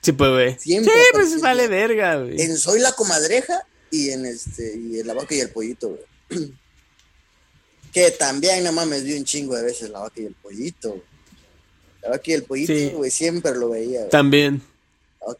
Sí, 0.00 0.10
pues, 0.12 0.30
güey. 0.30 0.52
Sí, 0.54 0.70
Siempre 0.70 0.92
pues 1.12 1.40
vale 1.40 1.68
verga, 1.68 2.16
güey. 2.16 2.40
En 2.42 2.58
Soy 2.58 2.80
la 2.80 2.92
comadreja 2.92 3.62
y 3.90 4.10
en 4.10 4.26
este, 4.26 4.76
y 4.76 4.98
en 4.98 5.06
la 5.06 5.14
vaca 5.14 5.34
y 5.36 5.40
el 5.40 5.50
pollito, 5.50 5.90
güey. 6.30 6.52
que 7.92 8.10
también, 8.12 8.64
no 8.64 8.72
mames, 8.72 9.04
vi 9.04 9.14
un 9.16 9.24
chingo 9.24 9.54
de 9.54 9.62
veces 9.62 9.90
la 9.90 10.00
vaca 10.00 10.20
y 10.20 10.24
el 10.24 10.34
pollito, 10.34 10.88
güey. 10.90 11.02
La 12.02 12.08
vaca 12.10 12.22
y 12.24 12.32
el 12.32 12.42
pollito, 12.42 12.72
Sí. 12.72 12.90
güey, 12.96 13.10
siempre 13.12 13.54
lo 13.54 13.68
veía, 13.70 13.98
güey. 14.00 14.10
También. 14.10 14.60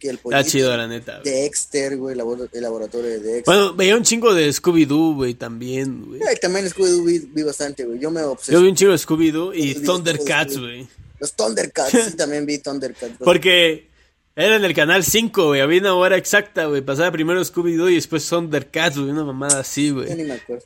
Y 0.00 0.08
el 0.08 0.18
pollito. 0.18 0.38
Está 0.40 0.50
chido, 0.50 0.76
la 0.76 0.86
neta, 0.86 1.20
güey. 1.20 1.32
Dexter, 1.34 1.96
güey, 1.96 2.12
el 2.12 2.62
laboratorio 2.62 3.10
de 3.10 3.18
Dexter. 3.18 3.42
Bueno, 3.46 3.74
veía 3.74 3.96
un 3.96 4.02
chingo 4.02 4.32
de 4.34 4.48
Scooby-Doo, 4.48 5.14
güey, 5.16 5.34
también, 5.34 6.04
güey. 6.06 6.20
Ay, 6.28 6.36
también 6.40 6.66
Scooby-Doo 6.66 7.04
vi, 7.04 7.18
vi 7.18 7.42
bastante, 7.42 7.84
güey. 7.84 7.98
Yo 7.98 8.10
me 8.10 8.20
Yo 8.20 8.32
obsesioné. 8.32 8.62
vi 8.62 8.70
un 8.70 8.76
chingo 8.76 8.92
de 8.92 8.98
Scooby-Doo 8.98 9.52
y 9.54 9.74
Yo 9.74 9.82
Thundercats, 9.82 10.58
güey. 10.58 10.86
Los 11.18 11.34
Thundercats, 11.34 11.90
sí, 12.10 12.16
también 12.16 12.46
vi 12.46 12.58
Thundercats. 12.58 13.14
Porque 13.18 13.88
era 14.34 14.56
en 14.56 14.64
el 14.64 14.74
canal 14.74 15.04
5, 15.04 15.46
güey. 15.48 15.60
Había 15.60 15.80
una 15.80 15.94
hora 15.94 16.16
exacta, 16.16 16.66
güey. 16.66 16.80
Pasaba 16.80 17.10
primero 17.12 17.40
Scooby-Doo 17.44 17.90
y 17.90 17.96
después 17.96 18.26
Thundercats, 18.28 18.96
güey. 18.98 19.10
Una 19.10 19.24
mamada 19.24 19.60
así, 19.60 19.88
Yo 19.88 19.94
güey. 19.94 20.14
ni 20.14 20.24
me 20.24 20.34
acuerdo. 20.34 20.64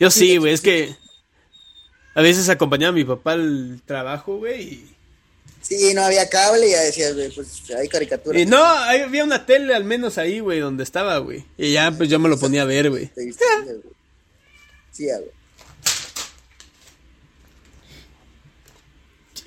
Yo 0.00 0.10
Sí, 0.10 0.20
sí, 0.20 0.36
güey. 0.38 0.52
Es 0.52 0.60
que 0.62 0.94
a 2.14 2.22
veces 2.22 2.48
acompañaba 2.48 2.90
a 2.90 2.92
mi 2.92 3.04
papá 3.04 3.32
al 3.32 3.82
trabajo, 3.84 4.38
güey. 4.38 4.62
Y... 4.62 4.95
Sí, 5.68 5.94
no 5.94 6.02
había 6.02 6.28
cable 6.28 6.68
y 6.68 6.70
ya 6.70 6.80
decías, 6.80 7.12
güey, 7.14 7.28
pues 7.34 7.48
hay 7.76 7.88
caricaturas. 7.88 8.40
y 8.40 8.46
no, 8.46 8.64
ahí 8.64 9.00
había 9.00 9.24
una 9.24 9.46
tele 9.46 9.74
al 9.74 9.82
menos 9.84 10.16
ahí, 10.16 10.38
güey, 10.38 10.60
donde 10.60 10.84
estaba, 10.84 11.18
güey. 11.18 11.44
Y 11.58 11.72
ya, 11.72 11.90
pues 11.90 12.08
yo 12.08 12.20
me 12.20 12.28
lo 12.28 12.38
ponía 12.38 12.62
a 12.62 12.66
ver, 12.66 12.88
güey. 12.90 13.06
Te 13.08 13.22
distraías, 13.22 13.64
güey. 13.64 13.80
Sí, 14.92 15.06
güey. 15.06 15.30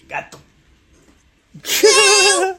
Gato. 0.09 0.39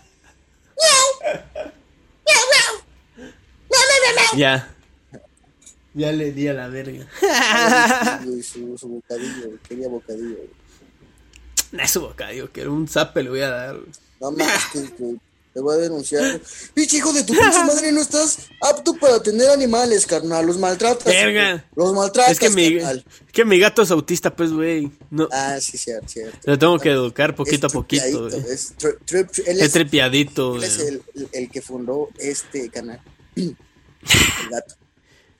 ya. 4.37 4.69
Ya 5.95 6.13
le 6.13 6.33
di 6.33 6.49
a 6.49 6.53
la 6.55 6.69
verga. 6.69 7.07
Sí, 8.21 8.27
güey, 8.27 8.43
su, 8.43 8.79
su 8.79 8.89
bocadillo, 8.89 9.47
güey, 9.47 9.59
quería 9.69 9.89
bocadillo. 9.89 10.37
güey. 10.37 10.51
No 11.73 11.83
es 11.83 11.91
su 11.91 12.01
bocadillo, 12.01 12.51
que 12.53 12.63
era 12.63 12.71
un 12.71 12.89
zape 12.89 13.23
le 13.23 13.31
voy 13.31 13.41
a 13.43 13.49
dar. 13.51 13.77
No 14.21 14.31
más 14.33 14.65
que, 14.73 14.83
que 14.83 15.17
te 15.55 15.61
voy 15.61 15.75
a 15.75 15.79
denunciar. 15.79 16.41
Pinche 16.75 16.99
hijo 16.99 17.13
de 17.13 17.25
tu 17.25 17.33
pinche 17.33 17.59
madre, 17.65 17.91
no 17.93 18.01
estás 18.01 18.39
apto 18.61 18.95
para 18.95 19.21
tener 19.23 19.49
animales, 19.51 20.07
carnal. 20.07 20.47
Los 20.47 20.59
maltratas. 20.59 21.05
Verga. 21.07 21.65
Los 21.75 21.93
maltratas, 21.93 22.33
Es 22.33 22.39
que 22.39 22.51
mi, 22.51 22.77
carnal. 22.77 23.05
es 23.27 23.33
que 23.33 23.45
mi 23.45 23.59
gato 23.59 23.83
es 23.83 23.91
autista, 23.91 24.35
pues, 24.37 24.53
güey. 24.53 24.91
No, 25.11 25.29
Ah, 25.33 25.59
sí, 25.61 25.77
cierto, 25.79 26.09
cierto. 26.09 26.39
lo 26.45 26.59
tengo 26.59 26.79
que 26.79 26.91
educar 26.91 27.35
poquito 27.35 27.67
a 27.67 27.71
poquito, 27.71 28.03
tripiadito, 28.29 28.41
güey. 28.41 28.53
Es, 28.55 28.77
tri- 28.77 28.99
tri- 29.07 29.29
tri- 29.31 29.43
él 29.47 29.59
Es 29.61 29.67
es, 29.67 29.73
trepiadito, 29.73 30.53
él 30.55 30.59
güey. 30.59 30.69
es 30.71 30.79
el, 30.79 31.03
el- 31.15 31.29
el 31.33 31.51
que 31.51 31.63
fundó 31.63 32.09
este 32.19 32.69
canal. 32.71 33.01
El 33.37 33.57
gato. 34.51 34.75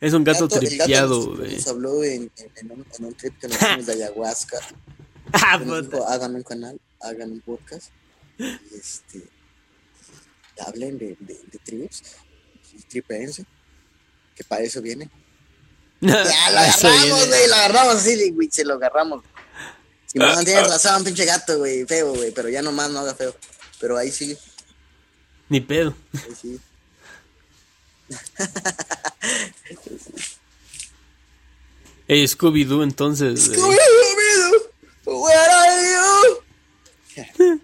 Es 0.01 0.13
un 0.15 0.25
gato 0.25 0.49
tripiado, 0.49 1.37
güey. 1.37 1.57
nos 1.57 1.67
habló 1.69 2.03
en, 2.05 2.31
en- 2.37 2.51
en 2.57 2.71
un, 2.73 2.87
en 2.99 3.05
un 3.05 3.15
trip 3.15 3.39
que 3.39 3.49
nos 3.49 3.57
fuimos 3.59 3.87
de 3.87 3.93
ayahuasca. 3.93 4.59
Ah, 5.33 5.59
dijo, 5.59 6.07
hagan 6.09 6.35
un 6.35 6.43
canal, 6.43 6.81
hagan 7.01 7.33
un 7.33 7.41
podcast. 7.41 7.91
Y 8.39 8.59
este. 8.75 9.29
Hablen 10.67 10.99
de, 10.99 11.17
de, 11.21 11.41
de 11.51 11.59
trips. 11.65 12.03
Y 12.73 12.83
tripense. 12.83 13.45
Que 14.35 14.45
para 14.45 14.63
eso 14.63 14.81
viene. 14.83 15.11
Ya 16.01 16.51
lo 16.51 16.59
agarramos, 16.59 17.27
güey. 17.29 17.49
Lo 17.49 17.55
agarramos 17.55 17.95
así, 17.97 18.31
güey. 18.31 18.49
Se 18.51 18.65
lo 18.65 18.75
agarramos. 18.75 19.23
Si 20.07 20.19
Ah, 20.21 20.35
no 20.35 20.45
tienes 20.45 20.69
razón, 20.69 21.05
pinche 21.05 21.25
gato, 21.25 21.59
güey. 21.59 21.85
Feo, 21.87 22.15
güey. 22.15 22.31
Pero 22.33 22.49
ya 22.49 22.63
nomás 22.63 22.91
no 22.91 23.01
haga 23.01 23.15
feo. 23.15 23.35
Pero 23.81 23.97
ahí 23.99 24.11
sí. 24.11 24.37
Ni 25.49 25.61
pedo. 25.61 25.95
ahí 26.15 26.35
sí. 26.41 26.61
Ey, 32.09 32.25
Scooby-Doo, 32.27 32.83
entonces. 32.83 33.51
Scooby-Doo, 33.53 34.17
where 35.05 35.51
are 35.51 35.83
you? 37.43 37.61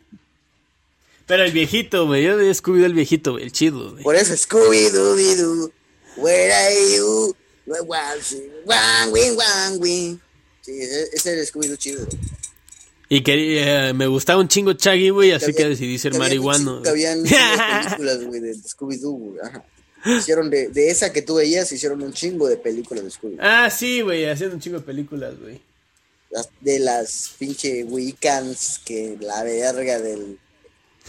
Pero 1.26 1.42
el 1.44 1.52
viejito, 1.52 2.06
güey. 2.06 2.22
Yo 2.24 2.36
de 2.36 2.50
Scooby-Doo 2.50 2.86
el 2.86 2.94
viejito, 2.94 3.32
güey. 3.32 3.44
El 3.44 3.52
chido, 3.52 3.92
güey. 3.92 4.02
Por 4.02 4.14
eso, 4.14 4.34
Scooby-Doo, 4.34 5.72
where 6.16 6.52
are 6.52 6.96
you? 6.96 7.34
Wang, 7.66 9.12
wing, 9.12 9.36
wang, 9.36 9.80
wing. 9.80 10.18
Sí, 10.60 10.72
ese 10.80 11.08
ese 11.12 11.32
era 11.32 11.40
el 11.40 11.46
Scooby-Doo 11.46 11.76
chido. 11.76 12.06
Y 13.08 13.22
que 13.22 13.88
eh, 13.88 13.92
me 13.92 14.06
gustaba 14.06 14.40
un 14.40 14.48
chingo 14.48 14.72
Chaggy, 14.72 15.10
güey. 15.10 15.32
Así 15.32 15.52
que, 15.52 15.68
decidí 15.68 15.98
ser 15.98 16.14
marihuano. 16.14 16.82
habían 16.88 17.22
películas, 17.22 18.24
güey, 18.24 18.40
de, 18.40 18.48
de 18.48 18.62
Scooby-Doo, 18.62 19.10
güey. 19.12 19.40
Ajá. 19.42 19.64
Hicieron 20.04 20.50
de, 20.50 20.68
de 20.68 20.90
esa 20.90 21.12
que 21.12 21.22
tú 21.22 21.34
veías, 21.36 21.70
hicieron 21.72 22.00
un 22.02 22.12
chingo 22.12 22.46
de 22.48 22.56
películas 22.56 23.02
de 23.02 23.10
Scooby. 23.10 23.38
ah, 23.40 23.68
sí, 23.70 24.02
güey. 24.02 24.24
Haciendo 24.26 24.54
un 24.54 24.60
chingo 24.60 24.78
de 24.78 24.84
películas, 24.84 25.34
güey. 25.40 25.60
Las- 26.30 26.48
de 26.60 26.78
las 26.80 27.32
pinche 27.38 27.84
Wiccans, 27.84 28.80
que 28.84 29.16
la 29.20 29.42
verga 29.44 29.98
del 30.00 30.38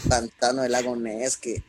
pantano 0.08 0.62
del 0.62 0.72
lago 0.72 0.94
Ness, 0.96 1.36
que 1.36 1.62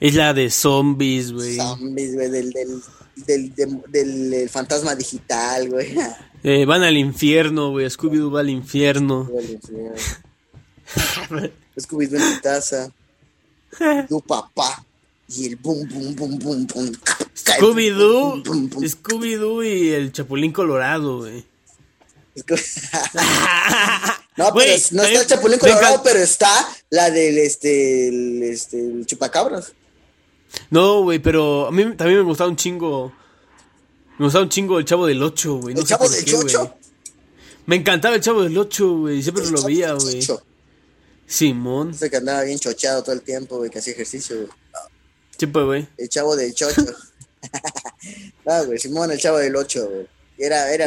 Es 0.00 0.14
la 0.14 0.34
de 0.34 0.50
zombies, 0.50 1.32
güey. 1.32 1.56
zombies, 1.56 2.14
güey, 2.14 2.28
del, 2.30 2.50
del, 2.52 2.82
del, 3.26 3.54
del, 3.54 3.82
del- 3.88 4.34
el 4.34 4.48
fantasma 4.50 4.94
digital, 4.94 5.68
güey. 5.70 5.94
Eh, 6.44 6.64
van 6.64 6.82
al 6.82 6.96
infierno, 6.96 7.70
güey. 7.70 7.86
Scooby-Doo 7.86 8.32
va 8.32 8.40
al 8.40 8.50
infierno. 8.50 9.30
Scooby-Doo 11.78 12.16
en 12.18 12.34
tu 12.34 12.40
taza, 12.42 12.92
tu 14.08 14.20
papá, 14.20 14.84
y 15.28 15.46
el 15.46 15.56
boom, 15.56 15.88
boom, 15.88 16.16
boom, 16.16 16.38
boom, 16.38 16.66
boom. 16.66 16.92
Scooby-Doo. 17.34 18.42
Scooby-Doo 18.88 19.62
y 19.64 19.90
el 19.90 20.12
Chapulín 20.12 20.52
Colorado, 20.52 21.18
güey. 21.18 21.44
No, 24.34 24.50
pero 24.54 24.72
no 24.92 25.02
está 25.02 25.20
el 25.20 25.26
Chapulín 25.26 25.58
Colorado, 25.58 26.00
pero 26.02 26.18
está 26.18 26.66
la 26.88 27.10
del 27.10 27.36
este, 27.36 28.08
el, 28.08 28.42
este, 28.42 28.78
el 28.78 29.04
chupacabras. 29.04 29.74
No, 30.70 31.02
güey, 31.02 31.18
pero 31.18 31.66
a 31.66 31.70
mí 31.70 31.94
también 31.96 32.20
me 32.20 32.24
gustaba 32.24 32.48
un 32.48 32.56
chingo. 32.56 33.12
Me 34.18 34.24
gustaba 34.24 34.44
un 34.44 34.48
chingo 34.48 34.78
el 34.78 34.86
Chavo 34.86 35.06
del 35.06 35.22
8, 35.22 35.56
güey. 35.56 35.74
No 35.74 35.82
¿El 35.82 35.86
Chavo 35.86 36.08
del 36.08 36.24
qué, 36.24 36.32
güey. 36.32 36.46
Chocho? 36.46 36.74
Me 37.66 37.76
encantaba 37.76 38.14
el 38.14 38.22
Chavo 38.22 38.42
del 38.42 38.56
8, 38.56 38.98
güey. 39.00 39.22
Siempre 39.22 39.44
El 39.44 39.50
lo 39.50 39.62
veía, 39.64 39.92
güey. 39.92 40.26
Simón. 41.26 41.90
Ese 41.90 42.08
que 42.08 42.16
andaba 42.16 42.42
bien 42.42 42.58
chocheado 42.58 43.02
todo 43.02 43.14
el 43.14 43.22
tiempo, 43.22 43.58
güey, 43.58 43.70
que 43.70 43.80
hacía 43.80 43.92
ejercicio, 43.92 44.36
güey. 44.36 44.48
Sí, 45.38 45.46
pues, 45.46 45.64
güey. 45.66 45.88
El 45.98 46.08
chavo 46.08 46.36
del 46.36 46.54
chocho. 46.54 46.82
ah, 48.46 48.62
güey, 48.62 48.78
Simón, 48.78 49.10
el 49.10 49.18
chavo 49.18 49.38
del 49.38 49.56
ocho, 49.56 49.88
güey. 49.88 50.06
Era, 50.44 50.72
era, 50.74 50.86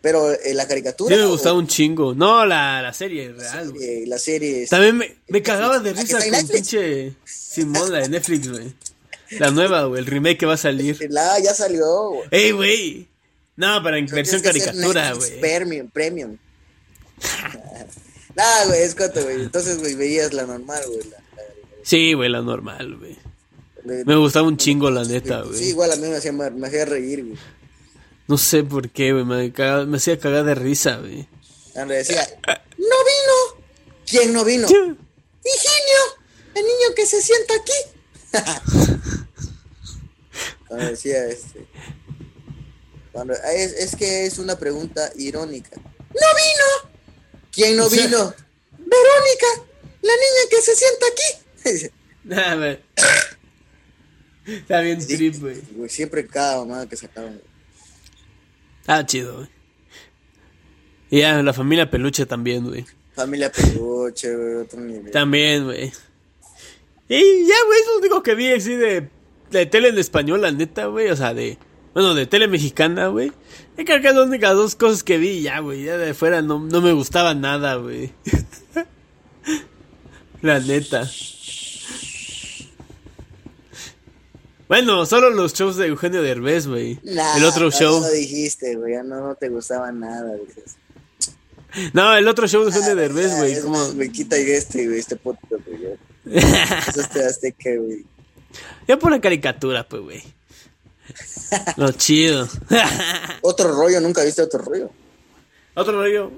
pero 0.00 0.30
eh, 0.32 0.54
la 0.54 0.62
Sí 0.62 0.68
caricatura. 0.68 1.16
me 1.16 1.22
o 1.24 1.30
gustaba 1.30 1.58
un 1.58 1.66
chingo. 1.66 2.14
No, 2.14 2.46
la, 2.46 2.80
la 2.80 2.92
serie 2.92 3.32
real, 3.32 3.72
serie, 3.72 4.06
la 4.06 4.18
serie. 4.18 4.62
es- 4.62 4.70
También 4.70 4.96
me, 4.98 5.16
me 5.26 5.42
cagaba 5.42 5.80
de 5.80 5.90
Ah, 5.90 5.94
risa 5.94 6.18
con 6.18 6.48
pinche 6.48 7.12
Simón, 7.24 7.90
la 7.90 7.98
de 8.00 8.08
Netflix, 8.10 8.48
güey. 8.50 8.72
La 9.40 9.50
nueva, 9.50 9.84
güey. 9.86 10.00
El 10.00 10.06
remake 10.06 10.38
que 10.38 10.46
va 10.46 10.54
a 10.54 10.58
salir. 10.58 10.96
La, 11.10 11.38
ya 11.42 11.52
salió, 11.54 12.10
güey. 12.10 12.28
¡Ey, 12.30 12.50
güey! 12.52 13.08
No, 13.56 13.82
para 13.82 13.98
en 13.98 14.06
versión 14.06 14.40
caricatura, 14.42 15.12
güey. 15.14 15.40
Premium, 15.40 15.88
premium. 15.90 16.36
Nah, 18.36 18.66
güey, 18.66 18.82
es 18.82 18.94
güey. 19.22 19.42
Entonces, 19.42 19.78
güey, 19.78 19.94
veías 19.94 20.32
la 20.32 20.44
normal, 20.44 20.82
güey. 20.86 20.98
la- 21.10 21.18
la- 21.36 21.42
Sí, 21.82 22.14
güey, 22.14 22.28
la 22.28 22.42
normal, 22.42 22.96
güey. 22.98 23.16
la- 23.84 24.04
Me 24.04 24.16
gustaba 24.16 24.48
un 24.48 24.56
chingo, 24.56 24.90
la 24.90 25.04
neta, 25.04 25.42
Sí, 25.44 25.48
güey. 25.50 25.68
igual 25.68 25.92
a 25.92 25.96
mí 25.96 26.08
me 26.08 26.16
hacía, 26.16 26.32
me 26.32 26.66
hacía 26.66 26.84
reír, 26.84 27.24
güey. 27.24 27.38
No 28.26 28.38
sé 28.38 28.64
por 28.64 28.88
qué, 28.90 29.12
güey. 29.12 29.24
Me, 29.24 29.52
cagaba- 29.52 29.84
me 29.86 29.98
hacía 29.98 30.18
cagar 30.18 30.44
de 30.44 30.54
risa, 30.54 30.96
güey. 30.96 31.28
Cuando 31.72 31.94
decía, 31.94 32.26
¡no 32.46 32.54
vino! 32.86 33.64
¿Quién 34.06 34.32
no 34.32 34.44
vino? 34.44 34.66
Sí. 34.68 34.74
¡Higinio! 34.74 34.96
El 36.54 36.62
niño 36.62 36.94
que 36.96 37.04
se 37.06 37.20
sienta 37.20 37.54
aquí. 37.54 37.72
Cuando 40.68 40.86
decía 40.86 41.26
este. 41.26 41.66
Cuando, 43.12 43.34
es, 43.34 43.72
es 43.72 43.96
que 43.96 44.24
es 44.26 44.38
una 44.38 44.56
pregunta 44.58 45.10
irónica. 45.16 45.70
¡No 45.76 45.82
vino! 46.14 46.90
¿Quién 47.52 47.76
no 47.76 47.88
vino? 47.90 48.34
¡Verónica! 48.78 49.46
¡La 50.02 50.12
niña 50.12 50.48
que 50.50 50.62
se 50.62 50.74
sienta 50.76 51.06
aquí! 51.12 51.22
Está 54.46 54.80
bien 54.80 55.06
trip, 55.06 55.40
güey. 55.40 55.60
Güey, 55.72 55.88
siempre 55.90 56.26
cada 56.26 56.56
mamada 56.58 56.86
que 56.88 56.96
sacaban. 56.96 57.40
Ah, 58.86 59.04
chido, 59.04 59.36
güey. 59.36 59.48
Y 61.10 61.20
ya, 61.20 61.42
la 61.42 61.52
familia 61.52 61.90
peluche 61.90 62.26
también, 62.26 62.64
güey. 62.64 62.84
Familia 63.14 63.52
Peluche, 63.52 64.34
güey, 64.34 64.54
otro 64.56 64.80
nivel. 64.80 65.12
También, 65.12 65.64
güey. 65.64 65.92
Y 67.08 67.46
ya, 67.46 67.54
güey, 67.66 67.80
es 67.80 67.86
lo 67.86 67.98
único 67.98 68.22
que 68.22 68.34
vi 68.34 68.52
así 68.52 68.74
de, 68.74 69.08
de 69.50 69.66
tele 69.66 69.88
en 69.88 69.98
español, 69.98 70.42
la 70.42 70.50
neta, 70.50 70.86
güey. 70.86 71.08
O 71.10 71.16
sea, 71.16 71.32
de. 71.32 71.58
Bueno, 71.92 72.14
de 72.14 72.26
tele 72.26 72.48
mexicana, 72.48 73.06
güey. 73.06 73.30
Y 73.78 73.84
creo 73.84 74.00
que 74.00 74.12
las 74.12 74.26
únicas 74.26 74.54
dos 74.54 74.74
cosas 74.74 75.04
que 75.04 75.18
vi, 75.18 75.42
ya, 75.42 75.60
güey. 75.60 75.84
Ya 75.84 75.96
de 75.96 76.12
fuera 76.12 76.42
no, 76.42 76.58
no 76.58 76.80
me 76.80 76.92
gustaba 76.92 77.34
nada, 77.34 77.76
güey. 77.76 78.12
la 80.42 80.58
neta. 80.58 81.08
Bueno, 84.68 85.04
solo 85.04 85.30
los 85.30 85.52
shows 85.52 85.76
de 85.76 85.86
Eugenio 85.88 86.22
Derbez, 86.22 86.66
güey. 86.66 86.98
Nah, 87.02 87.36
el 87.36 87.44
otro 87.44 87.66
no, 87.66 87.70
show. 87.70 88.00
No 88.00 88.06
lo 88.06 88.12
dijiste, 88.12 88.76
güey, 88.76 88.94
ya 88.94 89.02
no, 89.02 89.20
no 89.20 89.34
te 89.34 89.48
gustaba 89.48 89.92
nada, 89.92 90.34
dices. 90.36 90.76
No, 91.92 92.16
el 92.16 92.26
otro 92.28 92.46
show 92.46 92.62
de 92.62 92.68
Eugenio 92.68 92.92
Ah, 92.92 92.94
Derbez, 92.94 93.36
güey. 93.36 93.60
Como... 93.60 93.92
güey, 93.92 94.10
quita 94.10 94.36
este, 94.36 94.86
güey, 94.86 95.00
este 95.00 95.16
podcast, 95.16 95.66
güey. 95.66 95.98
Eso 96.88 97.00
es 97.00 97.10
te 97.10 97.24
azteca, 97.24 97.70
güey. 97.76 98.06
ya 98.88 98.98
por 98.98 99.10
la 99.10 99.20
caricatura, 99.20 99.86
pues, 99.86 100.02
güey. 100.02 100.22
Lo 101.76 101.92
chido. 101.92 102.48
Otro 103.42 103.72
rollo, 103.72 104.00
nunca 104.00 104.24
viste 104.24 104.42
otro 104.42 104.60
rollo. 104.60 104.90
Otro 105.74 105.92
rollo. 105.92 106.32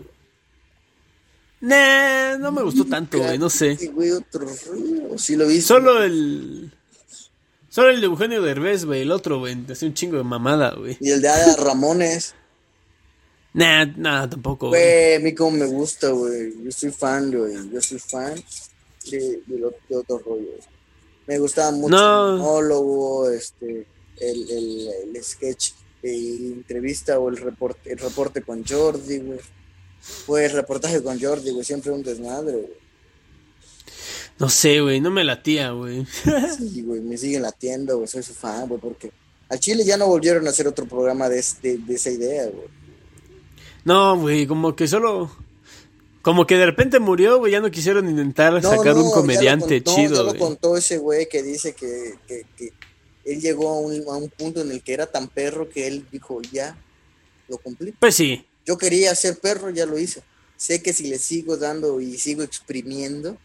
Nah, 1.61 2.37
no 2.39 2.53
me 2.53 2.62
gustó 2.62 2.85
tanto, 2.85 3.18
güey, 3.18 3.39
no 3.39 3.49
sé. 3.49 3.77
Güey, 3.93 4.11
otro 4.11 4.47
rollo. 4.66 5.18
Sí 5.18 5.37
lo 5.37 5.47
viste. 5.47 5.68
Solo 5.68 6.03
el. 6.03 6.72
Solo 7.77 7.91
el 7.91 8.01
de 8.01 8.07
Eugenio 8.07 8.41
Derbez, 8.41 8.87
güey. 8.87 9.03
El 9.03 9.12
otro, 9.12 9.39
güey. 9.39 9.55
Hace 9.70 9.85
un 9.85 9.93
chingo 9.93 10.16
de 10.16 10.22
mamada, 10.24 10.74
güey. 10.74 10.97
Y 10.99 11.11
el 11.11 11.20
de 11.20 11.29
Ada 11.29 11.57
Ramones. 11.57 12.35
Nah, 13.53 13.85
nah, 13.85 14.27
tampoco, 14.31 14.68
güey. 14.68 14.81
Güey, 14.81 15.14
a 15.16 15.20
mí 15.20 15.35
como 15.35 15.51
me 15.59 15.66
gusta, 15.66 16.09
güey. 16.09 16.55
Yo 16.64 16.70
soy 16.72 16.91
fan, 16.91 17.31
güey. 17.31 17.53
Yo 17.70 17.79
soy 17.83 17.99
fan 17.99 18.35
de, 19.11 19.43
de, 19.47 19.59
lo- 19.59 19.74
de 19.91 19.95
otro 19.95 20.18
rollo. 20.20 20.53
Me 21.27 21.39
gustaba 21.39 21.70
mucho 21.72 21.95
No. 21.95 22.31
el 22.31 22.39
monólogo, 22.39 23.29
este, 23.31 23.87
el, 24.20 24.51
el, 24.51 24.89
el 25.14 25.22
sketch, 25.22 25.72
el 26.03 26.53
entrevista 26.55 27.18
o 27.18 27.29
el 27.29 27.37
reporte, 27.37 27.93
el 27.93 27.99
reporte 27.99 28.41
con 28.41 28.64
Jordi, 28.66 29.18
güey. 29.18 29.41
Pues 30.24 30.51
reportaje 30.55 31.03
con 31.03 31.20
Jordi, 31.20 31.51
güey, 31.51 31.62
siempre 31.62 31.93
un 31.93 32.03
desmadre, 32.03 32.53
güey. 32.53 32.86
No 34.39 34.49
sé, 34.49 34.80
güey. 34.80 35.01
No 35.01 35.11
me 35.11 35.24
latía, 35.24 35.70
güey. 35.70 36.07
Sí, 36.59 36.82
güey, 36.82 37.01
me 37.01 37.16
siguen 37.16 37.43
latiendo, 37.43 37.97
güey, 37.97 38.09
soy 38.09 38.22
su 38.22 38.34
fan, 38.34 38.68
güey, 38.68 38.80
porque 38.80 39.11
al 39.49 39.59
Chile 39.61 39.84
ya 39.84 39.97
no 39.97 40.07
volvieron 40.09 40.47
a 40.47 40.51
hacer 40.51 40.66
otro 40.68 40.87
programa 40.87 41.28
de, 41.28 41.39
este- 41.39 41.78
de 41.78 41.95
esa 41.95 42.11
idea, 42.11 42.45
güey. 42.47 42.66
No, 43.84 44.18
güey. 44.18 44.47
Como 44.47 44.74
que 44.74 44.89
solo. 44.89 45.30
Como 46.22 46.45
que 46.47 46.57
de 46.57 46.66
repente 46.66 46.99
murió, 46.99 47.39
güey. 47.39 47.53
Ya 47.53 47.61
no 47.61 47.70
quisieron 47.70 48.09
intentar 48.11 48.53
No, 48.55 48.61
sacar 48.62 48.95
no, 48.97 49.03
un 49.05 49.09
ya 49.11 49.14
comediante 49.14 49.82
contó- 49.82 49.95
chido, 49.95 50.26
Ya 50.26 50.32
lo 50.32 50.39
contó 50.39 50.76
ese 50.76 50.99
güey 50.99 51.28
que 51.28 51.43
dice 51.43 51.74
que, 51.74 52.14
que, 52.26 52.43
que 52.57 52.72
él 53.24 53.41
llegó 53.41 53.68
a 53.70 53.78
un, 53.80 53.93
a 54.09 54.16
un 54.16 54.28
punto 54.28 54.61
en 54.61 54.72
el 54.72 54.82
que 54.82 54.93
era 54.93 55.07
tan 55.07 55.28
perro 55.28 55.68
que 55.68 55.87
él 55.87 56.05
dijo, 56.11 56.43
ya, 56.53 56.76
lo 57.49 57.59
cumplí. 57.59 57.93
Pues 57.93 58.16
sí. 58.16 58.45
Yo 58.66 58.76
quería 58.76 59.14
ser 59.14 59.39
perro, 59.39 59.70
ya 59.70 59.87
lo 59.87 59.97
hice. 59.99 60.22
Sé 60.57 60.82
que 60.82 60.93
si 60.93 61.07
le 61.07 61.18
sigo 61.20 61.57
dando 61.57 62.01
y 62.01 62.18
sigo 62.18 62.43
exprimiendo, 62.43 63.39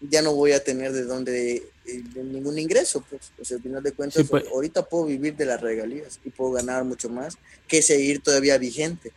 ya 0.00 0.22
no 0.22 0.34
voy 0.34 0.52
a 0.52 0.62
tener 0.62 0.92
de 0.92 1.04
dónde, 1.04 1.56
eh, 1.86 2.02
de 2.14 2.22
ningún 2.24 2.58
ingreso, 2.58 3.04
pues. 3.08 3.32
Sea, 3.46 3.56
al 3.56 3.62
final 3.62 3.82
de 3.82 3.92
cuentas, 3.92 4.22
Sí, 4.22 4.28
pues. 4.28 4.44
ahorita 4.52 4.86
puedo 4.88 5.06
vivir 5.06 5.36
de 5.36 5.46
las 5.46 5.60
regalías 5.60 6.20
y 6.24 6.30
puedo 6.30 6.52
ganar 6.52 6.84
mucho 6.84 7.08
más 7.08 7.36
que 7.66 7.80
seguir 7.82 8.20
todavía 8.22 8.58
vigente. 8.58 9.12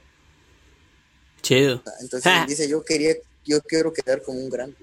Chido. 1.41 1.83
Entonces 2.01 2.23
Ja. 2.23 2.41
él 2.43 2.47
dice, 2.47 2.67
yo 2.67 2.83
quería, 2.83 3.15
yo 3.45 3.61
quiero 3.61 3.91
quedar 3.93 4.21
como 4.21 4.39
un 4.39 4.49
grande, 4.49 4.75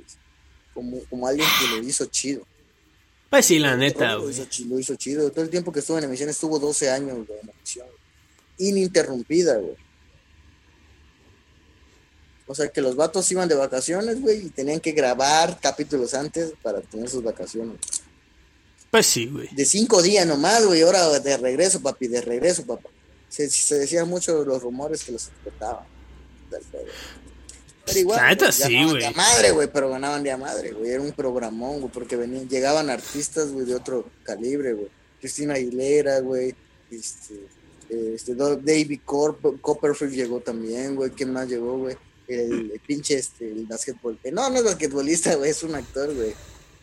como, 0.74 1.00
como 1.04 1.26
alguien 1.26 1.46
que 1.60 1.76
lo 1.76 1.82
hizo 1.82 2.06
chido. 2.06 2.46
Pues 3.30 3.44
sí, 3.46 3.58
la 3.58 3.76
neta, 3.76 4.14
lo 4.14 4.30
hizo, 4.30 4.46
lo 4.68 4.78
hizo 4.78 4.94
chido. 4.94 5.30
Todo 5.30 5.42
el 5.44 5.50
tiempo 5.50 5.72
que 5.72 5.80
estuvo 5.80 5.98
en 5.98 6.04
emisión, 6.04 6.28
estuvo 6.28 6.58
12 6.58 6.90
años 6.90 7.26
güey, 7.26 7.40
en 7.42 7.50
emisión. 7.50 7.86
Ininterrumpida, 8.58 9.56
güey. 9.56 9.76
O 12.46 12.54
sea 12.54 12.68
que 12.68 12.80
los 12.80 12.94
vatos 12.94 13.30
iban 13.32 13.48
de 13.48 13.56
vacaciones, 13.56 14.20
güey, 14.20 14.46
y 14.46 14.50
tenían 14.50 14.80
que 14.80 14.92
grabar 14.92 15.58
capítulos 15.60 16.14
antes 16.14 16.52
para 16.62 16.80
tener 16.80 17.08
sus 17.08 17.22
vacaciones. 17.22 17.76
Pues 18.90 19.06
sí, 19.06 19.26
güey. 19.26 19.48
De 19.52 19.64
cinco 19.64 20.00
días 20.00 20.26
nomás, 20.26 20.64
güey. 20.64 20.82
Ahora 20.82 21.18
de 21.18 21.36
regreso, 21.36 21.80
papi, 21.80 22.06
de 22.06 22.20
regreso, 22.20 22.64
papá. 22.64 22.88
Se, 23.28 23.50
se 23.50 23.78
decían 23.80 24.08
mucho 24.08 24.44
los 24.44 24.62
rumores 24.62 25.02
que 25.02 25.12
los 25.12 25.26
explotaban. 25.26 25.84
Pero 27.84 27.98
igual, 27.98 28.20
neta 28.28 28.46
pues, 28.46 28.56
sí, 28.56 28.62
ganaban 28.62 28.88
güey. 28.90 29.00
de 29.00 29.06
a 29.06 29.12
madre, 29.12 29.50
güey, 29.52 29.68
pero 29.72 29.90
ganaban 29.90 30.22
de 30.22 30.30
a 30.30 30.36
madre, 30.36 30.72
güey. 30.72 30.90
Era 30.90 31.02
un 31.02 31.12
programón, 31.12 31.80
güey, 31.80 31.92
porque 31.92 32.16
venían, 32.16 32.48
llegaban 32.48 32.90
artistas, 32.90 33.52
güey, 33.52 33.66
de 33.66 33.74
otro 33.74 34.08
calibre, 34.24 34.72
güey. 34.72 34.88
Cristina 35.20 35.54
Aguilera, 35.54 36.20
güey. 36.20 36.54
Este, 36.90 37.46
este, 37.88 38.34
David 38.34 39.00
Copperfield 39.04 40.14
llegó 40.14 40.40
también, 40.40 40.96
güey. 40.96 41.10
¿Quién 41.10 41.32
más 41.32 41.48
llegó, 41.48 41.78
güey? 41.78 41.96
El, 42.28 42.70
el 42.72 42.80
pinche, 42.86 43.14
este, 43.18 43.50
el 43.50 43.66
basquetbol. 43.66 44.18
eh, 44.24 44.32
No, 44.32 44.50
no 44.50 44.56
es 44.58 44.64
basquetbolista, 44.64 45.34
güey, 45.36 45.50
es 45.50 45.62
un 45.62 45.74
actor, 45.74 46.12
güey. 46.14 46.34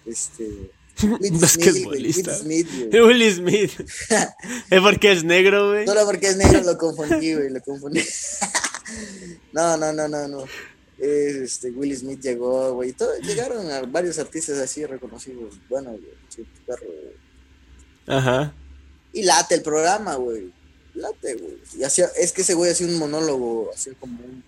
Este. 0.05 0.71
Will 1.03 1.09
Smith, 1.09 1.19
güey, 1.19 1.31
Will 1.31 1.39
Basquetbolista. 1.41 2.35
Smith, 2.37 2.67
güey. 2.91 3.01
Will 3.07 3.33
Smith. 3.33 3.71
¿Es 4.69 4.81
porque 4.81 5.11
es 5.11 5.23
negro, 5.23 5.69
güey? 5.71 5.85
Solo 5.85 6.05
porque 6.05 6.27
es 6.27 6.37
negro 6.37 6.61
lo 6.63 6.77
confundí, 6.77 7.33
güey, 7.33 7.49
lo 7.49 7.61
confundí. 7.61 8.03
no, 9.53 9.77
no, 9.77 9.91
no, 9.93 10.07
no, 10.07 10.27
no. 10.27 10.43
Es, 10.97 11.35
Este, 11.35 11.71
Will 11.71 11.95
Smith 11.97 12.21
llegó, 12.21 12.73
güey. 12.75 12.95
Llegaron 13.23 13.69
a 13.71 13.81
varios 13.81 14.19
artistas 14.19 14.57
así 14.59 14.85
reconocidos. 14.85 15.55
Bueno, 15.69 15.91
güey, 15.91 16.47
perro, 16.65 16.85
güey. 16.85 17.13
Ajá. 18.05 18.53
Y 19.11 19.23
late 19.23 19.55
el 19.55 19.61
programa, 19.61 20.15
güey. 20.15 20.51
Late, 20.93 21.35
güey. 21.35 21.57
Y 21.77 21.83
hacía, 21.83 22.07
es 22.17 22.31
que 22.31 22.41
ese 22.41 22.53
güey 22.53 22.71
hacía 22.71 22.87
un 22.87 22.97
monólogo, 22.97 23.71
hacía 23.73 23.93
como 23.99 24.23
un 24.23 24.43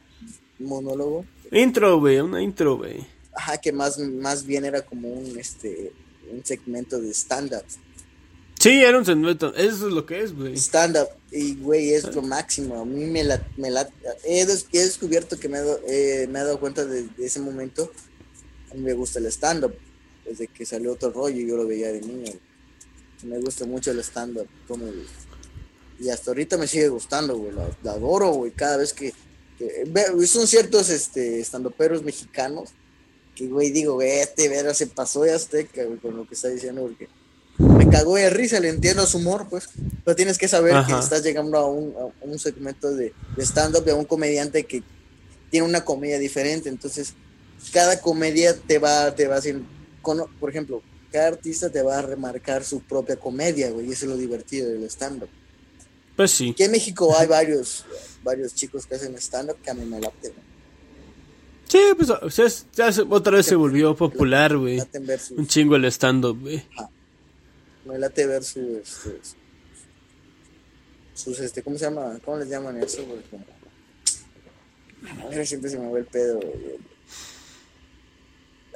monólogo. 0.60 1.26
Intro, 1.52 2.00
güey, 2.00 2.20
una 2.20 2.42
intro, 2.42 2.78
güey. 2.78 3.06
Ajá, 3.36 3.58
que 3.58 3.72
más, 3.72 3.98
más 4.00 4.46
bien 4.46 4.66
era 4.66 4.82
como 4.82 5.10
un, 5.10 5.38
este, 5.38 5.92
un 6.32 6.44
segmento 6.46 7.00
de 7.00 7.12
stand-up. 7.14 7.64
Sí, 8.60 8.82
era 8.82 8.98
un 8.98 9.06
segmento. 9.06 9.54
Eso 9.56 9.88
es 9.88 9.94
lo 9.94 10.06
que 10.06 10.22
es, 10.22 10.34
güey. 10.34 10.56
stand-up 10.58 11.10
y 11.32 11.56
güey 11.56 11.94
es 11.94 12.16
lo 12.16 12.22
máximo 12.22 12.80
a 12.80 12.86
mí 12.86 13.04
me 13.06 13.24
la, 13.24 13.46
me 13.58 13.70
la 13.70 13.90
he, 14.24 14.46
des- 14.46 14.68
he 14.72 14.80
descubierto 14.80 15.38
que 15.38 15.50
me, 15.50 15.58
he 15.58 15.62
dado- 15.62 15.82
eh, 15.88 16.28
me 16.32 16.40
he 16.40 16.44
dado 16.44 16.60
cuenta 16.62 16.86
de, 16.86 17.04
de 17.04 17.26
ese 17.26 17.42
momento 17.42 17.92
a 18.72 18.74
mí 18.76 18.80
me 18.82 18.94
gusta 18.94 19.20
el 19.20 19.26
stand-up 19.26 19.74
desde 20.24 20.48
que 20.48 20.66
salió 20.66 20.94
otro 20.94 21.12
rollo 21.12 21.38
y 21.42 21.48
yo 21.48 21.58
lo 21.58 21.68
veía 21.68 21.92
de 21.92 22.00
niño 22.00 22.32
me 23.24 23.40
gusta 23.40 23.66
mucho 23.66 23.92
el 23.92 24.00
stand-up 24.00 24.48
comedy. 24.68 25.04
y 26.00 26.10
hasta 26.10 26.32
ahorita 26.32 26.58
me 26.58 26.68
sigue 26.68 26.88
gustando 26.88 27.38
güey 27.38 27.52
la, 27.54 27.68
la 27.84 27.92
adoro 27.92 28.30
güey 28.30 28.52
cada 28.52 28.78
vez 28.78 28.94
que, 28.94 29.14
son 30.28 30.48
ciertos 30.48 30.90
este 30.90 31.40
estandoperos 31.40 32.04
mexicanos 32.04 32.70
que 33.36 33.48
güey 33.48 33.72
digo 33.72 33.94
güey 33.96 34.20
este 34.20 34.50
vera 34.50 34.74
se 34.74 34.88
pasó 34.88 35.24
de 35.24 35.34
azteca 35.34 35.84
güey, 35.84 35.98
con 36.00 36.16
lo 36.18 36.28
que 36.28 36.36
está 36.36 36.50
diciendo 36.50 36.82
porque 36.82 37.08
me 37.58 37.88
cagó 37.90 38.16
de 38.16 38.30
risa, 38.30 38.60
le 38.60 38.68
entiendo 38.68 39.08
su 39.08 39.18
humor, 39.18 39.48
pues. 39.50 39.70
Pero 40.04 40.14
tienes 40.14 40.38
que 40.38 40.50
saber 40.50 40.74
Ajá. 40.74 40.94
que 40.94 41.02
estás 41.02 41.24
llegando 41.24 41.58
a 41.58 41.66
un, 41.66 41.94
a 41.98 42.26
un 42.26 42.38
segmento 42.38 42.92
de, 42.92 43.14
de 43.38 43.44
stand-up 43.46 43.86
de 43.86 43.94
un 43.94 44.04
comediante 44.04 44.66
que 44.66 44.84
tiene 45.50 45.66
una 45.66 45.86
comedia 45.86 46.20
diferente. 46.20 46.68
Entonces, 46.68 47.14
cada 47.72 48.02
comedia 48.02 48.58
te 48.58 48.78
va, 48.78 49.16
te 49.16 49.26
va 49.28 49.38
a 49.38 49.42
con- 50.02 50.30
por 50.38 50.50
ejemplo, 50.50 50.82
cada 51.14 51.28
artista 51.30 51.70
te 51.70 51.82
va 51.82 52.00
a 52.00 52.02
remarcar 52.02 52.66
su 52.66 52.82
propia 52.82 53.16
comedia, 53.16 53.70
güey. 53.72 53.88
Y 53.88 53.94
eso 53.94 54.04
es 54.04 54.12
lo 54.12 54.18
divertido 54.18 54.68
del 54.70 54.84
stand-up. 54.90 55.30
Pues 56.18 56.32
sí. 56.32 56.50
Aquí 56.50 56.64
en 56.64 56.72
México 56.72 57.16
hay 57.18 57.28
varios, 57.28 57.86
varios 58.26 58.54
chicos 58.54 58.86
que 58.86 58.96
hacen 58.96 59.16
stand-up 59.16 59.56
que 59.64 59.70
a 59.72 59.74
mí 59.74 59.86
me 59.86 60.02
laten. 60.02 60.34
Sí, 61.70 61.80
pues 61.98 62.66
ya 62.76 62.90
otra 63.10 63.38
vez 63.38 63.46
se 63.46 63.56
volvió 63.56 63.96
popular, 63.96 64.58
güey. 64.58 64.82
Un 65.38 65.48
chingo 65.48 65.76
el 65.78 65.86
stand-up, 65.86 66.40
güey. 66.42 66.62
me 67.86 67.98
late 67.98 68.26
ver 68.28 68.44
sus, 68.44 69.06
este, 69.06 69.20
sus, 71.14 71.40
este, 71.40 71.62
¿cómo 71.64 71.78
se 71.78 71.86
llama? 71.86 72.20
¿Cómo 72.26 72.38
les 72.40 72.50
llaman 72.50 72.82
eso? 72.84 73.06
güey? 73.06 73.22
Como- 73.30 73.46
A 75.24 75.28
ver, 75.30 75.46
siempre 75.48 75.70
se 75.70 75.78
me 75.78 75.90
va 75.90 75.98
el 76.00 76.06
pedo, 76.06 76.40
güey. 76.40 76.80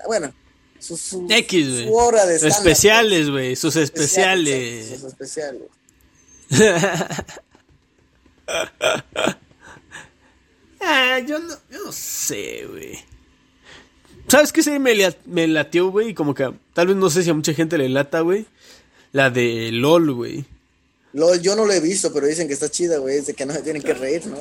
Bueno, 0.07 0.33
sus, 0.79 0.99
sus- 1.01 1.29
X, 1.29 1.83
su 1.85 1.93
hora 1.93 2.25
de 2.25 2.35
stand-up, 2.37 2.57
Especiales, 2.57 3.29
güey. 3.29 3.55
Sus 3.55 3.73
pues. 3.73 3.83
especiales. 3.85 4.87
Sus 4.89 5.03
especiales. 5.03 5.63
Ah, 10.81 11.19
yo 11.19 11.39
no, 11.39 11.53
yo 11.69 11.85
no 11.85 11.91
sé, 11.91 12.65
güey. 12.69 12.97
¿Sabes 14.27 14.53
qué 14.53 14.63
serie 14.63 14.79
me, 14.79 14.95
la- 14.95 15.15
me 15.25 15.47
latió, 15.47 15.89
güey? 15.91 16.13
Como 16.13 16.33
que 16.33 16.49
tal 16.73 16.87
vez 16.87 16.95
no 16.95 17.09
sé 17.09 17.23
si 17.23 17.29
a 17.29 17.33
mucha 17.33 17.53
gente 17.53 17.77
le 17.77 17.89
lata, 17.89 18.21
güey. 18.21 18.45
La 19.11 19.29
de 19.29 19.71
LOL, 19.73 20.13
güey. 20.13 20.45
LOL, 21.13 21.41
yo 21.41 21.55
no 21.55 21.65
lo 21.65 21.73
he 21.73 21.79
visto, 21.79 22.13
pero 22.13 22.27
dicen 22.27 22.47
que 22.47 22.53
está 22.53 22.69
chida, 22.69 22.97
güey. 22.99 23.17
Es 23.17 23.27
de 23.27 23.33
que 23.33 23.45
no 23.45 23.53
se 23.53 23.61
tienen 23.63 23.81
que 23.81 23.93
reír, 23.93 24.25
¿no? 24.27 24.37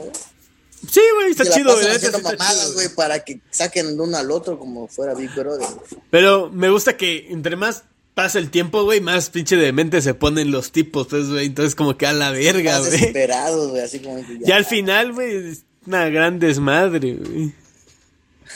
Sí, 0.88 1.00
güey, 1.16 1.30
está 1.32 1.44
chido, 1.44 1.74
güey. 1.74 1.88
haciendo 1.88 2.18
sí 2.18 2.24
está 2.24 2.36
mamadas, 2.36 2.60
chido, 2.62 2.74
güey, 2.74 2.88
para 2.90 3.24
que 3.24 3.40
saquen 3.50 3.96
de 3.96 4.02
uno 4.02 4.16
al 4.16 4.30
otro 4.30 4.58
como 4.58 4.86
fuera 4.86 5.14
Big 5.14 5.34
Brother. 5.34 5.66
Pero 6.10 6.50
me 6.50 6.70
gusta 6.70 6.96
que 6.96 7.26
entre 7.30 7.56
más 7.56 7.82
pasa 8.18 8.40
el 8.40 8.50
tiempo, 8.50 8.82
güey, 8.82 9.00
más 9.00 9.30
pinche 9.30 9.54
de 9.54 9.72
mente 9.72 10.02
se 10.02 10.12
ponen 10.12 10.50
los 10.50 10.72
tipos, 10.72 11.06
pues, 11.06 11.28
güey. 11.30 11.46
Entonces 11.46 11.76
como 11.76 11.96
que 11.96 12.04
a 12.04 12.12
la 12.12 12.32
verga, 12.32 12.80
güey. 12.80 12.90
desesperados, 12.90 13.70
güey, 13.70 13.80
así 13.80 14.00
como 14.00 14.16
que 14.16 14.40
Ya 14.44 14.56
al 14.56 14.64
final, 14.64 15.12
güey, 15.12 15.50
es 15.50 15.62
una 15.86 16.08
gran 16.08 16.40
desmadre, 16.40 17.14
güey. 17.14 17.52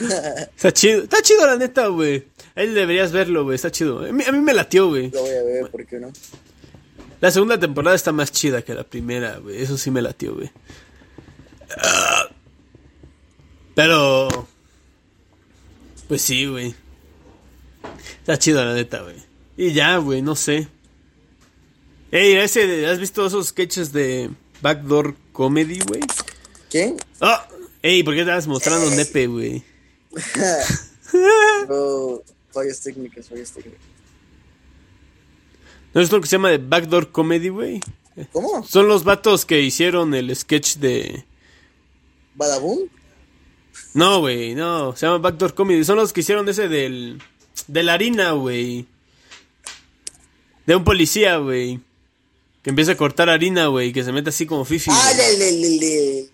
Está 0.57 0.73
chido, 0.73 1.05
está 1.05 1.23
chido 1.23 1.47
la 1.47 1.57
neta, 1.57 1.87
güey. 1.87 2.25
Ahí 2.57 2.71
deberías 2.71 3.13
verlo, 3.13 3.45
güey, 3.45 3.55
está 3.55 3.71
chido. 3.71 4.01
A 4.01 4.11
mí, 4.11 4.25
a 4.27 4.33
mí 4.33 4.41
me 4.41 4.53
latió, 4.53 4.89
güey. 4.89 5.11
Lo 5.13 5.21
voy 5.21 5.31
a 5.31 5.43
ver, 5.45 5.71
¿por 5.71 5.87
qué 5.87 6.01
no? 6.01 6.11
La 7.21 7.31
segunda 7.31 7.61
temporada 7.61 7.95
está 7.95 8.11
más 8.11 8.33
chida 8.33 8.63
que 8.63 8.75
la 8.75 8.83
primera, 8.83 9.37
güey. 9.37 9.63
Eso 9.63 9.79
sí 9.79 9.93
me 9.93 10.03
latió, 10.03 10.35
güey. 10.35 10.51
Pero... 13.77 14.49
Pues 16.09 16.23
sí, 16.23 16.47
güey. 16.47 16.75
Está 18.19 18.37
chido 18.39 18.65
la 18.65 18.75
neta, 18.75 19.03
güey. 19.03 19.32
Y 19.63 19.73
ya, 19.73 19.97
güey, 19.99 20.23
no 20.23 20.35
sé. 20.35 20.67
Ey, 22.11 22.33
ese, 22.35 22.85
¿has 22.85 22.99
visto 22.99 23.25
esos 23.25 23.47
sketches 23.47 23.93
de 23.93 24.29
Backdoor 24.61 25.15
Comedy, 25.33 25.79
güey? 25.87 26.01
¿Quién? 26.69 26.97
Ah, 27.21 27.47
ey, 27.81 28.03
¿por 28.03 28.15
qué 28.15 28.23
estabas 28.23 28.49
mostrando 28.49 28.91
nepe, 28.91 29.29
güey? 29.29 29.63
Bro, 31.69 32.25
fallas 32.51 32.81
técnicas, 32.83 33.29
fallas 33.29 33.53
técnicas. 33.53 33.81
¿No 35.95 36.01
es 36.01 36.11
lo 36.11 36.21
que 36.21 36.27
se 36.27 36.33
llama 36.33 36.51
de 36.51 36.59
Backdoor 36.59 37.13
Comedy, 37.13 37.51
güey? 37.51 37.81
¿Cómo? 38.33 38.67
Son 38.67 38.89
los 38.89 39.05
vatos 39.05 39.45
que 39.45 39.61
hicieron 39.61 40.13
el 40.13 40.35
sketch 40.35 40.79
de... 40.79 41.25
¿Badabun? 42.35 42.91
No, 43.95 44.19
güey, 44.19 44.57
no, 44.57 44.97
se 44.97 45.07
llama 45.07 45.19
Backdoor 45.19 45.55
Comedy. 45.55 45.85
Son 45.85 45.95
los 45.95 46.13
que 46.13 46.23
hicieron 46.23 46.49
ese 46.49 46.67
del. 46.67 47.23
de 47.69 47.83
la 47.85 47.95
harina, 47.95 48.33
güey. 48.33 48.89
De 50.67 50.77
un 50.77 50.85
policía, 50.85 51.37
güey. 51.39 51.81
Que 52.63 52.71
empieza 52.71 52.93
a 52.93 52.97
cortar 52.97 53.29
harina, 53.29 53.67
güey. 53.67 53.93
Que 53.93 54.05
se 54.05 54.13
mete 54.13 54.31
así 54.31 54.47
como 54.47 54.65
fifi. 54.65 54.91
Ah, 54.93 55.13
le, 55.17 55.53
le, 55.53 55.79
le. 55.79 56.29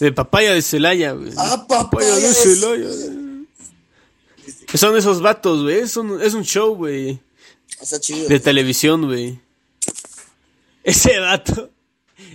De 0.00 0.12
papaya 0.12 0.52
de 0.52 0.60
Celaya, 0.60 1.12
güey. 1.12 1.32
Ah, 1.36 1.64
papaya 1.66 2.14
de 2.16 2.34
Celaya. 2.34 2.88
Son 4.74 4.96
esos 4.96 5.20
vatos, 5.22 5.62
güey. 5.62 5.78
Es 5.78 5.96
un, 5.96 6.20
es 6.20 6.34
un 6.34 6.44
show, 6.44 6.74
güey. 6.76 7.20
Está 7.80 8.00
chido. 8.00 8.28
De 8.28 8.40
televisión, 8.40 9.06
güey. 9.06 9.38
Ese 10.82 11.18
vato. 11.18 11.70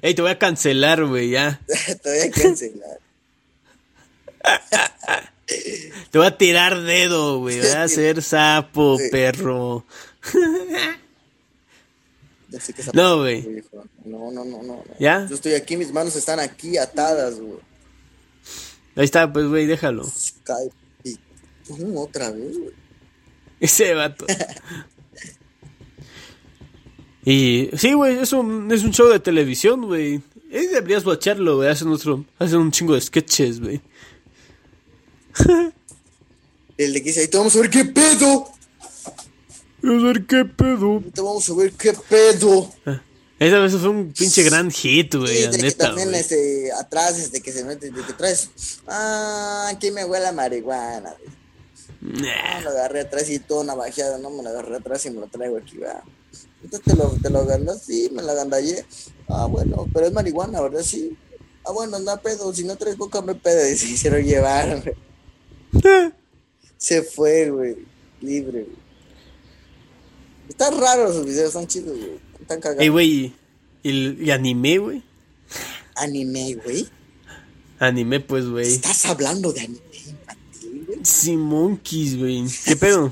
Ey, 0.02 0.14
te 0.14 0.22
voy 0.22 0.32
a 0.32 0.40
cancelar, 0.40 1.06
güey, 1.06 1.32
ya. 1.32 1.62
Todavía 2.02 2.24
hay 2.24 2.32
que 2.32 2.42
cancelar. 2.42 3.00
Te 6.12 6.18
voy 6.18 6.28
a 6.28 6.38
tirar 6.38 6.82
dedo, 6.82 7.40
güey. 7.40 7.60
Voy 7.60 7.68
a 7.70 7.88
ser 7.88 8.22
sapo, 8.22 8.98
Sí. 8.98 9.10
perro. 9.12 9.86
Ya 12.50 12.60
sé 12.60 12.74
que 12.74 12.82
esa 12.82 12.92
No, 12.94 13.18
güey. 13.20 13.64
No, 14.06 14.32
no, 14.32 14.44
no, 14.44 14.64
no. 14.64 14.84
¿Ya? 15.00 15.26
Yo 15.28 15.36
estoy 15.36 15.54
aquí, 15.54 15.78
mis 15.78 15.92
manos 15.92 16.16
están 16.16 16.40
aquí 16.40 16.78
atadas, 16.78 17.40
güey. 17.40 17.60
Ahí 18.96 19.06
está, 19.06 19.32
pues, 19.32 19.48
güey, 19.48 19.66
déjalo. 19.68 20.04
Skype. 20.04 20.74
Otra 21.96 22.32
vez, 22.32 22.58
güey. 22.58 22.74
Ese 23.60 23.94
vato. 23.94 24.26
y 27.26 27.70
sí, 27.78 27.94
güey, 27.94 28.18
es 28.20 28.34
un, 28.34 28.72
es 28.72 28.84
un 28.84 28.92
show 28.92 29.08
de 29.10 29.20
televisión, 29.20 29.86
güey. 29.86 30.22
Deberías 30.50 31.06
watcharlo, 31.06 31.58
güey. 31.58 31.70
Hacen, 31.70 31.90
otro, 31.90 32.26
hacen 32.40 32.58
un 32.60 32.72
chingo 32.72 32.96
de 32.96 33.02
sketches, 33.02 33.60
güey. 33.60 33.82
El 36.78 36.94
de 36.94 37.00
que 37.02 37.10
dice, 37.10 37.20
ahorita 37.22 37.38
vamos 37.40 37.56
a 37.56 37.60
ver 37.60 37.70
qué 37.70 37.86
pedo. 37.86 38.50
A 39.84 40.04
ver 40.04 40.26
qué 40.26 40.46
pedo. 40.46 40.86
Ahorita 40.94 41.22
vamos 41.22 41.50
a 41.50 41.54
ver 41.56 41.72
qué 41.74 41.94
pedo. 42.10 42.72
Esa 43.40 43.60
vez 43.60 43.72
fue 43.78 43.90
un 43.90 44.12
pinche 44.14 44.44
gran 44.44 44.70
hit, 44.72 45.16
güey, 45.16 45.38
Sí, 45.38 45.44
la 45.44 45.52
de 45.52 45.58
que 45.58 45.64
neta, 45.64 45.86
también 45.88 46.10
güey. 46.10 46.20
este, 46.20 46.72
atrás, 46.74 47.18
desde 47.18 47.42
que 47.42 47.52
se 47.54 47.64
mete, 47.64 47.90
de 47.90 48.02
que 48.04 48.14
traes, 48.14 48.50
ah, 48.88 49.70
aquí 49.74 49.92
me 49.92 50.04
huele 50.06 50.28
a 50.28 50.32
marihuana. 50.34 51.14
No, 52.02 52.20
Nah. 52.22 52.62
lo 52.62 52.70
agarré 52.70 53.02
atrás 53.02 53.30
y 53.30 53.40
todo 53.40 53.64
navajeado, 53.64 54.18
no, 54.20 54.30
me 54.30 54.44
lo 54.44 54.50
agarré 54.50 54.76
atrás 54.78 55.06
y 55.06 55.10
me 55.12 55.22
lo 55.22 55.28
traigo 55.28 55.58
aquí, 55.58 55.78
va. 55.78 56.04
Entonces 56.64 56.82
te 56.86 56.96
lo, 56.98 57.10
te 57.22 57.30
lo 57.30 57.40
agandas, 57.40 57.82
sí, 57.86 58.10
me 58.14 58.22
lo 58.22 58.32
agandallé. 58.32 58.86
Ah, 59.30 59.46
bueno, 59.46 59.86
pero 59.94 60.08
es 60.08 60.14
marihuana, 60.14 60.62
¿verdad? 60.62 60.82
Sí. 60.84 61.18
Ah, 61.66 61.72
bueno, 61.72 61.98
no 62.00 62.18
pedo, 62.22 62.54
si 62.54 62.64
no 62.66 62.76
traes 62.78 62.98
boca 62.98 63.22
me 63.22 63.36
pedo. 63.36 63.70
Y 63.72 63.78
se 63.78 63.86
hicieron 63.88 64.22
llevar, 64.24 64.82
güey. 64.82 64.96
Se 66.78 67.02
fue, 67.04 67.50
güey, 67.50 67.76
libre, 68.22 68.64
güey. 68.64 68.80
Están 70.50 70.80
raros 70.80 71.16
los 71.16 71.26
videos, 71.26 71.48
están 71.50 71.68
chidos, 71.68 71.98
güey. 71.98 72.20
Están 72.42 72.60
cagados. 72.60 72.82
Ey, 72.84 72.90
güey, 72.90 73.34
y, 73.84 74.24
y 74.26 74.32
anime, 74.32 74.78
güey. 74.80 75.04
Anime, 75.96 76.56
güey. 76.56 76.88
Anime, 77.80 78.20
pues, 78.20 78.48
güey. 78.48 78.72
Estás 78.74 79.06
hablando 79.06 79.52
de 79.54 79.62
anime 79.62 79.80
infantil, 80.08 80.84
güey. 80.88 81.00
Sí, 81.04 81.38
monkeys, 81.38 82.18
güey. 82.18 82.46
¿Qué 82.66 82.76
pedo? 82.76 83.12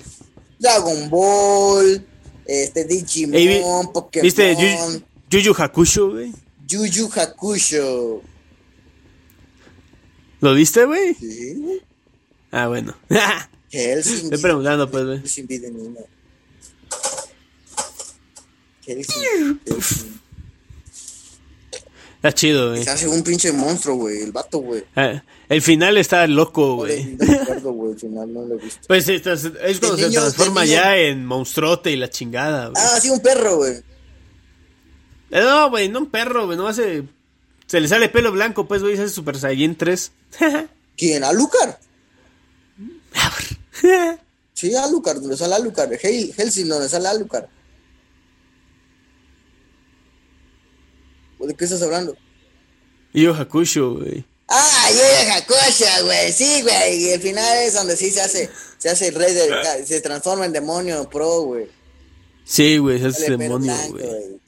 Dragon 0.60 1.10
Ball, 1.10 2.06
este 2.46 2.84
Digimon, 2.86 3.36
Ey, 3.36 3.48
vi- 3.48 3.62
Pokémon, 3.94 4.24
¿Viste 4.24 4.56
Yu- 4.56 5.04
Yu 5.30 5.40
Yu 5.40 5.54
Hakusho, 5.58 6.12
güey? 6.12 6.34
Yu 6.68 6.86
Yu 6.86 7.10
Hakusho. 7.16 8.22
¿Lo 10.42 10.54
viste, 10.54 10.86
güey? 10.86 11.14
Sí. 11.16 11.82
Ah, 12.52 12.68
bueno. 12.68 12.96
Helsinki. 13.72 14.24
Estoy 14.26 14.40
preguntando, 14.40 14.90
pues, 14.90 15.06
güey. 15.06 15.28
Sin 15.28 15.46
vida 15.48 15.68
ni 15.70 15.82
una. 15.82 16.00
Helsinki. 18.86 19.60
Helsinki. 19.66 20.18
Está 22.16 22.32
chido, 22.34 22.72
güey. 22.72 22.84
Se 22.84 22.90
hace 22.90 23.08
un 23.08 23.22
pinche 23.24 23.52
monstruo, 23.52 23.96
güey. 23.98 24.22
El 24.24 24.32
vato, 24.32 24.58
güey. 24.60 24.84
Ah, 24.96 25.22
el 25.50 25.62
final 25.62 25.98
está 25.98 26.26
loco, 26.28 26.78
güey. 26.78 27.16
no. 27.20 27.34
Al 27.92 28.00
final 28.00 28.34
no 28.34 28.54
he 28.56 28.58
visto. 28.58 28.82
Pues 28.88 29.08
es, 29.08 29.26
es 29.26 29.80
cuando 29.80 29.98
De 29.98 30.04
se 30.04 30.10
niño- 30.10 30.22
transforma 30.22 30.62
de 30.62 30.68
niño- 30.68 30.80
ya 30.82 30.98
en 30.98 31.26
monstruote 31.26 31.92
y 31.92 31.96
la 31.96 32.10
chingada, 32.10 32.70
güey. 32.70 32.84
Ah, 32.84 33.00
sí, 33.00 33.10
un 33.10 33.20
perro, 33.20 33.58
güey. 33.58 33.74
Eh, 35.30 35.42
No, 35.42 35.70
güey, 35.70 35.90
no 35.90 36.00
un 36.00 36.10
perro, 36.10 36.46
güey, 36.48 36.58
no 36.58 36.68
hace... 36.68 37.04
Se 37.68 37.80
le 37.82 37.88
sale 37.90 38.08
pelo 38.10 38.32
blanco, 38.32 38.66
pues, 38.68 38.82
güey, 38.82 38.96
se 38.96 39.04
hace 39.04 39.14
Super 39.14 39.38
Saiyan 39.38 39.76
3. 39.76 40.12
¿Quién? 40.98 41.24
¿Alucard? 41.24 41.76
Sí, 44.54 44.76
Alucard, 44.76 45.20
donde 45.22 45.38
sale 45.38 45.56
Alucard. 45.56 45.94
Hel 46.02 46.34
Helsing, 46.34 46.68
donde 46.68 46.90
sale 46.90 47.08
Alucard. 47.08 47.46
¿De 51.40 51.54
qué 51.54 51.66
estás 51.66 51.82
hablando? 51.84 52.18
Yu 53.14 53.32
Hakusho, 53.34 53.96
güey. 53.96 54.26
Ah, 54.50 54.90
Yu 54.92 55.32
Hakusho, 55.32 56.06
güey. 56.06 56.34
Sí, 56.34 56.62
güey. 56.64 57.04
Y 57.04 57.10
el 57.12 57.22
final 57.22 57.58
es 57.60 57.74
donde 57.76 57.96
sí 57.96 58.12
se 58.12 58.22
hace, 58.22 58.50
se 58.78 58.90
hace 58.90 59.10
el 59.10 59.16
rey 59.16 59.34
de, 59.34 59.86
se 59.86 60.02
transforma 60.02 60.46
en 60.46 60.54
demonio 60.54 61.08
pro, 61.10 61.42
güey. 61.44 61.68
Sí, 62.44 62.78
güey, 62.78 63.00
se 63.00 63.08
hace 63.08 63.38
demonio, 63.38 63.74
güey. 63.92 64.40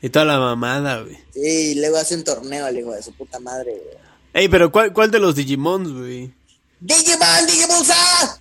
Y 0.00 0.08
toda 0.08 0.24
la 0.24 0.38
mamada, 0.38 1.02
güey. 1.02 1.18
Sí, 1.32 1.72
y 1.72 1.74
luego 1.74 1.98
hace 1.98 2.14
un 2.14 2.24
torneo 2.24 2.66
el 2.66 2.78
hijo 2.78 2.92
de 2.92 3.02
su 3.02 3.12
puta 3.12 3.38
madre, 3.40 3.72
güey. 3.72 3.96
Ey, 4.32 4.48
pero 4.48 4.72
¿cuál, 4.72 4.92
cuál 4.92 5.10
de 5.10 5.18
los 5.20 5.34
Digimons, 5.36 5.92
güey? 5.92 6.32
¡Digimon, 6.80 7.46
Digimonza! 7.46 8.40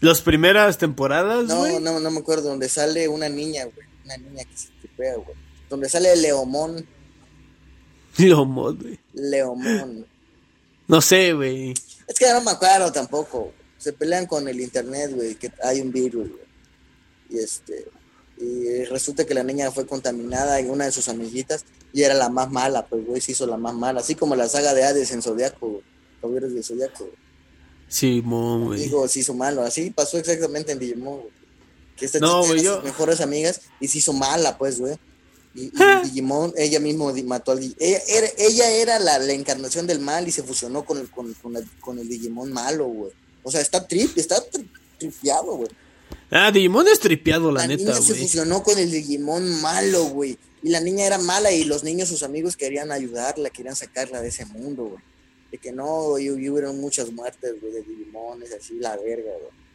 ¿Las 0.00 0.20
primeras 0.20 0.78
temporadas, 0.78 1.44
No, 1.46 1.58
güey? 1.58 1.80
no, 1.80 1.98
no 2.00 2.10
me 2.10 2.18
acuerdo. 2.20 2.48
Donde 2.50 2.68
sale 2.68 3.08
una 3.08 3.28
niña, 3.28 3.64
güey. 3.64 3.86
Una 4.04 4.16
niña 4.18 4.44
que 4.44 4.56
se 4.56 4.68
tripea, 4.80 5.14
güey. 5.16 5.36
Donde 5.68 5.88
sale 5.88 6.14
Leomón. 6.16 6.86
Lomos, 8.18 8.78
güey. 8.80 8.98
Leomón. 9.14 10.06
No 10.88 11.00
sé, 11.00 11.32
güey. 11.32 11.74
Es 12.06 12.18
que 12.18 12.30
no 12.32 12.40
me 12.42 12.52
acuerdo 12.52 12.92
tampoco. 12.92 13.52
Se 13.78 13.92
pelean 13.92 14.26
con 14.26 14.46
el 14.48 14.60
internet, 14.60 15.10
güey, 15.14 15.34
que 15.34 15.52
hay 15.62 15.80
un 15.80 15.92
virus, 15.92 16.28
güey. 16.28 16.42
Y 17.30 17.38
este. 17.38 17.88
Y 18.38 18.84
resulta 18.84 19.24
que 19.24 19.34
la 19.34 19.42
niña 19.42 19.70
fue 19.70 19.86
contaminada 19.86 20.60
y 20.60 20.66
una 20.66 20.84
de 20.84 20.92
sus 20.92 21.08
amiguitas 21.08 21.64
y 21.92 22.02
era 22.02 22.12
la 22.12 22.28
más 22.28 22.50
mala, 22.50 22.84
pues, 22.86 23.04
güey, 23.06 23.20
se 23.20 23.32
hizo 23.32 23.46
la 23.46 23.56
más 23.56 23.74
mala. 23.74 24.00
Así 24.00 24.14
como 24.14 24.36
la 24.36 24.46
saga 24.48 24.74
de 24.74 24.84
Hades 24.84 25.10
en 25.12 25.22
Zodiaco, 25.22 25.68
güey. 25.68 25.82
Caballeros 26.26 26.54
de 26.54 26.62
Zodiaco, 26.62 27.04
güey. 27.04 27.16
Simón, 27.88 28.64
güey. 28.66 28.80
Digo, 28.80 29.06
se 29.08 29.20
hizo 29.20 29.34
malo. 29.34 29.62
Así 29.62 29.90
pasó 29.90 30.18
exactamente 30.18 30.72
en 30.72 30.78
Digimon, 30.78 31.20
güey. 31.20 31.30
Que 31.96 32.06
esta 32.06 32.18
No, 32.18 32.42
chica 32.42 32.46
güey, 32.48 32.60
era 32.60 32.62
yo- 32.62 32.74
sus 32.76 32.84
mejores 32.84 33.20
amigas 33.20 33.60
y 33.80 33.88
se 33.88 33.98
hizo 33.98 34.12
mala, 34.12 34.58
pues, 34.58 34.78
güey. 34.78 34.96
Y, 35.54 35.66
y 35.66 35.70
Digimon, 36.04 36.52
ella 36.56 36.80
mismo 36.80 37.12
mató 37.24 37.52
al 37.52 37.60
Di- 37.60 37.74
ella 37.78 38.00
era, 38.08 38.26
ella 38.38 38.70
era 38.70 38.98
la, 38.98 39.18
la 39.18 39.32
encarnación 39.32 39.86
del 39.86 40.00
mal 40.00 40.26
y 40.28 40.32
se 40.32 40.42
fusionó 40.42 40.84
con 40.84 40.98
el, 40.98 41.08
con, 41.10 41.32
con, 41.34 41.52
la- 41.54 41.62
con 41.80 41.98
el 41.98 42.08
Digimon 42.08 42.52
malo, 42.52 42.86
güey. 42.86 43.12
O 43.42 43.50
sea, 43.50 43.60
está 43.60 43.86
trip, 43.86 44.18
está 44.18 44.36
tri- 44.50 44.68
tripeado, 44.98 45.56
güey. 45.56 45.70
Ah, 46.30 46.50
Digimon 46.50 46.88
es 46.88 46.98
tripeado, 47.00 47.52
la, 47.52 47.60
La 47.62 47.68
neta, 47.68 47.84
niña 47.84 47.94
se 48.02 48.12
güey. 48.12 48.22
fusionó 48.22 48.62
con 48.64 48.76
el 48.78 48.90
Digimon 48.90 49.60
malo, 49.62 50.04
güey. 50.06 50.36
Y 50.62 50.70
la 50.70 50.80
niña 50.80 51.06
era 51.06 51.18
mala 51.18 51.52
y 51.52 51.64
los 51.64 51.84
niños, 51.84 52.08
sus 52.08 52.24
amigos, 52.24 52.56
querían 52.56 52.90
ayudarla, 52.90 53.50
querían 53.50 53.76
sacarla 53.76 54.20
de 54.20 54.28
ese 54.28 54.44
mundo, 54.46 54.84
güey. 54.86 55.02
De 55.52 55.58
que 55.58 55.72
no, 55.72 56.18
y, 56.18 56.24
y 56.24 56.50
hubieron 56.50 56.80
muchas 56.80 57.12
muertes, 57.12 57.54
güey, 57.60 57.72
de 57.72 57.82
Digimones, 57.82 58.52
así, 58.52 58.74
la 58.80 58.96
verga, 58.96 59.30
güey. 59.40 59.66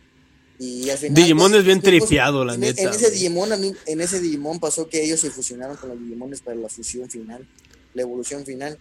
Y 0.59 0.89
al 0.89 0.97
final... 0.97 1.15
Digimon 1.15 1.51
pues, 1.51 1.59
es 1.59 1.65
bien 1.65 1.80
después, 1.80 2.03
tripeado, 2.03 2.45
la 2.45 2.53
en, 2.53 2.59
neta, 2.59 2.82
En 2.84 2.89
ese, 2.89 2.99
güey. 2.99 3.11
Digimon, 3.13 3.51
a 3.53 3.57
mí- 3.57 3.74
en 3.86 4.01
ese 4.01 4.19
Digimon 4.19 4.59
pasó 4.59 4.88
que 4.88 5.03
ellos 5.03 5.19
se 5.19 5.32
fusionaron 5.32 5.76
con 5.78 5.89
los 5.89 5.99
Digimones 5.99 6.41
para 6.41 6.55
la 6.57 6.69
fusión 6.69 7.09
final, 7.09 7.47
la 7.93 8.01
evolución 8.03 8.45
final. 8.45 8.78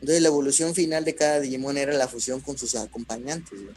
Entonces 0.00 0.22
la 0.22 0.28
evolución 0.28 0.74
final 0.74 1.04
de 1.04 1.14
cada 1.14 1.40
Digimon 1.40 1.78
era 1.78 1.94
la 1.94 2.06
fusión 2.08 2.40
con 2.40 2.58
sus 2.58 2.74
acompañantes, 2.76 3.62
güey. 3.62 3.74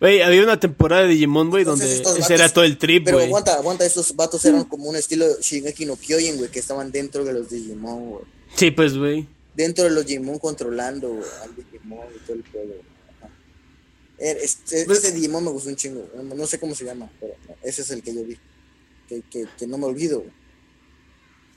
Güey, 0.00 0.22
había 0.22 0.42
una 0.42 0.60
temporada 0.60 1.02
de 1.02 1.08
Digimon, 1.08 1.50
güey, 1.50 1.64
donde 1.64 1.92
ese 1.92 2.34
era 2.34 2.48
todo 2.50 2.64
el 2.64 2.78
trip, 2.78 3.04
Pero 3.04 3.16
güey. 3.18 3.26
aguanta, 3.26 3.54
aguanta, 3.54 3.84
estos 3.84 4.14
vatos 4.16 4.44
eran 4.44 4.64
como 4.64 4.88
un 4.88 4.96
estilo 4.96 5.26
Shingeki 5.40 5.86
no 5.86 5.96
Kyojin, 5.96 6.36
güey, 6.36 6.50
que 6.50 6.58
estaban 6.58 6.90
dentro 6.92 7.24
de 7.24 7.32
los 7.32 7.50
Digimon, 7.50 8.10
güey. 8.10 8.24
Sí, 8.54 8.70
pues, 8.70 8.96
güey. 8.96 9.26
Dentro 9.58 9.84
de 9.84 9.90
los 9.90 10.06
Digimon 10.06 10.38
controlando 10.38 11.20
al 11.42 11.54
Digimon 11.56 12.06
y 12.14 12.18
todo 12.26 12.36
el. 12.36 12.44
Ajá. 13.18 13.28
Er- 14.18 14.38
Este, 14.40 14.84
Pues- 14.86 15.02
ese 15.04 15.12
Digimon 15.14 15.44
me 15.44 15.50
gustó 15.50 15.68
un 15.68 15.76
chingo, 15.76 16.08
no 16.34 16.46
sé 16.46 16.58
cómo 16.60 16.74
se 16.74 16.84
llama, 16.84 17.10
pero 17.20 17.34
ese 17.62 17.82
es 17.82 17.90
el 17.90 18.02
que 18.02 18.14
yo 18.14 18.22
vi. 18.24 18.38
Que, 19.08 19.22
que, 19.30 19.46
que 19.58 19.66
no 19.66 19.76
me 19.78 19.86
olvido, 19.86 20.20
güey. 20.20 20.30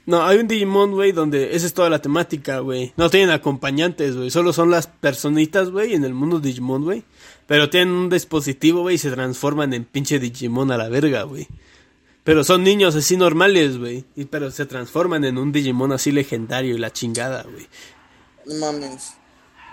No, 0.04 0.24
hay 0.24 0.38
un 0.38 0.48
Digimon, 0.48 0.90
güey, 0.90 1.12
donde 1.12 1.54
esa 1.54 1.64
es 1.64 1.74
toda 1.74 1.88
la 1.88 2.02
temática, 2.02 2.58
güey. 2.58 2.92
No 2.96 3.08
tienen 3.08 3.30
acompañantes, 3.30 4.16
güey. 4.16 4.30
Solo 4.30 4.52
son 4.52 4.68
las 4.70 4.88
personitas, 4.88 5.70
güey, 5.70 5.94
en 5.94 6.02
el 6.02 6.12
mundo 6.12 6.40
Digimon, 6.40 6.82
güey. 6.82 7.04
Pero 7.46 7.70
tienen 7.70 7.94
un 7.94 8.10
dispositivo, 8.10 8.80
güey, 8.80 8.96
y 8.96 8.98
se 8.98 9.12
transforman 9.12 9.72
en 9.74 9.84
pinche 9.84 10.18
Digimon 10.18 10.72
a 10.72 10.76
la 10.76 10.88
verga, 10.88 11.22
güey. 11.22 11.46
Pero 12.24 12.44
son 12.44 12.62
niños 12.62 12.94
así 12.94 13.16
normales, 13.16 13.78
güey. 13.78 14.04
Y 14.14 14.26
pero 14.26 14.50
se 14.50 14.66
transforman 14.66 15.24
en 15.24 15.38
un 15.38 15.50
Digimon 15.50 15.92
así 15.92 16.12
legendario 16.12 16.76
y 16.76 16.78
la 16.78 16.92
chingada, 16.92 17.42
güey. 17.42 17.66
No 18.46 18.54
mames. 18.56 19.14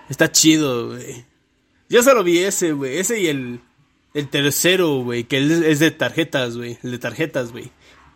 Está 0.09 0.31
chido, 0.31 0.87
güey. 0.89 1.25
Yo 1.89 2.01
solo 2.01 2.23
vi 2.23 2.39
ese, 2.39 2.71
güey. 2.71 2.97
Ese 2.97 3.19
y 3.19 3.27
el, 3.27 3.61
el 4.13 4.29
tercero, 4.29 5.03
güey, 5.03 5.25
que 5.25 5.37
es 5.37 5.79
de 5.79 5.91
tarjetas, 5.91 6.57
güey. 6.57 6.77
El 6.83 6.91
de 6.91 6.99
tarjetas, 6.99 7.51
güey. 7.51 7.71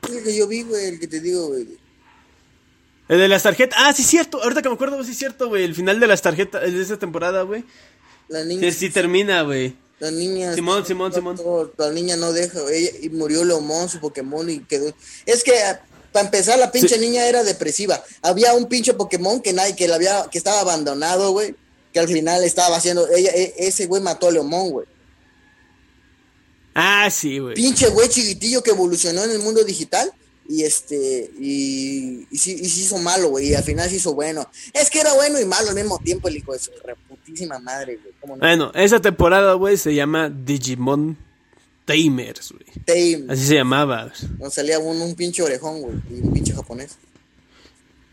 El 0.09 0.23
que 0.23 0.35
yo 0.35 0.47
vi, 0.47 0.63
güey, 0.63 0.85
el 0.85 0.99
que 0.99 1.07
te 1.07 1.19
digo, 1.19 1.47
güey. 1.47 1.67
El 3.09 3.19
de 3.19 3.27
las 3.27 3.43
tarjetas. 3.43 3.77
Ah, 3.81 3.93
sí, 3.93 4.03
cierto. 4.03 4.41
Ahorita 4.41 4.61
que 4.61 4.69
me 4.69 4.75
acuerdo, 4.75 5.03
sí, 5.03 5.13
cierto, 5.13 5.47
güey. 5.49 5.63
El 5.63 5.75
final 5.75 5.99
de 5.99 6.07
las 6.07 6.21
tarjetas, 6.21 6.63
el 6.63 6.73
de 6.73 6.81
esa 6.81 6.97
temporada, 6.97 7.43
güey. 7.43 7.63
La 8.29 8.43
niña, 8.43 8.71
Sí, 8.71 8.71
sí 8.71 8.89
termina, 8.89 9.43
güey. 9.43 9.75
La 10.03 10.11
niña. 10.11 10.53
Simón, 10.53 10.85
Simón, 10.85 11.13
Simón. 11.13 11.71
La 11.77 11.89
niña 11.91 12.15
no 12.17 12.31
deja, 12.33 12.59
ella- 12.71 12.91
y 13.01 13.09
murió 13.09 13.43
Leomón, 13.45 13.87
su 13.89 13.99
Pokémon, 13.99 14.49
y 14.49 14.59
quedó. 14.65 14.93
Es 15.25 15.43
que, 15.43 15.53
para 16.11 16.25
empezar, 16.25 16.59
la 16.59 16.71
pinche 16.71 16.95
Sí. 16.95 17.01
niña 17.01 17.25
era 17.25 17.43
depresiva. 17.43 18.03
Había 18.21 18.53
un 18.53 18.67
pinche 18.67 18.93
Pokémon 18.93 19.41
que 19.41 19.53
nadie, 19.53 19.75
que 19.75 19.87
la 19.87 19.95
había, 19.95 20.27
que 20.31 20.37
estaba 20.37 20.59
abandonado, 20.59 21.31
güey. 21.31 21.55
Que 21.93 21.99
al 21.99 22.07
final 22.07 22.43
estaba 22.43 22.75
haciendo. 22.77 23.07
Ella, 23.09 23.31
e- 23.33 23.53
ese 23.57 23.85
güey 23.85 24.01
mató 24.01 24.27
a 24.27 24.31
Leomón, 24.31 24.71
güey. 24.71 24.87
Ah, 26.75 27.09
sí, 27.11 27.37
güey. 27.39 27.53
Pinche 27.55 27.87
güey 27.89 28.09
chiquitillo 28.09 28.63
que 28.63 28.71
evolucionó 28.71 29.23
en 29.23 29.31
el 29.31 29.39
mundo 29.39 29.63
digital. 29.63 30.11
Y 30.47 30.63
este, 30.63 31.31
y, 31.39 32.27
y, 32.29 32.37
sí, 32.37 32.57
y 32.59 32.67
se 32.67 32.81
hizo 32.81 32.97
malo, 32.97 33.29
güey. 33.29 33.49
Y 33.49 33.53
al 33.53 33.63
final 33.63 33.89
se 33.89 33.95
hizo 33.95 34.13
bueno. 34.13 34.45
Es 34.73 34.89
que 34.89 34.99
era 34.99 35.13
bueno 35.13 35.39
y 35.39 35.45
malo 35.45 35.69
al 35.69 35.75
mismo 35.75 35.99
tiempo, 35.99 36.27
el 36.27 36.37
hijo 36.37 36.53
de 36.53 36.59
su 36.59 36.71
reputísima 36.83 37.59
madre, 37.59 37.97
güey. 37.97 38.13
¿Cómo 38.19 38.35
no? 38.35 38.41
Bueno, 38.41 38.71
esa 38.75 38.99
temporada, 38.99 39.53
güey, 39.53 39.77
se 39.77 39.95
llama 39.95 40.29
Digimon 40.29 41.17
Tamers, 41.85 42.51
güey. 42.51 42.65
Tame. 42.85 43.33
Así 43.33 43.45
se 43.45 43.55
llamaba. 43.55 44.11
Nos 44.39 44.53
salía 44.53 44.79
un, 44.79 45.01
un 45.01 45.15
pinche 45.15 45.41
orejón, 45.43 45.81
güey. 45.81 45.95
Y 46.09 46.21
un 46.21 46.33
pinche 46.33 46.53
japonés. 46.53 46.97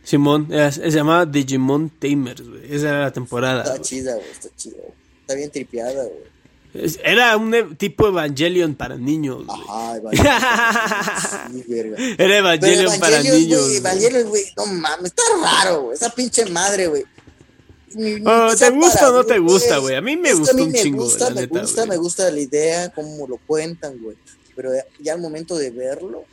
Simón, 0.05 0.49
se 0.49 0.91
llamaba 0.91 1.27
Digimon 1.27 1.91
Tamers, 1.91 2.49
güey. 2.49 2.75
Esa 2.75 2.89
era 2.89 3.01
la 3.03 3.13
temporada. 3.13 3.65
Está 3.65 3.81
chida, 3.81 4.15
güey. 4.15 4.31
Está 4.31 4.49
chida, 4.57 4.77
güey. 4.79 4.93
Está 5.21 5.35
bien 5.35 5.51
tripeada, 5.51 6.05
güey. 6.05 6.30
Era 7.03 7.37
un 7.37 7.53
e- 7.55 7.75
tipo 7.77 8.07
Evangelion 8.07 8.75
para 8.75 8.97
niños, 8.97 9.45
güey. 9.47 9.61
Sí, 11.53 11.65
verga. 11.69 11.97
Era 12.19 12.39
Evangelion 12.39 13.01
para 13.01 13.21
Evangelion, 13.21 13.41
niños. 13.41 13.73
Evangelion, 13.73 14.29
güey, 14.29 14.45
no 14.57 14.67
mames, 14.67 15.07
está 15.07 15.23
raro, 15.43 15.83
güey. 15.83 15.97
Esa 15.97 16.11
pinche 16.11 16.47
madre, 16.47 16.87
güey. 16.87 17.05
Oh, 18.25 18.55
¿Te 18.57 18.71
gusta 18.71 19.11
o 19.11 19.15
no 19.15 19.25
te 19.25 19.39
gusta, 19.41 19.79
güey? 19.79 19.97
A 19.97 20.01
mí 20.01 20.17
me 20.17 20.29
Es 20.29 20.35
que 20.35 20.41
gustó 20.41 20.53
a 20.53 20.57
mí 20.57 20.63
un 20.63 20.71
me 20.73 20.79
chingo, 20.83 21.03
gusta, 21.05 21.25
la 21.29 21.35
me 21.35 21.41
neta, 21.43 21.61
gusta, 21.61 21.87
me 21.87 21.97
gusta 21.97 22.31
la 22.31 22.41
idea, 22.41 22.89
cómo 22.93 23.27
lo 23.27 23.37
cuentan, 23.39 23.99
güey. 24.01 24.17
Pero 24.55 24.71
ya- 25.01 25.13
al 25.15 25.21
momento 25.21 25.57
de 25.57 25.71
verlo, 25.71 26.25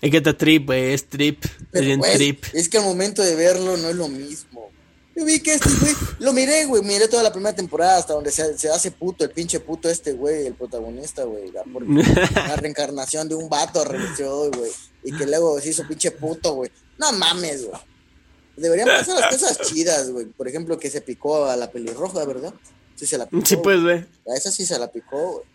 Es 0.00 0.10
que 0.10 0.16
está 0.16 0.36
trip, 0.36 0.66
güey, 0.66 0.92
es 0.92 1.08
trip. 1.08 1.44
Es 1.44 1.50
pero, 1.70 1.86
bien 1.86 1.98
güey, 2.00 2.14
trip. 2.16 2.44
es 2.52 2.68
que 2.68 2.78
al 2.78 2.84
momento 2.84 3.22
de 3.22 3.36
verlo 3.36 3.76
no 3.76 3.88
es 3.90 3.94
lo 3.96 4.08
mismo. 4.08 4.70
Yo 5.18 5.24
vi 5.24 5.40
que 5.40 5.54
este 5.54 5.68
güey, 5.80 5.94
lo 6.20 6.32
miré, 6.32 6.64
güey, 6.66 6.80
miré 6.82 7.08
toda 7.08 7.24
la 7.24 7.32
primera 7.32 7.54
temporada 7.54 7.96
hasta 7.96 8.14
donde 8.14 8.30
se, 8.30 8.56
se 8.56 8.70
hace 8.70 8.92
puto, 8.92 9.24
el 9.24 9.30
pinche 9.30 9.58
puto 9.58 9.90
este 9.90 10.12
güey, 10.12 10.46
el 10.46 10.54
protagonista, 10.54 11.24
güey, 11.24 11.50
la, 11.50 11.64
la 12.46 12.54
reencarnación 12.54 13.28
de 13.28 13.34
un 13.34 13.48
vato 13.48 13.84
revisió, 13.84 14.48
güey, 14.52 14.70
y 15.02 15.10
que 15.10 15.26
luego 15.26 15.60
se 15.60 15.70
hizo 15.70 15.88
pinche 15.88 16.12
puto, 16.12 16.54
güey. 16.54 16.70
No 16.98 17.12
mames, 17.14 17.66
güey. 17.66 17.80
Deberían 18.56 18.86
pasar 18.86 19.18
las 19.18 19.32
cosas 19.32 19.58
chidas, 19.60 20.08
güey. 20.10 20.26
Por 20.26 20.46
ejemplo, 20.46 20.78
que 20.78 20.88
se 20.88 21.00
picó 21.00 21.46
a 21.46 21.56
la 21.56 21.70
pelirroja, 21.72 22.24
¿verdad? 22.24 22.54
Sí 22.94 23.04
se 23.04 23.18
la 23.18 23.26
picó. 23.26 23.44
Sí, 23.44 23.56
pues, 23.56 23.82
güey. 23.82 23.98
A 23.98 24.36
esa 24.36 24.52
sí 24.52 24.66
se 24.66 24.78
la 24.78 24.90
picó, 24.90 25.32
güey. 25.32 25.46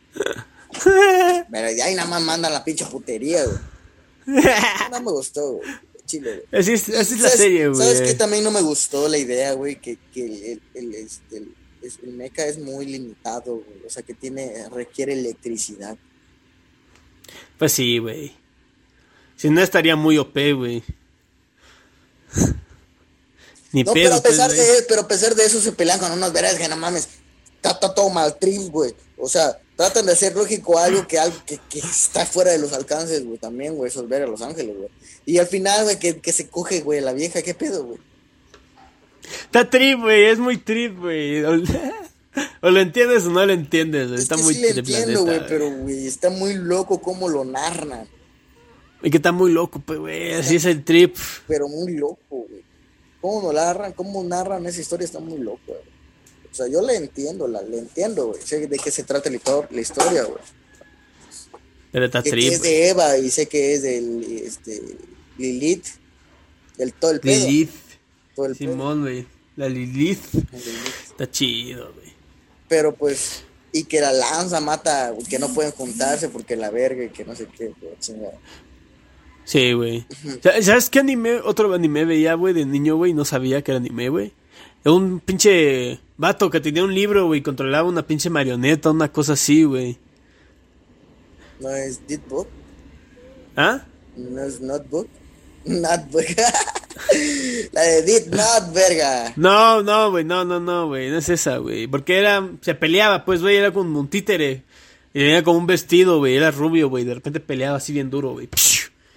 Pero 1.51 1.67
de 1.67 1.83
ahí 1.83 1.95
nada 1.95 2.09
más 2.09 2.21
mandan 2.21 2.51
la 2.51 2.65
pinche 2.65 2.85
putería, 2.85 3.45
güey. 3.45 4.43
No 4.91 4.99
me 4.99 5.11
gustó, 5.11 5.53
güey. 5.53 5.69
Chile, 6.17 6.45
güey. 6.49 6.61
Así 6.61 6.73
es, 6.73 6.89
así 6.89 7.15
es 7.15 7.19
la 7.21 7.29
¿Sabes- 7.29 7.37
serie, 7.39 7.75
¿Sabes 7.75 7.97
qué 7.99 8.05
güey. 8.05 8.17
también 8.17 8.43
no 8.43 8.51
me 8.51 8.61
gustó 8.61 9.07
la 9.07 9.17
idea, 9.17 9.53
güey? 9.53 9.79
Que, 9.81 9.97
que 10.13 10.25
el, 10.25 10.61
el, 10.73 10.95
este, 10.95 11.37
el, 11.37 11.53
el 12.03 12.13
mecha 12.13 12.45
es 12.45 12.57
muy 12.59 12.85
limitado, 12.85 13.55
güey. 13.55 13.85
O 13.85 13.89
sea, 13.89 14.03
que 14.03 14.13
tiene, 14.13 14.69
requiere 14.69 15.13
electricidad. 15.13 15.97
Pues 17.57 17.71
sí, 17.73 17.97
güey. 17.97 18.33
Si 19.35 19.49
no 19.49 19.61
estaría 19.61 19.95
muy 19.95 20.17
OP, 20.17 20.35
güey. 20.55 20.83
Ni 23.71 23.83
No, 23.83 23.93
pedo, 23.93 24.03
pero 24.03 24.15
a 24.15 24.21
pues, 24.21 24.31
pesar 24.33 24.53
güey. 24.53 24.59
de 24.67 24.83
pero 24.87 25.01
a 25.01 25.07
pesar 25.07 25.35
de 25.35 25.45
eso 25.45 25.59
se 25.59 25.71
pelean 25.71 25.99
con 25.99 26.11
unas 26.11 26.31
veras 26.31 26.55
que 26.55 26.67
no 26.67 26.77
mames. 26.77 27.07
Está 27.61 27.79
todo 27.93 28.09
mal 28.09 28.37
trip, 28.37 28.69
güey. 28.71 28.93
O 29.17 29.27
sea, 29.27 29.57
tratan 29.83 30.05
de 30.05 30.13
hacer 30.13 30.33
lógico 30.33 30.79
algo 30.79 31.05
que 31.05 31.19
algo 31.19 31.35
que, 31.45 31.59
que 31.69 31.79
está 31.79 32.25
fuera 32.25 32.51
de 32.51 32.57
los 32.57 32.71
alcances, 32.71 33.25
güey, 33.25 33.37
también, 33.37 33.75
güey, 33.75 33.89
esos 33.89 34.07
ver 34.07 34.23
a 34.23 34.27
Los 34.27 34.41
Ángeles, 34.41 34.77
güey. 34.77 34.89
Y 35.25 35.39
al 35.39 35.47
final, 35.47 35.83
güey, 35.83 35.99
que, 35.99 36.19
que 36.19 36.31
se 36.31 36.47
coge, 36.47 36.79
güey, 36.79 37.01
la 37.01 37.11
vieja, 37.11 37.41
¿qué 37.41 37.53
pedo, 37.53 37.83
güey? 37.83 37.99
Está 39.43 39.69
trip, 39.69 39.99
güey. 39.99 40.25
Es 40.25 40.39
muy 40.39 40.57
trip, 40.57 40.99
güey. 40.99 41.43
O, 42.63 42.71
lo 42.71 42.79
entiendes 42.79 43.25
o 43.25 43.29
no 43.29 43.45
lo 43.45 43.53
entiendes. 43.53 44.09
Es 44.09 44.21
Está 44.21 44.37
que 44.37 44.41
muy 44.41 44.55
sí 44.55 44.61
la 44.61 44.69
entiendo, 44.69 45.23
güey, 45.23 45.45
pero, 45.47 45.69
güey, 45.69 46.07
está 46.07 46.31
muy 46.31 46.55
loco 46.55 46.99
cómo 46.99 47.29
lo 47.29 47.45
narran. 47.45 48.07
Y 49.03 49.11
que 49.11 49.17
está 49.17 49.31
muy 49.31 49.51
loco, 49.51 49.79
pues, 49.85 49.99
güey. 49.99 50.33
Así 50.33 50.55
es 50.55 50.65
el 50.65 50.83
trip. 50.83 51.15
pero 51.47 51.67
muy 51.67 51.95
loco, 51.95 52.17
güey. 52.29 52.63
Cómo 53.21 53.41
lo 53.41 53.53
narran, 53.53 53.93
cómo 53.93 54.23
narran 54.23 54.65
esa 54.65 54.81
historia 54.81 55.05
está 55.05 55.19
muy 55.19 55.37
loco, 55.37 55.59
güey. 55.67 55.92
O 56.53 56.55
sea, 56.55 56.67
yo 56.67 56.81
le 56.83 56.95
entiendo, 56.95 57.47
la, 57.47 57.61
le 57.63 57.79
entiendo, 57.79 58.27
güey. 58.27 58.39
Sé 58.41 58.67
de 58.67 58.77
qué 58.77 58.91
se 58.91 59.01
trata 59.03 59.27
la, 59.29 59.37
histo- 59.37 59.67
la 59.71 59.81
historia, 59.81 60.23
güey. 60.23 60.39
Pero 61.91 62.05
está 62.05 62.21
Que, 62.23 62.29
que 62.31 62.47
es 62.47 62.61
de 62.61 62.89
Eva 62.89 63.17
y 63.17 63.29
sé 63.31 63.47
que 63.47 63.73
es 63.73 63.81
del, 63.83 64.23
este, 64.45 64.81
Lilith, 65.37 65.85
del 66.77 66.93
todo 66.93 67.11
el 67.11 67.19
pedo. 67.19 67.45
Lilith. 67.45 67.71
todo 68.35 68.45
el. 68.47 68.55
Simón, 68.55 69.01
güey. 69.01 69.25
La 69.55 69.67
Lilith. 69.67 70.21
Lilith. 70.33 71.09
Está 71.09 71.29
chido, 71.29 71.91
güey. 71.93 72.13
Pero 72.67 72.95
pues, 72.95 73.43
y 73.71 73.83
que 73.85 73.99
la 74.01 74.11
lanza 74.11 74.59
mata, 74.59 75.13
que 75.29 75.37
no 75.39 75.53
pueden 75.53 75.71
juntarse 75.71 76.29
porque 76.29 76.55
la 76.55 76.69
verga 76.71 77.03
y 77.03 77.09
que 77.09 77.25
no 77.25 77.35
sé 77.35 77.47
qué, 77.55 77.73
güey, 77.81 77.93
chingada. 77.99 78.39
Sí, 79.45 79.73
güey. 79.73 80.05
Sa- 80.41 80.61
¿Sabes 80.61 80.89
qué 80.89 80.99
anime? 80.99 81.41
Otro 81.41 81.71
anime 81.73 82.05
veía, 82.05 82.33
güey, 82.35 82.53
de 82.53 82.65
niño, 82.65 82.95
güey. 82.95 83.13
No 83.13 83.25
sabía 83.25 83.61
que 83.63 83.71
era 83.71 83.79
anime, 83.79 84.09
güey. 84.09 84.33
Un 84.85 85.19
pinche 85.19 85.99
vato 86.17 86.49
que 86.49 86.59
tenía 86.59 86.83
un 86.83 86.93
libro, 86.93 87.27
güey. 87.27 87.41
Controlaba 87.41 87.87
una 87.87 88.05
pinche 88.05 88.29
marioneta, 88.29 88.91
una 88.91 89.11
cosa 89.11 89.33
así, 89.33 89.63
güey. 89.63 89.97
No 91.59 91.69
es 91.69 92.05
Deadbook, 92.07 92.47
¿Ah? 93.55 93.85
no 94.17 94.43
es 94.43 94.59
Notebook, 94.59 95.07
Notebook. 95.65 96.25
la 97.71 97.81
de 97.81 98.01
Dead 98.01 98.25
Not, 98.27 98.73
verga. 98.73 99.33
No, 99.35 99.81
no, 99.81 100.11
güey. 100.11 100.23
No, 100.23 100.43
no, 100.43 100.59
no, 100.59 100.87
güey. 100.87 101.09
No 101.09 101.17
es 101.17 101.29
esa, 101.29 101.57
güey. 101.57 101.87
Porque 101.87 102.17
era. 102.17 102.49
Se 102.61 102.75
peleaba, 102.75 103.25
pues, 103.25 103.41
güey. 103.41 103.55
Era 103.57 103.71
como 103.71 103.99
un 103.99 104.09
títere. 104.09 104.63
Y 105.13 105.19
tenía 105.19 105.43
como 105.43 105.59
un 105.59 105.67
vestido, 105.67 106.17
güey. 106.17 106.35
Era 106.35 106.51
rubio, 106.51 106.89
güey. 106.89 107.03
De 107.05 107.13
repente 107.13 107.39
peleaba 107.39 107.77
así 107.77 107.93
bien 107.93 108.09
duro, 108.09 108.33
güey. 108.33 108.49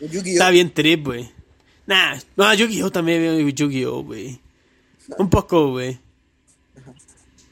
Estaba 0.01 0.51
bien 0.51 0.73
trip, 0.73 1.07
güey. 1.07 1.31
Nah, 1.87 2.17
no, 2.37 2.53
Yu-Gi-Oh 2.53 2.91
también 2.91 3.49
Yu-Gi-Oh, 3.49 4.03
güey. 4.03 4.41
Un 5.19 5.31
poco, 5.31 5.71
güey. 5.71 5.99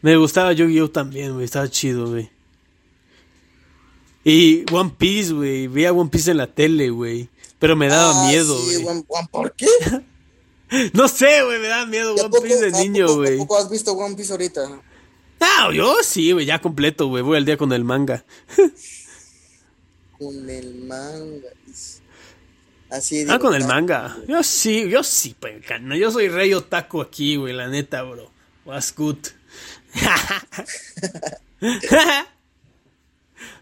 Me 0.03 0.17
gustaba 0.17 0.53
Yu-Gi-Oh 0.53 0.91
también, 0.91 1.33
güey. 1.33 1.45
Estaba 1.45 1.69
chido, 1.69 2.09
güey. 2.11 2.31
Y 4.25 4.65
One 4.73 4.93
Piece, 4.97 5.33
güey. 5.33 5.67
Veía 5.69 5.93
One 5.93 6.11
Piece 6.11 6.31
en 6.31 6.39
la 6.39 6.47
tele, 6.47 6.91
güey. 6.91 7.29
Pero 7.59 7.77
me 7.77 7.89
daba 7.89 8.25
Ah, 8.25 8.29
miedo, 8.29 8.59
sí, 8.59 8.65
güey. 8.83 8.87
One- 8.87 9.05
One- 9.09 9.29
¿Por 9.31 9.53
qué? 9.55 9.67
No 10.93 11.09
sé, 11.09 11.43
güey. 11.45 11.61
Me 11.61 11.69
daba 11.69 11.87
miedo 11.87 12.15
¿Y 12.17 12.21
a 12.21 12.25
One 12.27 12.41
Piece 12.41 12.71
de 12.71 12.73
niño, 12.73 13.15
güey. 13.17 13.35
¿A 13.37 13.39
poco 13.39 13.57
has 13.59 13.71
visto 13.71 13.93
One 13.93 14.17
Piece 14.17 14.33
ahorita? 14.33 14.83
Ah, 15.41 15.71
yo 15.73 15.95
sí, 16.03 16.33
güey. 16.33 16.47
Ya 16.47 16.61
completo, 16.61 17.07
güey. 17.09 17.23
Voy 17.23 17.37
al 17.37 17.45
día 17.45 17.57
con 17.57 17.73
el 17.73 17.85
manga. 17.85 18.25
Con 20.19 20.49
el 20.49 20.75
manga. 20.85 21.49
Así 22.95 23.27
Ah, 23.29 23.39
con 23.39 23.55
el 23.55 23.65
manga. 23.65 24.17
Yo 24.29 24.43
sí, 24.43 24.89
yo 24.89 25.03
sí, 25.03 25.35
pues, 25.39 25.65
carnal. 25.67 25.99
Yo 25.99 26.11
soy 26.11 26.29
rey 26.29 26.55
otaku 26.55 27.01
aquí, 27.01 27.37
güey. 27.37 27.53
La 27.53 27.69
neta, 27.69 28.03
bro. 28.03 28.31
Was 28.65 28.95
good. 28.97 29.19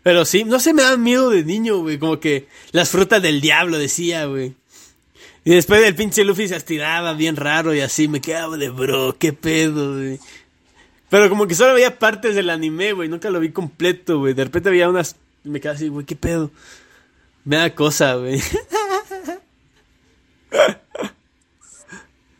Pero 0.02 0.24
sí, 0.24 0.44
no 0.44 0.58
sé, 0.60 0.74
me 0.74 0.82
da 0.82 0.96
miedo 0.96 1.30
de 1.30 1.44
niño, 1.44 1.78
güey. 1.78 1.98
Como 1.98 2.20
que 2.20 2.48
las 2.72 2.90
frutas 2.90 3.22
del 3.22 3.40
diablo, 3.40 3.78
decía, 3.78 4.26
güey. 4.26 4.54
Y 5.44 5.54
después 5.54 5.82
el 5.82 5.94
pinche 5.94 6.24
Luffy 6.24 6.48
se 6.48 6.56
estiraba 6.56 7.14
bien 7.14 7.36
raro 7.36 7.74
y 7.74 7.80
así 7.80 8.08
me 8.08 8.20
quedaba 8.20 8.56
de 8.56 8.70
bro, 8.70 9.16
qué 9.18 9.32
pedo, 9.32 9.94
güey. 9.94 10.20
Pero 11.08 11.28
como 11.28 11.46
que 11.46 11.54
solo 11.54 11.74
veía 11.74 11.98
partes 11.98 12.34
del 12.34 12.50
anime, 12.50 12.92
güey. 12.92 13.08
Nunca 13.08 13.30
lo 13.30 13.40
vi 13.40 13.50
completo, 13.50 14.18
güey. 14.18 14.34
De 14.34 14.44
repente 14.44 14.68
había 14.68 14.88
unas. 14.88 15.16
y 15.44 15.48
Me 15.48 15.60
quedaba 15.60 15.76
así, 15.76 15.88
güey, 15.88 16.06
qué 16.06 16.16
pedo. 16.16 16.50
Me 17.44 17.56
da 17.56 17.74
cosa, 17.74 18.14
güey. 18.14 18.40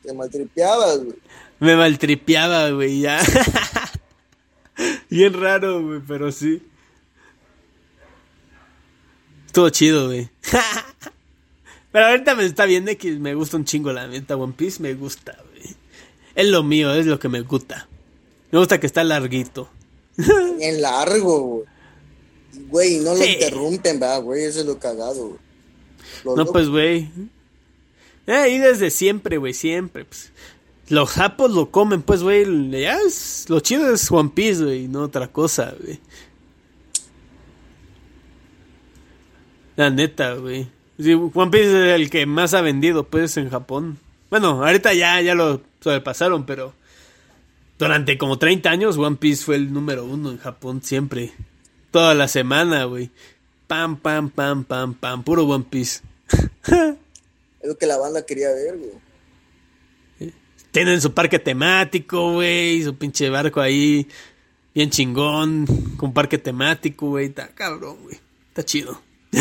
Te 0.02 0.12
maltripeabas, 0.12 0.98
güey. 1.04 1.16
Me 1.60 1.76
maltripeaba, 1.76 2.70
güey, 2.70 3.00
ya. 3.00 3.20
Bien 5.08 5.32
raro, 5.32 5.82
güey, 5.82 6.00
pero 6.06 6.32
sí. 6.32 6.62
Estuvo 9.46 9.70
chido, 9.70 10.06
güey. 10.06 10.28
Pero 11.92 12.06
ahorita 12.06 12.34
me 12.34 12.44
está 12.44 12.64
viendo 12.64 12.96
que 12.96 13.12
me 13.12 13.34
gusta 13.34 13.58
un 13.58 13.64
chingo 13.64 13.92
la 13.92 14.06
neta. 14.06 14.36
One 14.36 14.54
Piece 14.54 14.82
me 14.82 14.94
gusta, 14.94 15.36
güey. 15.50 15.76
Es 16.34 16.46
lo 16.46 16.62
mío, 16.62 16.92
es 16.94 17.06
lo 17.06 17.18
que 17.18 17.28
me 17.28 17.42
gusta. 17.42 17.86
Me 18.50 18.58
gusta 18.58 18.80
que 18.80 18.86
está 18.86 19.04
larguito. 19.04 19.70
En 20.16 20.80
largo, 20.80 21.40
güey. 21.40 21.66
Güey, 22.68 22.98
no 23.00 23.14
lo 23.14 23.24
interrumpen, 23.24 24.00
¿verdad, 24.00 24.22
güey? 24.22 24.44
Eso 24.44 24.60
es 24.60 24.66
lo 24.66 24.78
cagado, 24.78 25.28
güey. 25.28 26.36
No, 26.36 26.46
pues, 26.46 26.68
güey. 26.68 27.10
Eh, 28.26 28.50
y 28.50 28.58
desde 28.58 28.90
siempre, 28.90 29.38
güey, 29.38 29.54
siempre. 29.54 30.04
Pues. 30.04 30.32
Los 30.88 31.10
japos 31.10 31.50
lo 31.50 31.70
comen, 31.70 32.02
pues, 32.02 32.22
güey. 32.22 32.44
Lo 32.44 33.60
chido 33.60 33.92
es 33.92 34.10
One 34.10 34.30
Piece, 34.34 34.62
güey, 34.62 34.88
no 34.88 35.02
otra 35.02 35.28
cosa, 35.28 35.74
güey. 35.80 35.98
La 39.76 39.90
neta, 39.90 40.34
güey. 40.34 40.68
Sí, 40.98 41.14
One 41.14 41.50
Piece 41.50 41.66
es 41.66 42.00
el 42.00 42.10
que 42.10 42.26
más 42.26 42.54
ha 42.54 42.60
vendido, 42.60 43.04
pues, 43.04 43.36
en 43.36 43.50
Japón. 43.50 43.98
Bueno, 44.30 44.64
ahorita 44.64 44.94
ya, 44.94 45.20
ya 45.20 45.34
lo 45.34 45.62
sobrepasaron, 45.80 46.46
pero 46.46 46.74
durante 47.78 48.16
como 48.16 48.38
30 48.38 48.70
años 48.70 48.96
One 48.96 49.16
Piece 49.16 49.44
fue 49.44 49.56
el 49.56 49.72
número 49.72 50.04
uno 50.04 50.30
en 50.30 50.38
Japón 50.38 50.82
siempre. 50.82 51.32
Toda 51.90 52.14
la 52.14 52.28
semana, 52.28 52.84
güey. 52.84 53.10
Pam, 53.66 53.96
pam, 53.96 54.30
pam, 54.30 54.64
pam, 54.64 54.94
pam. 54.94 55.24
Puro 55.24 55.44
One 55.44 55.64
Piece. 55.68 56.00
Es 57.62 57.68
lo 57.68 57.78
que 57.78 57.86
la 57.86 57.96
banda 57.96 58.26
quería 58.26 58.50
ver, 58.50 58.76
güey. 58.76 60.32
Tienen 60.72 61.00
su 61.00 61.12
parque 61.12 61.38
temático, 61.38 62.32
güey. 62.32 62.82
Su 62.82 62.96
pinche 62.96 63.28
barco 63.30 63.60
ahí. 63.60 64.08
Bien 64.74 64.90
chingón. 64.90 65.66
Con 65.96 66.12
parque 66.12 66.38
temático, 66.38 67.08
güey. 67.10 67.26
Está 67.26 67.48
cabrón, 67.48 67.98
güey. 68.02 68.18
Está 68.48 68.64
chido. 68.64 69.00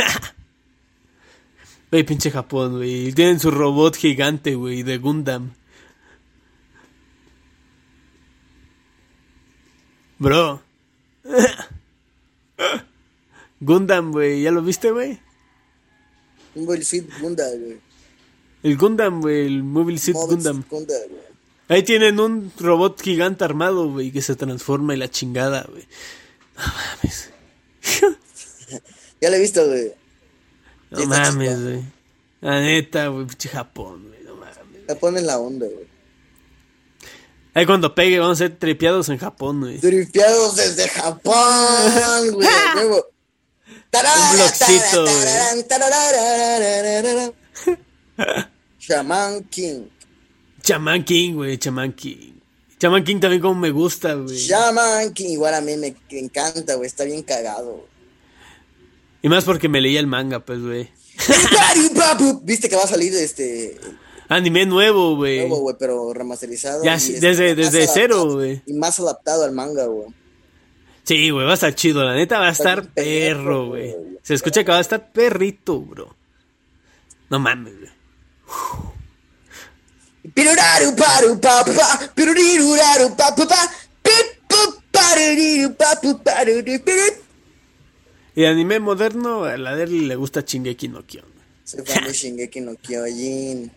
Güey, 1.91 2.05
pinche 2.05 2.32
Japón, 2.32 2.78
güey. 2.78 3.11
Tienen 3.11 3.41
su 3.41 3.51
robot 3.51 3.97
gigante, 3.97 4.55
güey. 4.55 4.82
De 4.82 4.97
Gundam. 4.97 5.51
Bro. 10.17 10.61
Gundam, 13.59 14.13
güey. 14.13 14.41
¿Ya 14.41 14.51
lo 14.51 14.61
viste, 14.61 14.91
güey? 14.91 15.19
Un 16.55 16.82
Suit 16.82 17.09
Gundam, 17.19 17.59
güey. 17.59 17.91
El 18.64 18.78
Gundam, 18.78 19.22
güey, 19.22 19.45
el 19.47 19.64
Mobile 19.64 19.97
Suit 19.97 20.16
Gundam. 20.16 20.64
Ahí 21.68 21.84
tienen 21.84 22.20
un 22.20 22.51
robot 22.59 23.01
gigante 23.01 23.43
armado, 23.43 23.89
güey, 23.89 24.12
que 24.12 24.22
se 24.22 24.36
transforma 24.36 24.93
y 24.93 24.97
la 24.97 25.09
chingada, 25.09 25.66
güey. 25.70 25.88
No 26.57 26.64
mames. 26.64 27.30
ya 29.22 29.30
lo 29.30 29.36
he 29.36 29.39
visto, 29.39 29.66
güey. 29.66 29.93
No 30.91 31.05
mames, 31.05 31.64
güey. 31.64 31.84
La 32.41 32.59
neta, 32.59 33.07
güey, 33.07 33.26
pinche 33.26 33.49
Japón, 33.49 34.09
güey, 34.09 34.22
no 34.24 34.36
mames. 34.36 34.86
Japón 34.88 35.18
es 35.18 35.24
la 35.24 35.39
onda, 35.39 35.66
güey. 35.66 35.88
Ahí 37.53 37.66
cuando 37.66 37.95
pegue 37.95 38.20
vamos 38.20 38.38
a 38.39 38.47
ser 38.47 38.57
tripeados 38.57 39.09
en 39.09 39.18
Japón, 39.18 39.62
güey. 39.62 39.80
Tripeados 39.80 40.55
desde 40.55 40.88
Japón, 40.88 41.36
güey. 42.34 42.47
Un 42.74 43.01
blogcito, 44.36 45.03
güey. 45.03 45.16
Shaman 48.82 49.43
King. 49.43 49.89
Shaman 50.63 51.03
King, 51.03 51.36
güey, 51.36 51.57
Shaman 51.57 51.93
King. 51.93 52.34
Shaman 52.79 53.03
King 53.03 53.19
también 53.19 53.41
como 53.41 53.59
me 53.59 53.69
gusta, 53.69 54.15
güey. 54.15 54.36
Shaman 54.36 55.13
King, 55.13 55.29
igual 55.29 55.53
a 55.53 55.61
mí 55.61 55.77
me, 55.77 55.95
encanta, 56.09 56.73
güey, 56.75 56.88
está 56.88 57.03
bien 57.03 57.21
cagado. 57.21 57.86
Y 59.21 59.29
más 59.29 59.45
porque 59.45 59.69
me 59.69 59.82
leía 59.82 59.99
el 59.99 60.07
manga, 60.07 60.39
pues, 60.39 60.61
güey. 60.61 60.89
Viste 62.43 62.69
que 62.69 62.75
va 62.75 62.84
a 62.84 62.88
salir 62.88 63.13
este... 63.13 63.79
Anime 64.29 64.65
nuevo, 64.65 65.15
güey. 65.15 65.39
Nuevo, 65.41 65.59
güey, 65.59 65.75
pero 65.77 66.11
remasterizado. 66.11 66.84
Ya, 66.84 66.95
este, 66.95 67.19
desde, 67.19 67.53
desde 67.53 67.86
cero, 67.86 68.34
güey. 68.34 68.63
Y 68.65 68.73
más 68.73 68.99
adaptado 68.99 69.43
al 69.43 69.51
manga, 69.51 69.86
güey. 69.86 70.07
Sí, 71.03 71.29
güey, 71.29 71.45
va 71.45 71.51
a 71.51 71.55
estar 71.55 71.75
chido, 71.75 72.03
la 72.03 72.15
neta 72.15 72.39
va 72.39 72.47
a 72.47 72.51
estar 72.51 72.88
perro, 72.93 73.67
güey. 73.67 73.95
Se 74.23 74.34
escucha 74.34 74.63
que 74.63 74.71
va 74.71 74.77
a 74.77 74.82
estar 74.82 75.11
perrito, 75.11 75.82
bro. 75.82 76.15
No 77.29 77.39
mames, 77.39 77.77
güey. 77.77 78.01
Y 88.34 88.45
anime 88.45 88.80
moderno, 88.80 89.43
a 89.43 89.58
la 89.58 89.76
de 89.76 89.84
él 89.84 90.08
le 90.08 90.16
gusta 90.16 90.41
Shingeki 90.41 90.88
no 90.88 91.06
Kyojin. 91.06 91.32
Soy 91.66 91.86
fan 91.86 92.06
de 92.06 92.14
Shingeki 92.14 92.62
no 92.62 92.76
Kyojin. 92.76 93.72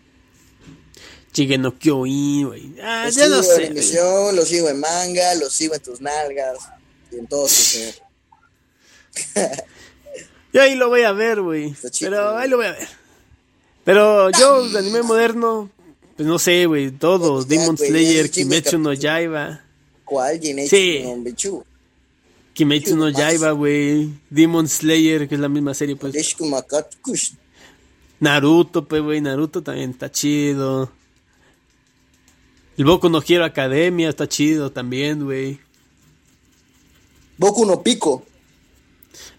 Shingeki 1.33 1.57
no 1.57 1.77
Kyojin, 1.77 2.47
güey. 2.47 2.75
Ah, 2.81 3.05
lo 3.05 3.11
ya 3.11 3.25
en 3.25 3.43
sé. 3.43 3.65
emisión, 3.67 4.35
lo 4.35 4.45
sigo 4.45 4.69
en 4.69 4.79
manga, 4.79 5.35
lo 5.35 5.49
sigo 5.49 5.75
en 5.75 5.81
tus 5.81 5.99
nalgas. 5.99 6.59
Y 7.11 7.17
en 7.17 7.27
todo 7.27 7.47
su 7.47 7.61
ser. 7.61 7.95
Yo 10.53 10.61
ahí 10.61 10.75
lo 10.75 10.87
voy 10.87 11.01
a 11.01 11.11
ver, 11.11 11.41
güey. 11.41 11.75
Pero 11.99 12.37
ahí 12.37 12.47
lo 12.47 12.57
voy 12.57 12.67
a 12.67 12.71
ver. 12.71 12.87
Pero 13.85 14.31
yo, 14.31 14.67
de 14.67 14.79
anime 14.79 15.03
moderno, 15.03 15.69
pues 16.17 16.27
no 16.27 16.39
sé, 16.39 16.65
güey. 16.65 16.91
Todos. 16.91 17.47
Ya, 17.47 17.59
Demon 17.59 17.77
Slayer, 17.77 18.31
Kimetsu 18.31 18.79
no. 18.79 18.93
Yaiba. 18.93 19.61
¿Cuál? 20.03 20.41
Sí. 20.41 21.05
Kimetsu 22.53 22.97
no. 22.97 23.09
Yaiba, 23.09 23.51
güey. 23.51 24.09
Demon 24.29 24.67
Slayer, 24.67 25.29
que 25.29 25.35
es 25.35 25.41
la 25.41 25.49
misma 25.49 25.75
serie, 25.75 25.95
pues. 25.95 26.35
Naruto, 28.19 28.85
pues, 28.85 29.03
güey. 29.03 29.21
Naruto 29.21 29.61
también 29.61 29.91
está 29.91 30.11
chido. 30.11 30.91
El 32.77 32.85
Boku 32.85 33.07
no 33.07 33.21
Hero 33.25 33.45
Academia 33.45 34.09
está 34.09 34.27
chido 34.27 34.71
también, 34.71 35.23
güey. 35.23 35.59
Boku 37.37 37.65
no 37.65 37.83
Pico. 37.83 38.25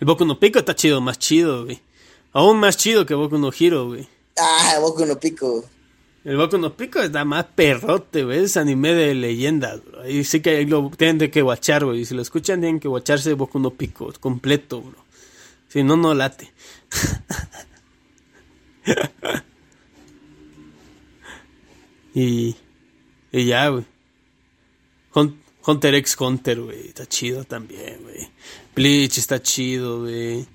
El 0.01 0.07
Boku 0.07 0.25
no 0.25 0.39
Pico 0.39 0.59
está 0.59 0.75
chido, 0.75 1.01
más 1.01 1.19
chido, 1.19 1.65
güey. 1.65 1.81
Aún 2.33 2.59
más 2.59 2.77
chido 2.77 3.05
que 3.05 3.15
Boku 3.15 3.37
no 3.39 3.51
Hero, 3.59 3.89
güey. 3.89 4.09
Ah, 4.39 4.79
Boku 4.81 5.07
no 5.07 5.19
Pico. 5.19 5.65
El 6.25 6.37
Boku 6.37 6.59
no 6.59 6.77
Pico 6.77 7.01
está 7.01 7.25
más 7.25 7.45
perrote, 7.55 8.25
güey. 8.25 8.45
Es 8.45 8.57
anime 8.57 8.95
de 8.95 9.15
leyendas, 9.15 9.85
bro. 9.85 10.03
Ahí 10.03 10.25
sí 10.25 10.41
que 10.41 10.65
lo 10.67 10.91
tienen 10.91 11.31
que 11.31 11.43
guachar, 11.43 11.85
güey. 11.85 12.05
Si 12.05 12.15
lo 12.15 12.23
escuchan, 12.23 12.61
tienen 12.61 12.81
que 12.81 12.89
guacharse 12.89 13.33
Boku 13.35 13.59
no 13.59 13.71
Pico 13.71 14.13
completo, 14.21 14.83
bro. 14.83 15.05
Si 15.69 15.83
no, 15.83 15.97
no 15.97 16.15
late. 16.15 16.53
y, 22.15 22.57
y 23.33 23.45
ya, 23.47 23.69
güey. 23.69 23.85
Hun- 25.15 25.41
Hunter 25.67 25.95
x 25.97 26.17
Hunter, 26.21 26.61
güey. 26.61 26.89
Está 26.89 27.07
chido 27.07 27.45
también, 27.45 28.01
güey. 28.03 28.29
Bleach 28.75 29.19
está 29.19 29.43
chido, 29.43 30.01
güey. 30.01 30.47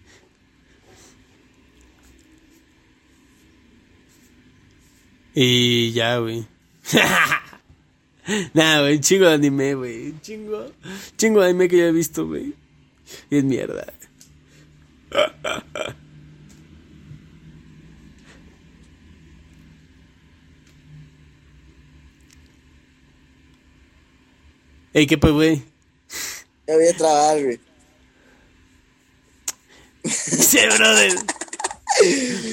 Y 5.34 5.92
ya, 5.94 6.18
güey. 6.18 6.46
Nah, 8.54 8.82
güey, 8.82 9.00
chingo 9.00 9.26
de 9.26 9.34
anime, 9.34 9.74
güey. 9.74 10.14
Chingo, 10.22 10.72
chingo 11.18 11.42
de 11.42 11.50
anime 11.50 11.68
que 11.68 11.78
ya 11.78 11.88
he 11.88 11.92
visto, 11.92 12.28
güey. 12.28 12.54
Y 13.30 13.38
es 13.38 13.44
mierda. 13.44 13.92
Ey, 24.94 25.08
¿qué 25.08 25.18
pues, 25.18 25.34
güey? 25.34 25.64
Ya 26.68 26.76
voy 26.76 26.88
a 26.88 26.98
trabajar, 26.98 27.44
güey. 27.44 27.60
Sí, 30.12 30.58
brother. 30.78 31.14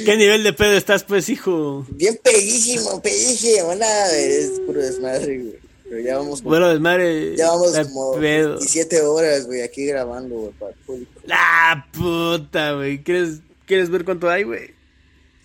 ¿Qué 0.04 0.16
nivel 0.16 0.42
de 0.44 0.52
pedo 0.52 0.72
estás, 0.72 1.04
pues, 1.04 1.28
hijo? 1.28 1.86
Bien 1.90 2.18
pedísimo, 2.22 3.00
pedísimo. 3.02 3.74
Nada, 3.74 4.16
es 4.16 4.60
puro 4.66 4.80
desmadre, 4.80 5.38
güey. 5.38 5.58
Pero 5.88 6.00
ya 6.02 6.16
vamos 6.18 6.40
como, 6.42 6.50
Bueno, 6.50 6.68
desmadre. 6.68 7.36
ya 7.36 7.48
vamos 7.50 7.72
como 7.78 8.14
pedo. 8.20 8.58
17 8.58 9.00
horas, 9.02 9.46
güey, 9.46 9.62
aquí 9.62 9.86
grabando, 9.86 10.34
güey, 10.36 10.52
para 10.52 10.72
el 10.72 10.78
público. 10.80 11.20
La 11.24 11.86
puta, 11.92 12.72
güey. 12.72 13.02
¿Quieres, 13.02 13.40
¿Quieres 13.66 13.88
ver 13.90 14.04
cuánto 14.04 14.28
hay, 14.28 14.42
güey? 14.44 14.74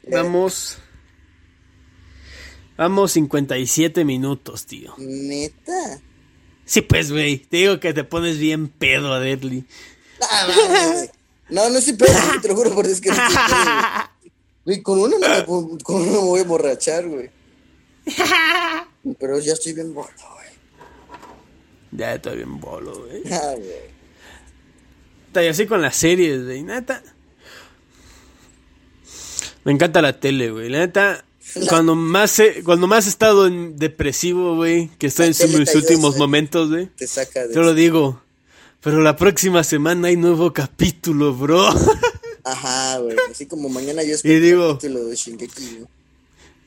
Vamos. 0.07 0.77
Vamos 2.77 3.11
57 3.13 4.03
minutos, 4.03 4.65
tío. 4.65 4.93
Neta. 4.97 6.01
Sí, 6.65 6.81
pues, 6.81 7.11
güey. 7.11 7.37
Te 7.37 7.57
digo 7.57 7.79
que 7.79 7.93
te 7.93 8.03
pones 8.03 8.37
bien 8.37 8.67
pedo, 8.67 9.19
Deadly. 9.19 9.65
Ah. 10.21 10.47
No, 11.49 11.69
no 11.69 11.77
estoy 11.77 11.93
pedo, 11.93 12.13
te 12.41 12.47
lo 12.47 12.55
juro 12.55 12.73
por 12.73 12.85
Dios 12.85 13.01
que 13.01 13.09
no 13.09 13.15
estoy 13.15 13.35
pedo, 13.35 13.55
güey. 13.55 14.13
Güey, 14.65 14.81
con 14.81 14.97
uno 14.97 15.17
no 15.19 15.27
me, 15.27 15.45
con 15.83 16.01
uno 16.01 16.11
me 16.11 16.17
voy 16.19 16.39
a 16.39 16.43
emborrachar, 16.43 17.05
güey. 17.05 17.29
Pero 19.19 19.39
ya 19.39 19.53
estoy 19.53 19.73
bien 19.73 19.93
bordo, 19.93 20.13
güey. 20.33 20.47
Ya 21.91 22.15
estoy 22.15 22.37
bien 22.37 22.59
bolo, 22.59 23.05
güey. 23.05 23.23
Ah, 23.31 23.55
güey. 23.55 25.45
Y 25.45 25.49
así 25.49 25.65
con 25.65 25.81
las 25.81 25.95
series, 25.95 26.45
güey. 26.45 26.63
Neta. 26.63 27.03
Me 29.63 29.71
encanta 29.71 30.01
la 30.01 30.19
tele, 30.19 30.51
güey. 30.51 30.69
La 30.69 30.79
neta. 30.79 31.25
Cuando 31.67 31.95
más 31.95 32.39
he, 32.39 32.63
cuando 32.63 32.87
más 32.87 33.05
he 33.05 33.09
estado 33.09 33.47
en 33.47 33.77
depresivo, 33.77 34.55
güey, 34.55 34.89
que 34.97 35.07
estoy 35.07 35.33
La 35.33 35.45
en 35.45 35.59
mis 35.59 35.75
últimos 35.75 36.17
momentos, 36.17 36.69
güey. 36.69 36.87
Te 36.87 37.05
saca 37.05 37.47
de... 37.47 37.53
Yo 37.53 37.61
lo 37.61 37.73
digo. 37.73 38.22
Pero 38.83 39.01
la 39.01 39.15
próxima 39.15 39.63
semana 39.63 40.09
hay 40.09 40.17
nuevo 40.17 40.51
capítulo, 40.51 41.33
bro. 41.33 41.69
Ajá, 42.43 42.97
güey. 42.99 43.15
Así 43.31 43.45
como 43.45 43.69
mañana 43.69 44.03
yo 44.03 44.09
Y 44.09 44.13
espero 44.13 44.39
digo- 44.45 44.65
el 44.71 44.75
capítulo 44.75 45.05
de 45.05 45.15
Shingeki, 45.15 45.75
güey. 45.77 45.87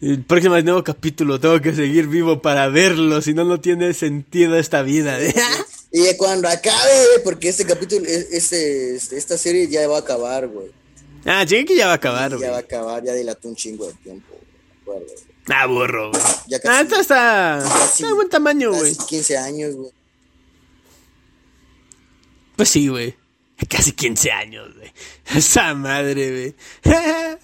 El 0.01 0.25
próximo 0.25 0.59
nuevo 0.61 0.83
capítulo. 0.85 1.39
Tengo 1.41 1.61
que 1.61 1.75
seguir 1.75 2.07
vivo 2.07 2.41
para 2.41 2.69
verlo. 2.69 3.21
Si 3.23 3.35
no, 3.35 3.45
no 3.45 3.61
tiene 3.61 3.93
sentido 3.95 4.57
esta 4.59 4.83
vida. 4.83 5.21
¿eh? 5.21 5.35
Y 5.93 6.15
cuando 6.17 6.49
acabe, 6.49 6.93
porque 7.25 7.49
este 7.49 7.65
capítulo, 7.65 8.05
es- 8.07 8.27
este, 8.31 8.97
este- 8.97 9.17
esta 9.17 9.39
serie 9.39 9.69
ya 9.69 9.87
va 9.89 9.97
a 9.97 10.01
acabar, 10.01 10.47
güey. 10.49 10.67
ah, 11.25 11.45
que 11.47 11.77
ya 11.77 11.87
va 11.87 11.93
a 11.93 11.97
acabar, 11.97 12.31
Ya 12.33 12.37
güey. 12.37 12.51
va 12.51 12.57
a 12.57 12.61
acabar, 12.61 13.03
ya 13.05 13.15
dilató 13.15 13.49
un 13.49 13.57
chingo 13.57 13.87
de 13.87 13.95
tiempo, 13.95 14.35
güey. 14.85 14.99
Ah, 15.49 15.65
burro, 15.67 16.11
güey. 16.11 16.23
Ya 16.49 16.59
Ah, 16.65 16.81
esta 16.83 17.01
está, 17.01 17.61
casi- 17.63 18.03
está 18.03 18.07
de 18.09 18.13
buen 18.13 18.29
tamaño, 18.29 18.73
güey. 18.73 18.95
Casi 18.95 19.07
15 19.07 19.39
años, 19.39 19.75
güey. 19.75 19.91
Pues 22.57 22.69
sí, 22.71 22.89
güey. 22.89 23.15
Casi 23.69 23.93
15 23.93 24.31
años, 24.33 24.75
güey. 24.75 24.93
Esa 25.35 25.75
madre, 25.75 26.55
güey. 26.85 27.37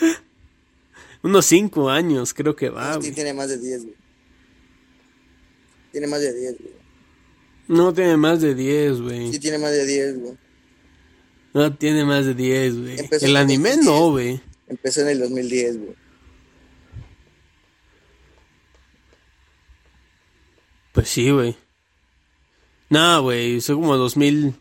Unos 1.22 1.46
5 1.46 1.90
años 1.90 2.32
creo 2.32 2.56
que 2.56 2.70
va, 2.70 3.00
Sí, 3.00 3.12
tiene 3.12 3.34
más 3.34 3.48
de 3.50 3.58
10, 3.58 3.82
güey. 3.84 3.94
Tiene 5.92 6.06
más 6.06 6.20
de 6.20 6.32
10, 6.32 6.56
güey. 6.58 6.74
No 7.68 7.92
tiene 7.92 8.16
más 8.16 8.40
de 8.40 8.54
10, 8.54 9.00
güey. 9.00 9.32
Sí, 9.32 9.38
tiene 9.38 9.58
más 9.58 9.72
de 9.72 9.86
10, 9.86 10.18
güey. 10.18 10.38
No 11.52 11.76
tiene 11.76 12.04
más 12.04 12.26
de 12.26 12.34
10, 12.34 12.76
güey. 12.80 12.96
El 13.20 13.36
anime 13.36 13.70
2010. 13.70 13.84
no, 13.84 14.10
güey. 14.10 14.40
Empezó 14.68 15.02
en 15.02 15.08
el 15.08 15.20
2010, 15.20 15.78
güey. 15.78 15.94
Pues 20.92 21.08
sí, 21.08 21.30
güey. 21.30 21.56
No, 22.90 23.22
güey. 23.22 23.60
Soy 23.60 23.76
como 23.76 23.96
2000... 23.96 24.54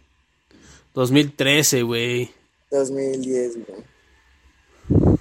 2013, 0.94 1.84
güey. 1.84 2.32
2010, 2.72 3.58
güey. 3.66 5.20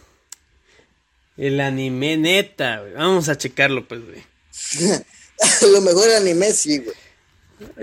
El 1.36 1.60
anime 1.60 2.16
neta, 2.16 2.80
güey. 2.80 2.92
Vamos 2.94 3.28
a 3.28 3.36
checarlo, 3.36 3.86
pues, 3.86 4.00
güey. 4.04 4.22
Lo 5.72 5.80
mejor 5.80 6.10
anime, 6.10 6.52
sí, 6.52 6.78
güey. 6.78 6.96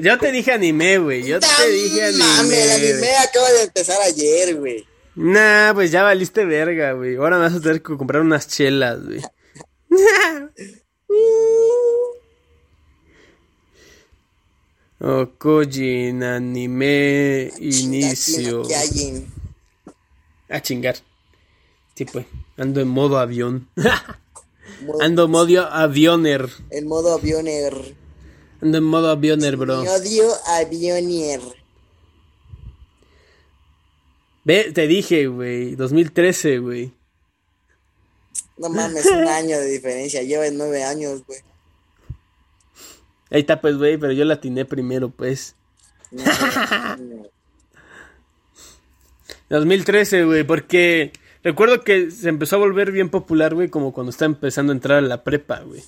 Yo 0.02 0.18
te 0.18 0.32
dije 0.32 0.52
anime, 0.52 0.98
güey. 1.00 1.24
Yo 1.26 1.40
te 1.40 1.70
dije 1.70 2.04
anime. 2.06 2.24
Mames, 2.24 2.58
el 2.58 2.72
anime 2.72 3.16
acaba 3.18 3.52
de 3.52 3.64
empezar 3.64 4.02
ayer, 4.02 4.56
güey. 4.56 4.86
Nah, 5.16 5.74
pues 5.74 5.92
ya 5.92 6.04
valiste 6.04 6.46
verga, 6.46 6.92
güey. 6.92 7.16
Ahora 7.16 7.38
me 7.38 7.44
vas 7.44 7.56
a 7.56 7.62
tener 7.62 7.82
que 7.82 7.98
comprar 7.98 8.22
unas 8.22 8.48
chelas, 8.48 9.00
güey. 9.04 9.22
Okojin, 15.06 16.24
anime, 16.24 17.52
inicio. 17.60 18.64
A 20.50 20.60
chingar. 20.62 20.96
Sí, 21.94 22.06
pues. 22.06 22.26
Ando 22.58 22.82
en 22.82 22.88
modo 22.88 23.20
avión. 23.20 23.70
Modo- 24.82 25.02
Ando 25.02 25.26
en 25.26 25.32
modo 25.32 25.62
avioner. 25.72 26.50
En 26.72 26.88
modo 26.88 27.14
avioner. 27.14 27.96
Ando 28.62 28.78
en 28.80 28.84
modo 28.84 29.12
avioner, 29.12 29.58
bro. 29.58 29.82
Mi 29.84 29.88
odio 29.90 30.28
avioner. 30.48 31.42
Ve, 34.44 34.72
te 34.74 34.88
dije, 34.88 35.28
güey. 35.28 35.76
2013, 35.76 36.58
güey. 36.58 36.92
No 38.58 38.70
mames, 38.70 39.06
un 39.06 39.28
año 39.28 39.60
de 39.60 39.66
diferencia. 39.70 40.24
Lleva 40.24 40.50
nueve 40.52 40.84
años, 40.84 41.24
güey. 41.28 41.40
Ahí 43.36 43.42
está, 43.42 43.60
pues, 43.60 43.76
güey. 43.76 43.98
Pero 43.98 44.14
yo 44.14 44.24
la 44.24 44.36
atiné 44.36 44.64
primero, 44.64 45.10
pues. 45.10 45.56
No, 46.12 46.24
no. 46.98 47.26
2013, 49.50 50.24
güey, 50.24 50.44
porque 50.46 51.12
recuerdo 51.44 51.82
que 51.82 52.12
se 52.12 52.30
empezó 52.30 52.56
a 52.56 52.60
volver 52.60 52.92
bien 52.94 53.10
popular, 53.10 53.54
güey, 53.54 53.68
como 53.68 53.92
cuando 53.92 54.12
está 54.12 54.24
empezando 54.24 54.72
a 54.72 54.76
entrar 54.76 55.00
a 55.00 55.02
la 55.02 55.26
prepa, 55.26 55.60
güey. 55.60 55.84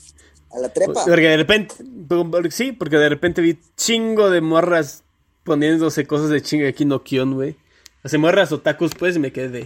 A 0.52 0.60
la 0.60 0.70
trepa. 0.74 1.06
Porque 1.06 1.28
de 1.28 1.38
repente, 1.38 1.76
sí, 2.50 2.74
porque 2.74 2.98
de 2.98 3.08
repente 3.08 3.42
vi 3.42 3.58
chingo 3.78 4.30
de 4.30 4.42
morras 4.42 5.06
poniéndose 5.44 6.06
cosas 6.06 6.30
de 6.30 6.42
chinga 6.42 6.68
aquí 6.68 6.84
no 6.84 7.02
güey. 7.34 7.56
Hace 8.04 8.18
morras 8.18 8.52
otakus, 8.52 8.92
pues, 8.94 9.16
y 9.16 9.20
me 9.20 9.32
quedé 9.32 9.50
de... 9.50 9.66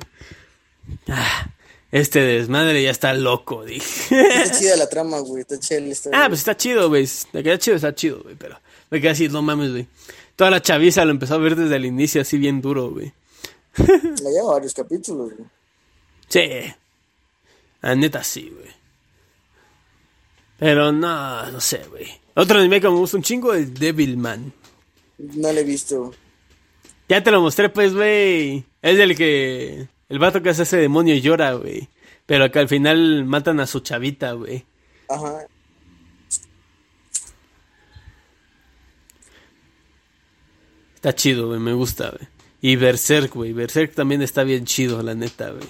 Ah, 1.09 1.49
este 1.91 2.19
desmadre 2.21 2.81
ya 2.83 2.91
está 2.91 3.13
loco, 3.13 3.65
dije. 3.65 4.15
Está 4.43 4.59
chida 4.59 4.77
la 4.77 4.89
trama, 4.89 5.19
güey. 5.19 5.41
Está 5.41 5.59
chida 5.59 5.79
la 5.81 5.87
historia. 5.87 6.23
ah, 6.23 6.27
pues 6.27 6.39
está 6.39 6.55
chido, 6.55 6.89
güey. 6.89 7.07
Me 7.33 7.43
queda 7.43 7.57
chido, 7.57 7.75
está 7.75 7.93
chido, 7.93 8.21
güey, 8.23 8.35
pero 8.35 8.57
me 8.89 9.01
quedé 9.01 9.11
así, 9.11 9.29
no 9.29 9.41
mames, 9.41 9.71
güey. 9.71 9.87
Toda 10.35 10.51
la 10.51 10.61
chaviza 10.61 11.05
lo 11.05 11.11
empezó 11.11 11.35
a 11.35 11.37
ver 11.37 11.55
desde 11.55 11.75
el 11.75 11.85
inicio 11.85 12.21
así 12.21 12.37
bien 12.37 12.61
duro, 12.61 12.91
güey. 12.91 13.13
Me 13.77 14.31
lleva 14.31 14.53
varios 14.53 14.73
capítulos, 14.73 15.31
güey. 15.35 15.47
Sí. 16.27 16.73
La 17.81 17.95
neta 17.95 18.23
sí, 18.23 18.49
güey. 18.53 18.69
Pero 20.57 20.91
no, 20.91 21.51
no 21.51 21.59
sé, 21.59 21.81
güey. 21.89 22.07
Otro 22.35 22.59
anime 22.59 22.79
que 22.79 22.87
me 22.87 22.95
gusta 22.95 23.17
un 23.17 23.23
chingo 23.23 23.53
es 23.53 23.73
Devilman. 23.73 24.53
No 25.17 25.51
lo 25.51 25.59
he 25.59 25.63
visto. 25.63 26.13
Ya 27.09 27.21
te 27.21 27.31
lo 27.31 27.41
mostré, 27.41 27.69
pues, 27.69 27.93
güey. 27.93 28.63
Es 28.81 28.97
el 28.99 29.17
que... 29.17 29.87
El 30.12 30.20
vato 30.20 30.41
que 30.41 30.49
hace 30.49 30.64
ese 30.64 30.76
demonio 30.76 31.16
llora, 31.16 31.53
güey. 31.53 31.88
Pero 32.26 32.51
que 32.51 32.59
al 32.59 32.68
final 32.68 33.24
matan 33.24 33.62
a 33.62 33.66
su 33.66 33.80
chavita, 33.80 34.34
güey. 34.34 34.66
Ajá. 35.07 35.47
Está 40.95 41.16
chido, 41.16 41.47
güey. 41.47 41.62
Me 41.62 41.72
gusta, 41.72 42.09
güey. 42.09 42.28
Y 42.59 42.76
Berserk, 42.76 43.34
güey. 43.34 43.53
Berserk 43.53 43.93
también 43.93 44.22
está 44.22 44.43
bien 44.43 44.66
chido, 44.66 45.01
la 45.01 45.16
neta, 45.16 45.51
güey. 45.51 45.70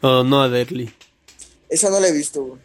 Oh, 0.00 0.24
no, 0.24 0.42
Aderly. 0.42 0.92
Esa 1.68 1.88
no 1.88 2.00
la 2.00 2.08
he 2.08 2.12
visto, 2.12 2.42
güey. 2.42 2.60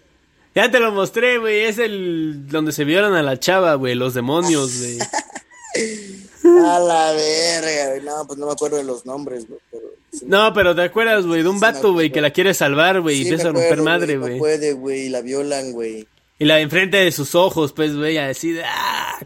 Ya 0.55 0.71
te 0.71 0.79
lo 0.79 0.91
mostré, 0.91 1.37
güey. 1.37 1.65
Es 1.65 1.77
el 1.77 2.47
donde 2.47 2.71
se 2.71 2.85
vieron 2.85 3.13
a 3.13 3.21
la 3.21 3.39
chava, 3.39 3.75
güey. 3.75 3.93
Los 3.93 4.15
demonios, 4.15 4.79
güey. 4.79 4.97
A 5.75 6.79
la 6.79 7.11
verga, 7.13 7.89
güey. 7.89 8.01
No, 8.03 8.25
pues 8.27 8.39
no 8.39 8.47
me 8.47 8.51
acuerdo 8.53 8.77
de 8.77 8.83
los 8.83 9.05
nombres, 9.05 9.47
güey. 9.47 9.59
Pero 9.71 9.83
sí, 10.11 10.25
No, 10.25 10.53
pero 10.53 10.75
te 10.75 10.83
acuerdas, 10.83 11.25
güey, 11.25 11.43
de 11.43 11.49
un 11.49 11.59
vato, 11.59 11.93
güey, 11.93 12.11
que 12.11 12.21
la 12.21 12.31
quiere 12.31 12.53
salvar, 12.53 13.01
güey, 13.01 13.17
y 13.17 13.23
sí 13.23 13.29
empieza 13.29 13.49
a 13.49 13.53
romper 13.53 13.81
madre, 13.81 14.15
No 14.15 14.21
güey. 14.21 14.39
puede, 14.39 14.73
güey. 14.73 15.09
La 15.09 15.21
violan, 15.21 15.71
güey. 15.71 16.07
Y 16.39 16.45
la 16.45 16.55
de 16.55 16.61
enfrente 16.61 16.97
de 16.97 17.11
sus 17.11 17.35
ojos, 17.35 17.73
pues, 17.73 17.95
güey, 17.95 18.17
a 18.17 18.27
decir, 18.27 18.61
¡ah! 18.65 19.19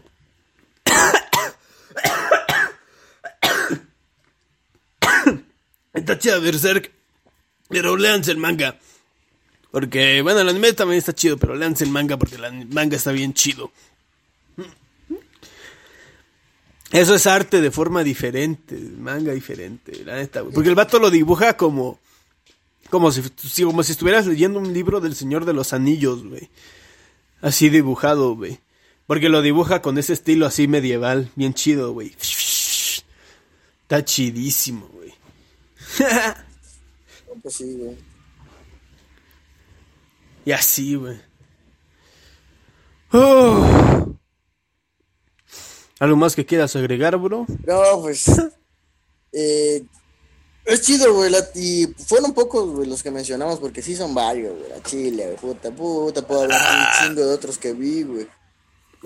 Está 5.94 6.18
chida 6.18 6.38
Berserk, 6.38 6.90
pero 7.68 7.96
léanse 7.96 8.32
el 8.32 8.38
manga. 8.38 8.76
Porque, 9.70 10.22
bueno, 10.22 10.40
el 10.40 10.48
anime 10.48 10.72
también 10.72 10.98
está 10.98 11.12
chido, 11.12 11.36
pero 11.36 11.54
léanse 11.54 11.84
el 11.84 11.90
manga 11.90 12.16
porque 12.16 12.36
el 12.36 12.66
manga 12.68 12.96
está 12.96 13.12
bien 13.12 13.34
chido. 13.34 13.70
Eso 16.94 17.16
es 17.16 17.26
arte 17.26 17.60
de 17.60 17.72
forma 17.72 18.04
diferente, 18.04 18.76
manga 18.76 19.32
diferente, 19.32 20.04
la 20.04 20.14
neta, 20.14 20.42
güey. 20.42 20.54
Porque 20.54 20.68
el 20.68 20.76
vato 20.76 21.00
lo 21.00 21.10
dibuja 21.10 21.56
como, 21.56 21.98
como 22.88 23.10
si, 23.10 23.20
como 23.64 23.82
si 23.82 23.90
estuvieras 23.90 24.28
leyendo 24.28 24.60
un 24.60 24.72
libro 24.72 25.00
del 25.00 25.16
Señor 25.16 25.44
de 25.44 25.54
los 25.54 25.72
Anillos, 25.72 26.24
güey. 26.24 26.50
Así 27.40 27.68
dibujado, 27.68 28.36
güey. 28.36 28.60
Porque 29.08 29.28
lo 29.28 29.42
dibuja 29.42 29.82
con 29.82 29.98
ese 29.98 30.12
estilo 30.12 30.46
así 30.46 30.68
medieval, 30.68 31.32
bien 31.34 31.52
chido, 31.52 31.92
güey. 31.92 32.14
Está 33.82 34.04
chidísimo, 34.04 34.86
güey. 34.92 35.12
Pues 37.42 37.56
sí, 37.56 37.74
güey. 37.76 37.96
Y 40.44 40.52
así, 40.52 40.94
güey. 40.94 41.20
Oh. 43.10 44.14
¿Algo 46.00 46.16
más 46.16 46.34
que 46.34 46.44
quieras 46.44 46.74
agregar, 46.76 47.16
bro? 47.16 47.46
No, 47.66 48.02
pues. 48.02 48.26
eh, 49.32 49.84
es 50.64 50.80
chido, 50.82 51.14
güey. 51.14 51.32
Y 51.54 51.86
fueron 51.86 52.32
pocos, 52.32 52.70
güey, 52.70 52.88
los 52.88 53.02
que 53.02 53.10
mencionamos, 53.10 53.58
porque 53.60 53.82
sí 53.82 53.94
son 53.94 54.14
varios, 54.14 54.58
güey. 54.58 54.70
La 54.70 54.82
Chile, 54.82 55.24
güey. 55.26 55.36
Puta, 55.36 55.70
puta. 55.70 56.26
Puedo 56.26 56.42
hablar 56.42 56.60
un 56.60 57.08
chingo 57.08 57.26
de 57.26 57.34
otros 57.34 57.58
que 57.58 57.72
vi, 57.72 58.02
güey. 58.02 58.26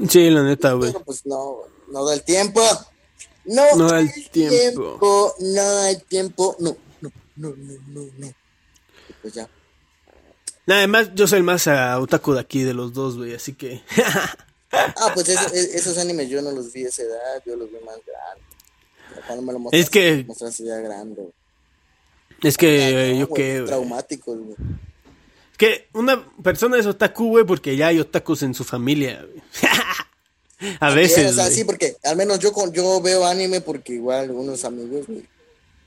Sí, 0.08 0.30
la 0.30 0.42
neta, 0.42 0.72
güey. 0.72 0.92
Pero 0.92 1.04
pues 1.04 1.26
no, 1.26 1.54
güey, 1.54 1.70
no 1.92 2.06
da 2.06 2.14
el 2.14 2.22
tiempo. 2.22 2.62
No, 3.44 3.62
No 3.76 3.88
da 3.88 4.00
el 4.00 4.12
tiempo. 4.30 4.54
tiempo. 4.54 5.34
No 5.40 5.62
da 5.62 5.90
el 5.90 6.02
tiempo. 6.04 6.56
No, 6.60 6.76
no, 7.00 7.10
no, 7.36 7.54
no, 7.56 7.74
no, 7.88 8.00
no. 8.18 8.32
Pues 9.22 9.34
ya. 9.34 9.48
Nada 10.66 10.86
más, 10.86 11.14
yo 11.14 11.26
soy 11.26 11.38
el 11.38 11.44
más 11.44 11.66
ah, 11.66 11.98
otaku 11.98 12.34
de 12.34 12.40
aquí 12.40 12.62
de 12.62 12.74
los 12.74 12.92
dos, 12.92 13.16
güey, 13.16 13.34
así 13.34 13.54
que. 13.54 13.82
Ah, 14.72 15.10
pues 15.14 15.28
eso- 15.28 15.54
esos 15.54 15.96
animes 15.98 16.28
yo 16.28 16.42
no 16.42 16.50
los 16.52 16.72
vi 16.72 16.84
a 16.84 16.88
esa 16.88 17.02
edad, 17.02 17.42
yo 17.46 17.56
los 17.56 17.70
vi 17.70 17.78
más 17.84 17.96
grandes. 18.06 19.24
Cuando 19.26 19.42
me 19.42 19.52
lo 19.52 19.58
mostraste, 19.58 19.80
Es 19.84 19.90
que- 19.90 20.24
mostraste 20.26 20.64
ya 20.64 20.76
grande. 20.76 21.28
es 22.42 22.56
que 22.56 23.12
No, 23.14 23.20
yo 23.20 23.26
güey, 23.28 23.42
qué, 23.42 23.60
güey. 23.60 23.66
Güey. 24.44 24.56
Que 25.56 25.88
una 25.94 26.24
persona 26.42 26.78
es 26.78 26.86
otaku, 26.86 27.30
güey, 27.30 27.44
porque 27.44 27.76
ya 27.76 27.88
hay 27.88 27.98
otakus 27.98 28.42
en 28.42 28.54
su 28.54 28.62
familia, 28.64 29.24
güey. 29.24 29.42
A 30.80 30.90
veces, 30.92 31.30
o 31.32 31.34
sea, 31.34 31.44
güey. 31.44 31.56
sí, 31.56 31.64
porque 31.64 31.96
al 32.04 32.16
menos 32.16 32.38
yo 32.40 32.52
yo 32.72 33.00
veo 33.00 33.24
anime 33.24 33.60
porque 33.60 33.94
igual 33.94 34.30
unos 34.32 34.64
amigos 34.64 35.06
güey, 35.06 35.24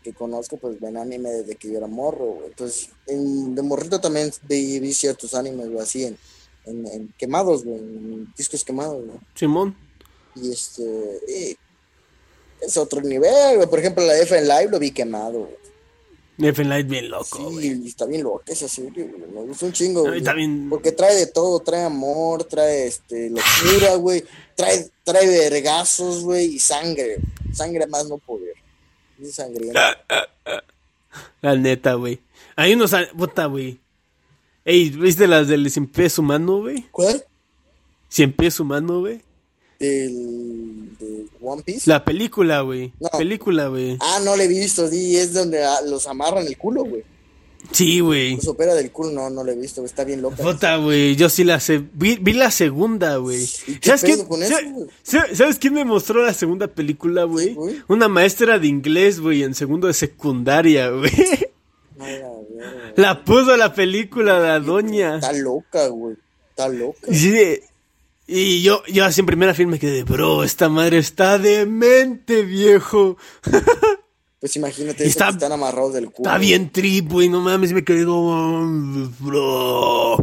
que 0.03 0.13
conozco 0.13 0.57
pues 0.57 0.79
ven 0.79 0.97
anime 0.97 1.29
desde 1.29 1.55
que 1.55 1.69
yo 1.71 1.77
era 1.77 1.87
morro, 1.87 2.25
güey. 2.25 2.47
Entonces, 2.47 2.89
en, 3.07 3.53
de 3.53 3.61
morrito 3.61 3.99
también 4.01 4.31
vi, 4.43 4.79
vi 4.79 4.93
ciertos 4.93 5.33
animes, 5.35 5.69
güey, 5.69 5.83
así 5.83 6.05
en, 6.05 6.17
en, 6.65 6.87
en 6.87 7.13
quemados, 7.17 7.63
güey, 7.63 7.77
en 7.77 8.33
discos 8.37 8.63
quemados, 8.63 9.05
güey. 9.05 9.17
Simón. 9.35 9.75
Y 10.35 10.51
este, 10.51 10.83
y 11.27 11.57
es 12.65 12.77
otro 12.77 13.01
nivel, 13.01 13.57
güey. 13.57 13.69
Por 13.69 13.79
ejemplo, 13.79 14.05
la 14.05 14.17
F 14.19 14.37
en 14.37 14.47
Live 14.47 14.69
lo 14.69 14.79
vi 14.79 14.91
quemado, 14.91 15.39
güey. 15.39 15.61
F 16.49 16.63
Light 16.63 16.87
bien 16.87 17.09
loco, 17.09 17.51
güey. 17.51 17.69
Sí, 17.75 17.83
está 17.87 18.05
bien 18.05 18.23
loca 18.23 18.51
esa 18.51 18.67
serie, 18.67 19.03
güey. 19.03 19.29
Me 19.31 19.41
gusta 19.43 19.65
un 19.67 19.73
chingo, 19.73 20.01
güey. 20.03 20.23
Porque 20.69 20.91
trae 20.91 21.15
de 21.15 21.27
todo, 21.27 21.59
trae 21.59 21.83
amor, 21.83 22.45
trae 22.45 22.87
este 22.87 23.29
locura, 23.29 23.95
güey. 23.95 24.23
Trae, 24.55 24.89
trae 25.03 25.27
vergazos, 25.27 26.23
güey, 26.23 26.55
y 26.55 26.59
sangre. 26.59 27.17
Sangre 27.53 27.85
más 27.85 28.07
no 28.07 28.17
poder. 28.17 28.55
Es 29.21 29.35
sangriento. 29.35 29.79
La 31.41 31.55
neta, 31.55 31.93
güey. 31.95 32.19
Hay 32.55 32.73
unos. 32.73 32.93
a- 32.93 33.09
Puta, 33.15 33.45
güey. 33.45 33.79
Ey, 34.63 34.89
¿viste 34.91 35.27
las 35.27 35.47
del 35.47 35.69
Cien 35.71 35.87
Pies 35.87 36.19
Humano, 36.19 36.59
güey? 36.59 36.85
¿Cuál? 36.91 37.23
Cien 38.09 38.31
Pies 38.31 38.59
Humano, 38.59 38.99
güey. 38.99 39.21
Del, 39.79 40.95
de 40.99 41.25
One 41.41 41.63
Piece. 41.63 41.89
La 41.89 42.05
película, 42.05 42.61
güey. 42.61 42.93
No. 42.99 43.09
Película, 43.09 43.67
güey. 43.67 43.97
Ah, 43.99 44.19
no 44.23 44.35
le 44.35 44.45
he 44.45 44.47
visto, 44.47 44.87
sí, 44.87 45.17
es 45.17 45.33
donde 45.33 45.63
ah, 45.63 45.81
los 45.87 46.05
amarran 46.07 46.45
el 46.45 46.57
culo, 46.57 46.83
güey. 46.83 47.03
Sí, 47.71 47.99
güey. 48.01 48.35
Los 48.35 48.47
opera 48.47 48.75
del 48.75 48.91
culo, 48.91 49.11
no, 49.11 49.29
no 49.29 49.43
le 49.43 49.53
he 49.53 49.55
visto, 49.55 49.83
está 49.83 50.03
bien 50.03 50.21
loca. 50.21 50.43
Puta, 50.43 50.77
güey. 50.77 51.15
Yo 51.15 51.29
sí 51.29 51.43
la 51.43 51.59
sé. 51.59 51.83
Vi, 51.93 52.17
vi 52.21 52.33
la 52.33 52.51
segunda, 52.51 53.17
güey. 53.17 53.47
¿Y 53.67 53.75
qué 53.75 53.97
¿Sabes 53.97 55.57
quién, 55.59 55.73
me 55.73 55.85
mostró 55.85 56.23
la 56.23 56.33
segunda 56.33 56.67
película, 56.67 57.23
güey? 57.23 57.57
Una 57.87 58.07
maestra 58.07 58.59
de 58.59 58.67
inglés, 58.67 59.19
güey, 59.19 59.43
en 59.43 59.55
segundo 59.55 59.87
de 59.87 59.93
secundaria, 59.93 60.89
güey. 60.89 61.11
Ver. 61.97 62.30
La 62.95 63.23
puso 63.23 63.55
la 63.57 63.73
película 63.73 64.39
la 64.39 64.59
doña. 64.59 65.15
Está 65.15 65.33
loca, 65.33 65.87
güey. 65.87 66.15
Está 66.49 66.67
loca. 66.69 66.99
Sí, 67.11 67.59
y 68.27 68.61
yo, 68.61 68.83
yo 68.87 69.05
así 69.05 69.19
en 69.19 69.25
primera 69.25 69.53
film 69.53 69.71
me 69.71 69.79
quedé, 69.79 70.03
bro, 70.03 70.43
esta 70.43 70.69
madre 70.69 70.97
está 70.99 71.37
demente, 71.37 72.43
viejo. 72.43 73.17
Pues 74.39 74.55
imagínate, 74.55 75.05
está- 75.05 75.27
que 75.27 75.33
están 75.33 75.51
amarrados 75.51 75.93
del 75.93 76.09
culo. 76.09 76.27
Está 76.27 76.39
bien 76.39 76.71
trip, 76.71 77.11
güey, 77.11 77.29
no 77.29 77.41
mames, 77.41 77.73
me 77.73 77.83
quedé, 77.83 78.05
"Oh, 78.07 78.65
bro. 79.19 80.17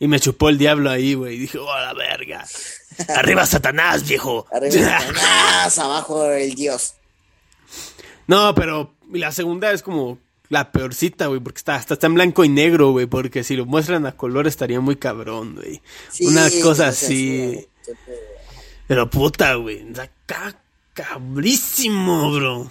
Y 0.00 0.08
me 0.08 0.18
chupó 0.18 0.48
el 0.48 0.58
diablo 0.58 0.90
ahí, 0.90 1.14
güey. 1.14 1.36
y 1.36 1.38
Dije, 1.38 1.58
oh, 1.58 1.64
la 1.78 1.94
verga. 1.94 2.44
Arriba 3.14 3.46
Satanás, 3.46 4.04
viejo. 4.08 4.46
Arriba, 4.50 4.98
Satanás, 4.98 5.78
abajo 5.78 6.24
el 6.32 6.56
dios. 6.56 6.94
No, 8.26 8.52
pero 8.56 8.92
la 9.12 9.30
segunda 9.30 9.70
es 9.70 9.80
como 9.80 10.18
la 10.52 10.70
peorcita, 10.70 11.26
güey, 11.28 11.40
porque 11.40 11.58
está, 11.58 11.76
hasta 11.76 11.94
está 11.94 12.06
en 12.08 12.14
blanco 12.14 12.44
y 12.44 12.48
negro, 12.50 12.92
güey, 12.92 13.06
porque 13.06 13.42
si 13.42 13.56
lo 13.56 13.64
muestran 13.66 14.04
a 14.06 14.16
color 14.16 14.46
estaría 14.46 14.80
muy 14.80 14.96
cabrón, 14.96 15.54
güey. 15.56 15.80
Sí, 16.10 16.26
Una 16.26 16.48
cosa 16.62 16.88
así. 16.88 17.66
Pero 18.86 19.08
puta, 19.08 19.54
güey, 19.54 19.78
está 19.88 20.10
ca- 20.26 20.62
cabrísimo, 20.92 22.32
bro. 22.32 22.70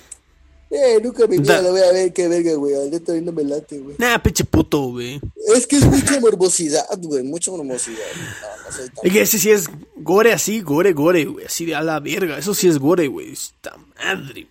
Eh, 0.70 1.00
nunca 1.04 1.28
mi 1.28 1.38
vida 1.40 1.56
Da- 1.56 1.62
lo 1.64 1.72
voy 1.72 1.82
a 1.82 1.92
ver, 1.92 2.14
qué 2.14 2.28
verga, 2.30 2.54
güey. 2.54 2.76
Al 2.76 2.92
neta, 2.92 3.14
no 3.14 3.32
me 3.34 3.44
late, 3.44 3.80
güey. 3.80 3.96
Nah, 4.00 4.20
pinche 4.20 4.46
puto, 4.46 4.80
güey. 4.92 5.20
Es 5.54 5.68
que 5.68 5.76
es 5.78 5.86
mucha 5.86 6.18
morbosidad, 6.20 6.86
güey. 7.00 7.24
Mucha 7.24 7.52
morbosidad. 7.52 7.98
No, 8.16 8.64
no 8.66 8.72
soy 8.78 8.90
tan... 8.90 9.06
Es 9.06 9.12
que 9.12 9.22
ese 9.22 9.38
sí 9.40 9.50
es 9.52 9.70
gore 9.98 10.32
así, 10.32 10.62
gore, 10.62 10.94
gore, 10.94 11.26
güey. 11.26 11.46
Así 11.46 11.66
de 11.66 11.76
a 11.76 11.82
la 11.82 12.00
verga. 12.00 12.38
Eso 12.38 12.54
sí 12.54 12.70
es 12.70 12.78
gore, 12.78 13.08
güey. 13.08 13.34
Está 13.34 13.76
madre. 13.98 14.48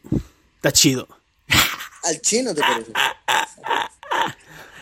Está 0.57 0.73
chido. 0.73 1.09
Al 2.05 2.21
chino 2.21 2.55
te 2.55 2.61
parece. 2.61 2.93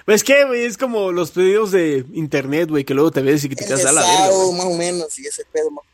Pues 0.04 0.24
que, 0.24 0.44
güey, 0.44 0.64
es 0.64 0.78
como 0.78 1.12
los 1.12 1.30
pedidos 1.32 1.70
de 1.72 2.04
internet, 2.14 2.70
güey, 2.70 2.84
que 2.84 2.94
luego 2.94 3.10
te 3.10 3.20
ves 3.20 3.44
y 3.44 3.48
que 3.50 3.56
te 3.56 3.66
quedas 3.66 3.84
a 3.84 3.92
la 3.92 4.00
verga. 4.00 4.28
Güey. 4.30 4.52
más 4.56 4.66
o 4.66 4.74
menos, 4.74 5.18
y 5.18 5.26
ese 5.26 5.44
pedo. 5.52 5.70
más- 5.70 5.84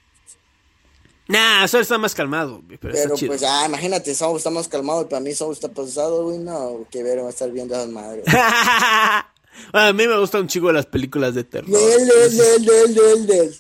Nah, 1.27 1.65
eso 1.65 1.81
está 1.81 1.97
más 1.99 2.15
calmado, 2.15 2.61
güey, 2.67 2.77
pero, 2.79 2.93
Pero 2.93 3.05
está 3.07 3.15
chido. 3.17 3.29
pues, 3.31 3.43
ah, 3.45 3.65
imagínate, 3.67 4.15
Sao 4.15 4.37
está 4.37 4.51
más 4.51 4.69
calmado 4.69 5.03
y 5.03 5.05
para 5.07 5.21
mí 5.21 5.35
Sao 5.35 5.51
está 5.53 5.69
pasado, 5.69 6.25
güey. 6.25 6.39
No, 6.39 6.87
que 6.91 7.03
ver, 7.03 7.23
va 7.23 7.29
a 7.29 7.31
estar 7.31 7.51
viendo 7.51 7.75
a 7.75 7.79
esas 7.79 7.91
madres. 7.91 8.25
A 9.73 9.93
mí 9.93 10.07
me 10.09 10.19
gustan 10.19 10.43
un 10.43 10.49
chico 10.49 10.67
de 10.67 10.73
las 10.75 10.87
películas 10.87 11.35
de 11.35 11.45
terror. 11.45 11.71
Lel, 11.71 12.09
lel, 12.67 13.27
lel. 13.27 13.57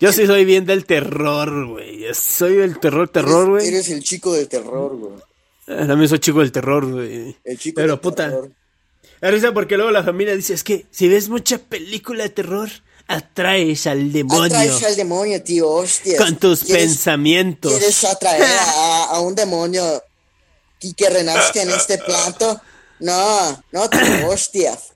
Yo 0.00 0.12
sí 0.12 0.26
soy 0.26 0.44
bien 0.44 0.66
del 0.66 0.84
terror, 0.84 1.66
güey. 1.68 2.12
Soy 2.12 2.54
del 2.56 2.78
terror, 2.80 3.08
terror, 3.08 3.42
Eres- 3.44 3.48
güey. 3.48 3.68
Eres 3.68 3.88
el 3.90 4.02
chico 4.02 4.32
del 4.32 4.48
terror, 4.48 4.96
güey. 4.96 5.14
Eh, 5.70 5.86
También 5.86 6.08
soy 6.08 6.18
chico 6.18 6.40
del 6.40 6.50
terror, 6.52 6.90
güey. 6.90 7.36
El 7.44 7.58
chico 7.58 7.76
Pero 7.76 7.92
del 7.92 8.00
puta. 8.00 8.28
terror. 8.28 8.50
Me 9.22 9.30
risa 9.30 9.52
porque 9.52 9.76
luego 9.76 9.90
la 9.92 10.02
familia 10.02 10.34
dice, 10.34 10.54
es 10.54 10.64
que 10.64 10.86
si 10.90 11.06
ves 11.08 11.28
mucha 11.28 11.58
película 11.58 12.24
de 12.24 12.30
terror, 12.30 12.68
atraes 13.06 13.86
al 13.86 14.12
demonio 14.12 14.44
Atraes 14.56 14.82
al 14.82 14.96
demonio, 14.96 15.42
tío, 15.42 15.68
hostia. 15.68 16.16
con 16.16 16.36
tus 16.36 16.64
¿Quieres- 16.64 16.86
pensamientos. 16.86 17.70
¿Quieres 17.72 18.02
atraer 18.04 18.42
a, 18.42 19.04
a 19.10 19.20
un 19.20 19.34
demonio 19.34 20.02
y 20.80 20.94
que 20.94 21.08
renazca 21.10 21.62
en 21.62 21.70
este 21.70 21.98
planto? 21.98 22.60
No, 23.00 23.62
no, 23.72 23.90
tío, 23.90 24.28
hostias. 24.28 24.94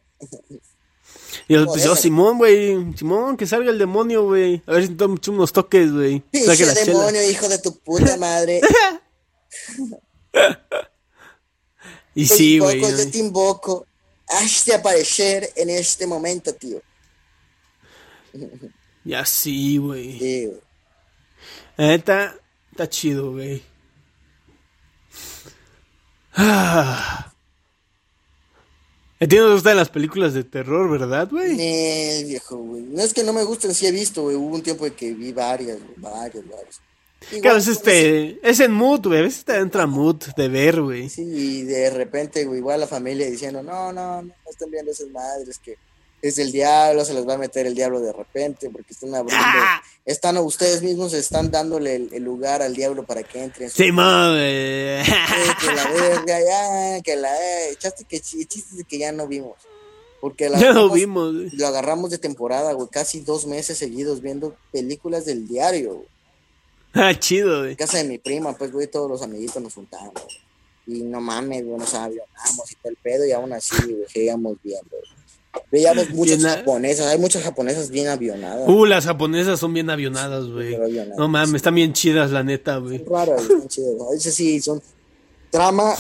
Y 1.49 1.55
yo, 1.55 1.67
pues 1.67 1.85
yo. 1.85 1.95
Simón, 1.97 2.39
güey, 2.39 2.95
Simón, 2.97 3.37
que 3.37 3.47
salga 3.47 3.71
el 3.71 3.79
demonio, 3.79 4.25
güey. 4.25 4.63
A 4.67 4.73
ver 4.73 4.87
si 4.87 4.95
tomo 4.95 5.17
unos 5.29 5.53
toques, 5.53 5.93
güey. 5.93 6.19
Saque 6.19 6.31
Pinche 6.47 6.67
la 6.67 6.75
chela. 6.75 6.85
demonio, 6.99 7.31
hijo 7.31 7.49
de 7.49 7.59
tu 7.59 7.79
puta 7.81 8.17
madre. 8.17 8.61
Y 12.15 12.29
Te 12.29 12.35
sí, 12.37 12.59
güey. 12.59 12.81
Yo 12.81 13.11
te 13.11 13.19
invoco. 13.19 13.87
Hazte 14.29 14.75
aparecer 14.75 15.51
en 15.57 15.71
este 15.71 16.07
momento, 16.07 16.55
tío. 16.55 16.81
Ya 19.07 19.27
sí, 19.27 19.77
güey. 19.77 20.19
Sí, 20.19 20.47
güey. 20.47 20.61
La 21.77 21.89
neta, 21.89 22.35
está 22.71 22.89
chido, 22.89 23.33
güey. 23.33 23.63
Ah. 26.35 27.31
A 29.21 29.27
ti 29.27 29.37
no 29.37 29.47
te 29.47 29.53
gustan 29.53 29.77
las 29.77 29.89
películas 29.89 30.35
de 30.35 30.45
terror, 30.45 30.91
¿verdad, 30.91 31.29
güey? 31.31 31.57
Eh, 31.59 32.25
viejo, 32.27 32.57
güey. 32.57 32.83
No 32.83 33.01
es 33.03 33.15
que 33.15 33.23
no 33.23 33.33
me 33.33 33.45
gusten, 33.45 33.75
sí 33.75 33.87
he 33.87 33.93
visto, 33.93 34.23
güey. 34.23 34.37
Hubo 34.37 34.55
un 34.55 34.63
tiempo 34.63 34.87
en 34.87 34.95
que 34.95 35.15
vi 35.15 35.33
varias, 35.33 35.79
güey, 35.83 35.95
varias, 35.99 36.47
varias. 36.49 36.81
Que 37.31 37.37
a 37.37 37.39
Igual, 37.39 37.55
veces 37.57 37.79
pues, 37.79 37.85
te... 37.85 38.41
Es 38.51 38.61
en 38.61 38.73
mood, 38.73 39.01
güey. 39.07 39.21
A 39.21 39.23
veces 39.23 39.45
te 39.45 39.57
entra 39.57 39.87
mood 39.87 40.17
de 40.37 40.49
ver, 40.49 40.81
güey. 40.83 41.09
Sí, 41.09 41.23
y 41.23 41.63
de 41.63 41.91
repente, 41.91 42.45
güey, 42.45 42.59
igual 42.59 42.81
la 42.81 42.87
familia 42.87 43.29
diciendo, 43.31 43.63
no, 43.63 43.93
no, 43.93 44.23
no, 44.23 44.23
no 44.23 44.51
están 44.51 44.71
viendo 44.71 44.91
esas 44.93 45.09
madres 45.09 45.59
que 45.59 45.77
es 46.23 46.37
del 46.37 46.53
diablo, 46.53 47.05
se 47.05 47.13
les 47.13 47.29
va 47.29 47.35
a 47.35 47.39
meter 47.39 47.67
el 47.67 47.75
diablo 47.75 48.01
de 48.01 48.11
repente, 48.13 48.71
porque 48.71 48.95
están 48.95 49.15
abriendo, 49.15 49.45
¡Ah! 49.47 49.83
están, 50.07 50.39
ustedes 50.39 50.83
mismos 50.83 51.13
están 51.13 51.51
dándole 51.51 51.97
el, 51.97 52.09
el 52.15 52.23
lugar 52.25 52.63
al 52.63 52.75
diablo 52.75 53.05
para 53.05 53.23
que 53.23 53.43
entre 53.45 53.67
en 53.67 53.71
Simón, 53.71 54.31
güey. 54.31 54.41
Eh, 54.43 55.03
que 55.61 55.67
la 55.75 55.91
verga, 55.93 56.39
ya, 56.41 57.03
que 57.03 57.17
la, 57.17 57.29
eh, 57.37 57.73
echaste 57.73 58.05
que 58.05 58.21
chi- 58.21 58.47
chistes 58.47 58.87
que 58.89 58.97
ya 58.99 59.13
no 59.13 59.27
vimos. 59.27 59.53
Porque 60.23 60.49
la 60.49 60.59
Ya 60.59 60.73
lo 60.73 60.87
agarramos- 60.87 60.95
vimos, 60.95 61.35
güey. 61.35 61.51
lo 61.51 61.67
agarramos 61.67 62.11
de 62.11 62.17
temporada, 62.17 62.73
güey, 62.73 62.89
casi 62.91 63.21
dos 63.21 63.45
meses 63.47 63.77
seguidos 63.77 64.23
viendo 64.23 64.57
películas 64.73 65.27
del 65.27 65.47
diario, 65.47 65.95
güey. 65.97 66.09
Ah, 67.07 67.13
chido, 67.19 67.61
güey. 67.63 67.77
Casa 67.77 67.99
de 67.99 68.05
mi 68.05 68.19
prima, 68.19 68.57
pues, 68.57 68.71
güey, 68.73 68.87
todos 68.87 69.11
los 69.11 69.23
amiguitos 69.23 69.61
nos 69.63 69.75
juntamos. 69.75 70.13
güey. 70.15 70.45
Y 70.99 71.03
no 71.03 71.21
mames, 71.21 71.65
güey, 71.65 71.79
nos 71.79 71.93
avionamos 71.95 72.71
y 72.71 72.75
todo 72.77 72.91
el 72.91 72.97
pedo, 72.97 73.25
y 73.27 73.33
aún 73.33 73.53
así, 73.53 73.75
güey, 73.83 74.05
seguíamos 74.13 74.57
viendo. 74.63 74.91
güey. 74.91 75.65
Veíamos 75.73 76.11
muchas 76.15 76.39
Bien, 76.39 76.51
japonesas, 76.51 77.07
hay 77.07 77.19
muchas 77.19 77.43
japonesas 77.43 77.91
bien 77.91 78.09
avionadas. 78.09 78.69
Uh, 78.69 78.85
las 78.87 79.05
japonesas 79.07 79.59
son 79.59 79.73
bien 79.73 79.89
avionadas, 79.91 80.47
güey. 80.47 80.77
No 81.17 81.27
mames, 81.29 81.55
están 81.57 81.75
bien 81.75 81.93
chidas, 81.93 82.31
la 82.31 82.43
neta, 82.43 82.77
güey. 82.79 83.05
raras, 83.11 83.47
güey, 83.49 83.67
chidas, 83.69 83.95
¿no? 83.99 84.13
Esas 84.13 84.35
sí 84.35 84.61
son 84.61 84.83
trama 85.51 85.95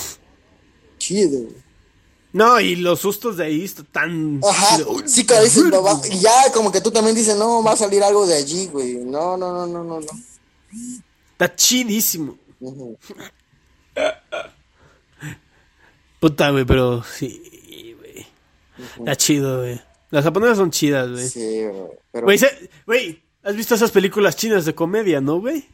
chido, 0.99 1.40
güey. 1.40 1.64
No, 2.32 2.59
y 2.59 2.74
los 2.74 2.99
sustos 2.99 3.36
de 3.36 3.45
ahí 3.45 3.64
están... 3.64 4.40
Ajá, 4.42 4.78
sí, 5.07 5.24
que 5.24 5.40
dices, 5.40 5.62
no 5.66 5.82
va- 5.84 6.01
y 6.11 6.18
ya 6.18 6.51
como 6.53 6.72
que 6.72 6.80
tú 6.80 6.90
también 6.90 7.14
dices, 7.14 7.36
no, 7.36 7.62
va 7.62 7.72
a 7.72 7.76
salir 7.76 8.03
algo 8.03 8.26
de 8.26 8.34
allí, 8.34 8.66
güey. 8.66 8.95
No, 8.97 9.36
no, 9.36 9.53
no, 9.53 9.66
no, 9.68 9.84
no, 9.84 10.01
no. 10.01 10.07
Está 11.33 11.55
chidísimo. 11.55 12.39
Puta, 16.20 16.51
güey, 16.51 16.64
pero 16.64 17.03
sí, 17.03 17.97
güey. 17.99 18.27
Está 18.99 19.16
chido, 19.16 19.61
güey. 19.61 19.81
Las 20.11 20.25
japonesas 20.25 20.59
son 20.59 20.70
chidas, 20.70 21.11
güey. 21.11 21.28
Sí, 21.28 21.65
güey. 21.65 21.90
Pero, 22.12 22.27
Güey, 22.86 23.23
¿has 23.43 23.57
visto 23.57 23.74
esas 23.74 23.90
películas 23.90 24.36
chinas 24.36 24.65
de 24.65 24.74
comedia, 24.74 25.20
no, 25.20 25.40
güey? 25.40 25.66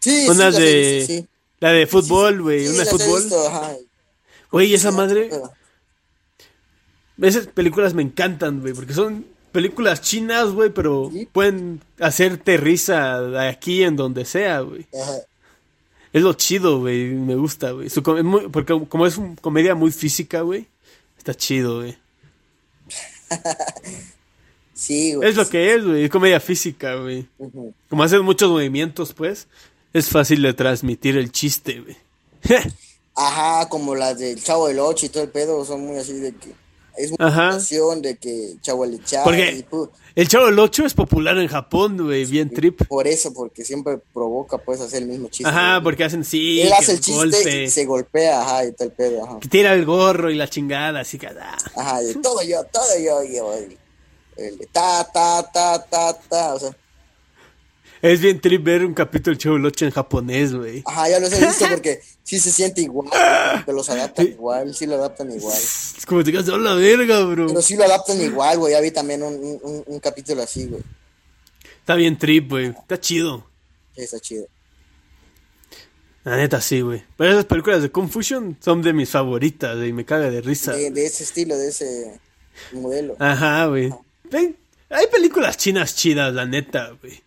sí, 0.00 0.26
sí, 0.26 0.34
las 0.36 0.56
de... 0.56 1.04
sí. 1.06 1.26
La 1.60 1.72
de 1.72 1.86
fútbol, 1.86 2.40
güey, 2.42 2.66
una 2.68 2.84
de 2.84 2.86
fútbol. 2.86 3.22
Güey, 4.50 4.74
esa 4.74 4.90
madre... 4.90 5.30
Esas 7.20 7.46
películas 7.48 7.92
me 7.92 8.02
encantan, 8.02 8.60
güey, 8.60 8.72
porque 8.72 8.94
son 8.94 9.26
películas 9.52 10.00
chinas, 10.00 10.50
güey, 10.50 10.70
pero 10.70 11.10
Sí. 11.12 11.28
pueden 11.32 11.80
hacerte 12.00 12.56
risa 12.56 13.20
de 13.20 13.48
aquí 13.48 13.82
en 13.82 13.96
donde 13.96 14.24
sea, 14.24 14.60
güey. 14.60 14.86
Es 16.12 16.22
lo 16.22 16.32
chido, 16.34 16.80
güey, 16.80 17.06
me 17.14 17.36
gusta, 17.36 17.70
güey. 17.70 17.88
Porque 18.52 18.78
como 18.88 19.06
es 19.06 19.16
una 19.16 19.36
comedia 19.36 19.74
muy 19.74 19.90
física, 19.92 20.40
güey, 20.42 20.66
está 21.18 21.34
chido, 21.34 21.80
güey. 21.80 21.96
Sí, 24.74 25.14
güey. 25.14 25.28
Es 25.28 25.36
lo 25.36 25.46
que 25.46 25.74
es, 25.74 25.84
güey, 25.84 26.04
es 26.04 26.10
comedia 26.10 26.40
física, 26.40 26.94
güey. 26.94 27.26
Como 27.90 28.02
hacen 28.02 28.22
muchos 28.22 28.48
movimientos, 28.50 29.12
pues, 29.12 29.46
es 29.92 30.08
fácil 30.08 30.40
de 30.40 30.54
transmitir 30.54 31.18
el 31.18 31.30
chiste, 31.30 31.80
güey. 31.80 31.96
Ajá, 33.14 33.68
como 33.68 33.94
las 33.94 34.18
del 34.18 34.42
Chavo 34.42 34.68
del 34.68 34.78
Ocho 34.78 35.04
y 35.04 35.10
todo 35.10 35.22
el 35.24 35.28
pedo, 35.28 35.62
son 35.66 35.82
muy 35.82 35.98
así 35.98 36.14
de 36.14 36.32
que 36.34 36.52
es 37.04 37.12
una 37.12 37.30
situación 37.60 38.02
de 38.02 38.16
que 38.16 38.54
Chavo 38.60 38.84
el 38.84 39.02
Chavo 39.04 39.24
Porque- 39.24 39.52
y 39.52 39.62
pu- 39.62 39.88
el 40.16 40.28
Chavo 40.28 40.46
del 40.46 40.58
8 40.58 40.84
es 40.86 40.94
popular 40.94 41.38
en 41.38 41.46
Japón, 41.48 41.96
güey, 41.96 42.24
bien 42.26 42.50
trip. 42.50 42.82
por 42.88 43.06
eso, 43.06 43.32
porque 43.32 43.64
siempre 43.64 43.98
provoca 44.12 44.58
pues 44.58 44.80
hacer 44.80 45.02
el 45.02 45.08
mismo 45.08 45.28
chiste. 45.28 45.48
Ajá, 45.48 45.74
güey. 45.76 45.84
porque 45.84 46.04
hacen 46.04 46.24
sí, 46.24 46.60
él 46.62 46.72
hace 46.72 46.92
el 46.92 47.00
chiste 47.00 47.12
golpe, 47.20 47.62
y 47.64 47.70
se 47.70 47.84
golpea, 47.86 48.42
ajá, 48.42 48.64
y 48.64 48.74
el 48.78 48.90
pedo, 48.92 49.24
ajá. 49.24 49.38
que 49.40 49.48
tira 49.48 49.72
el 49.74 49.84
gorro 49.84 50.30
y 50.30 50.34
la 50.34 50.48
chingada, 50.48 51.00
así 51.00 51.18
que... 51.18 51.28
ah. 51.28 51.56
Ajá, 51.76 52.00
de 52.00 52.14
todo 52.16 52.42
yo, 52.42 52.62
todo 52.64 52.98
yo, 53.02 53.22
yo. 53.24 53.54
El, 54.36 54.58
ta, 54.72 55.06
ta, 55.12 55.42
ta, 55.52 55.84
ta, 55.84 56.12
ta, 56.28 56.54
o 56.54 56.58
sea, 56.58 56.76
Es 58.02 58.20
bien 58.20 58.40
trip 58.40 58.64
ver 58.64 58.84
un 58.84 58.94
capítulo 58.94 59.36
8 59.36 59.84
en 59.84 59.90
japonés, 59.90 60.54
güey. 60.54 60.82
ajá, 60.86 61.08
ya 61.10 61.20
los 61.20 61.32
he 61.32 61.46
visto 61.46 61.66
porque 61.70 62.00
sí 62.22 62.38
se 62.38 62.50
siente 62.50 62.80
igual, 62.80 63.10
que 63.66 63.72
los 63.72 63.90
adaptan 63.90 64.26
igual, 64.26 64.74
sí 64.74 64.86
lo 64.86 64.94
adaptan 64.94 65.30
igual. 65.30 65.56
Es 65.58 66.06
como 66.06 66.24
te 66.24 66.32
quedas 66.32 66.48
a 66.48 66.56
la 66.56 66.74
verga, 66.74 67.20
bro. 67.24 67.48
Pero 67.48 67.60
sí 67.60 67.76
lo 67.76 67.84
adaptan 67.84 68.20
igual, 68.20 68.58
güey, 68.58 68.72
ya 68.72 68.80
vi 68.80 68.90
también 68.90 69.22
un, 69.22 69.34
un, 69.62 69.84
un 69.86 70.00
capítulo 70.00 70.42
así, 70.42 70.66
güey, 70.66 70.82
Está 71.80 71.94
bien 71.94 72.16
trip, 72.18 72.48
güey. 72.48 72.66
Está 72.68 72.98
chido. 72.98 73.46
Sí, 73.94 74.02
está 74.02 74.18
chido. 74.20 74.46
La 76.24 76.36
neta, 76.36 76.60
sí, 76.60 76.80
güey. 76.82 77.02
Pero 77.16 77.32
esas 77.32 77.46
películas 77.46 77.82
de 77.82 77.90
Confusion 77.90 78.56
son 78.60 78.82
de 78.82 78.92
mis 78.92 79.10
favoritas, 79.10 79.76
y 79.86 79.92
me 79.92 80.04
caga 80.04 80.30
de 80.30 80.40
risa. 80.40 80.72
De, 80.72 80.90
de 80.90 81.06
ese 81.06 81.24
estilo, 81.24 81.56
de 81.56 81.68
ese 81.68 82.20
modelo. 82.72 83.16
Ajá, 83.18 83.66
güey. 83.66 83.92
Hay 84.32 85.06
películas 85.10 85.56
chinas 85.56 85.96
chidas, 85.96 86.32
la 86.32 86.46
neta, 86.46 86.92
güey. 87.00 87.22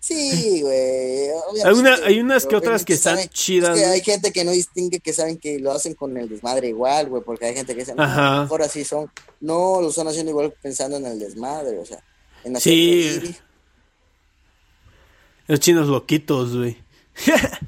Sí, 0.00 0.62
güey. 0.62 1.28
Hay, 1.62 1.74
una- 1.74 1.94
hay 2.06 2.20
unas 2.20 2.46
que 2.46 2.56
otras 2.56 2.84
que 2.86 2.94
están 2.94 3.16
saben- 3.18 3.28
chidas. 3.30 3.76
Es 3.76 3.82
que 3.82 3.86
güey. 3.86 3.98
hay 3.98 4.04
gente 4.04 4.32
que 4.32 4.44
no 4.44 4.50
distingue 4.50 4.98
que 5.00 5.12
saben 5.12 5.36
que 5.38 5.58
lo 5.58 5.72
hacen 5.72 5.94
con 5.94 6.16
el 6.16 6.26
desmadre 6.28 6.68
igual, 6.68 7.08
güey, 7.10 7.22
porque 7.22 7.44
hay 7.46 7.54
gente 7.54 7.74
que 7.74 7.80
dice, 7.80 7.94
no, 7.94 8.02
Ajá. 8.02 8.42
mejor 8.42 8.62
así 8.62 8.82
son. 8.84 9.10
No, 9.40 9.80
lo 9.82 9.90
están 9.90 10.08
haciendo 10.08 10.30
igual 10.30 10.54
pensando 10.62 10.96
en 10.96 11.04
el 11.06 11.18
desmadre, 11.18 11.78
o 11.78 11.84
sea, 11.84 12.02
en 12.44 12.56
hacer 12.56 12.72
Sí. 12.72 13.36
Los 15.46 15.60
chinos 15.60 15.86
loquitos, 15.88 16.56
güey. 16.56 16.78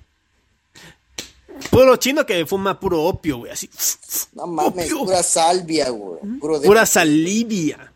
puro 1.71 1.97
chino 1.97 2.25
que 2.25 2.47
fuma 2.47 2.79
puro 2.79 3.03
opio, 3.03 3.39
güey, 3.39 3.53
así. 3.53 3.69
No 4.35 4.47
mames, 4.47 4.87
Opio. 4.93 5.05
pura 5.05 5.23
salvia, 5.23 5.91
güey. 5.91 6.21
Puro 6.41 6.59
de- 6.61 6.67
Pura 6.67 6.87
salivia. 6.87 7.93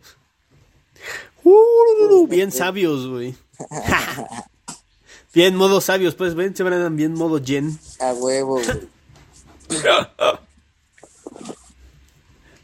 Uh, 1.45 2.27
bien 2.27 2.51
sabios, 2.53 3.07
güey. 3.07 3.35
bien 5.35 5.57
modo 5.57 5.81
sabios, 5.81 6.15
pues 6.15 6.35
ven, 6.35 6.55
se 6.57 6.63
van 6.63 6.97
bien 6.97 7.13
modo 7.15 7.39
yen. 7.39 7.79
A 8.01 8.13
huevo, 8.13 8.61
güey. 8.63 8.89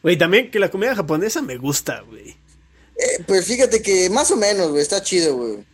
Güey, 0.02 0.18
también 0.18 0.50
que 0.50 0.58
la 0.58 0.70
comida 0.70 0.94
japonesa 0.94 1.42
me 1.42 1.56
gusta, 1.56 2.00
güey. 2.00 2.30
Eh, 2.30 3.24
pues 3.26 3.46
fíjate 3.46 3.82
que 3.82 4.10
más 4.10 4.30
o 4.30 4.36
menos, 4.36 4.70
güey, 4.70 4.82
está 4.82 5.02
chido, 5.02 5.36
güey. 5.36 5.64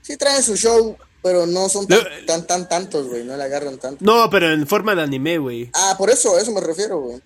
Sí 0.00 0.16
traen 0.16 0.42
su 0.42 0.56
show, 0.56 0.96
pero 1.22 1.46
no 1.46 1.68
son 1.68 1.86
tan, 1.86 1.98
No, 1.98 2.26
tan, 2.26 2.46
tan 2.46 2.68
tantos, 2.68 3.08
güey, 3.08 3.24
no 3.24 3.36
le 3.36 3.44
agarran 3.44 3.78
tanto. 3.78 4.04
No, 4.04 4.28
pero 4.30 4.50
en 4.52 4.66
forma 4.66 4.94
de 4.94 5.02
anime, 5.02 5.38
güey. 5.38 5.70
Ah, 5.74 5.94
por 5.98 6.10
eso, 6.10 6.36
a 6.36 6.40
eso 6.40 6.52
me 6.52 6.60
refiero, 6.60 7.00
güey. 7.00 7.20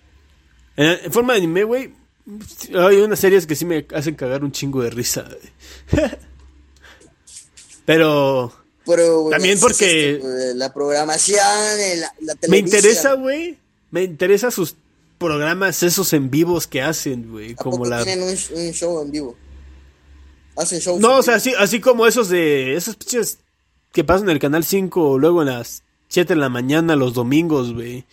En, 0.75 1.05
en 1.05 1.11
forma 1.11 1.33
de 1.33 1.39
anime, 1.39 1.63
güey. 1.63 1.93
Hay 2.75 2.97
unas 2.97 3.19
series 3.19 3.47
que 3.47 3.55
sí 3.55 3.65
me 3.65 3.87
hacen 3.95 4.15
cagar 4.15 4.43
un 4.43 4.51
chingo 4.51 4.81
de 4.81 4.89
risa, 4.89 5.23
güey. 5.23 6.03
pero 7.87 8.51
También 9.31 9.55
es 9.55 9.59
porque- 9.61 10.15
esto, 10.17 10.27
la 10.55 10.73
programación, 10.73 11.39
el- 11.79 12.01
la, 12.01 12.13
la 12.21 12.33
me 12.33 12.39
televisión. 12.39 12.65
interesa, 12.65 13.13
güey. 13.13 13.57
Me 13.91 14.03
interesa 14.03 14.51
sus 14.51 14.75
programas, 15.17 15.81
esos 15.81 16.11
en 16.13 16.29
vivos 16.29 16.67
que 16.67 16.81
hacen, 16.81 17.31
güey. 17.31 17.53
¿A 17.53 17.55
Como 17.55 17.85
la. 17.85 18.03
tienen 18.03 18.23
un, 18.27 18.29
un 18.59 18.71
show 18.73 19.01
en 19.01 19.11
vivo? 19.11 19.35
Hacen 20.57 20.79
shows 20.79 20.99
No, 20.99 21.17
o 21.17 21.23
sea, 21.23 21.35
así, 21.35 21.53
así 21.57 21.79
como 21.79 22.05
esos 22.05 22.29
de. 22.29 22.75
Esos 22.75 22.95
pinches 22.97 23.39
que 23.93 24.03
pasan 24.03 24.23
en 24.29 24.31
el 24.35 24.39
canal 24.39 24.63
5 24.63 25.11
o 25.11 25.17
luego 25.17 25.41
en 25.41 25.47
las 25.47 25.83
7 26.09 26.33
de 26.35 26.39
la 26.39 26.49
mañana 26.49 26.95
los 26.95 27.13
domingos, 27.13 27.73
güey. 27.73 28.05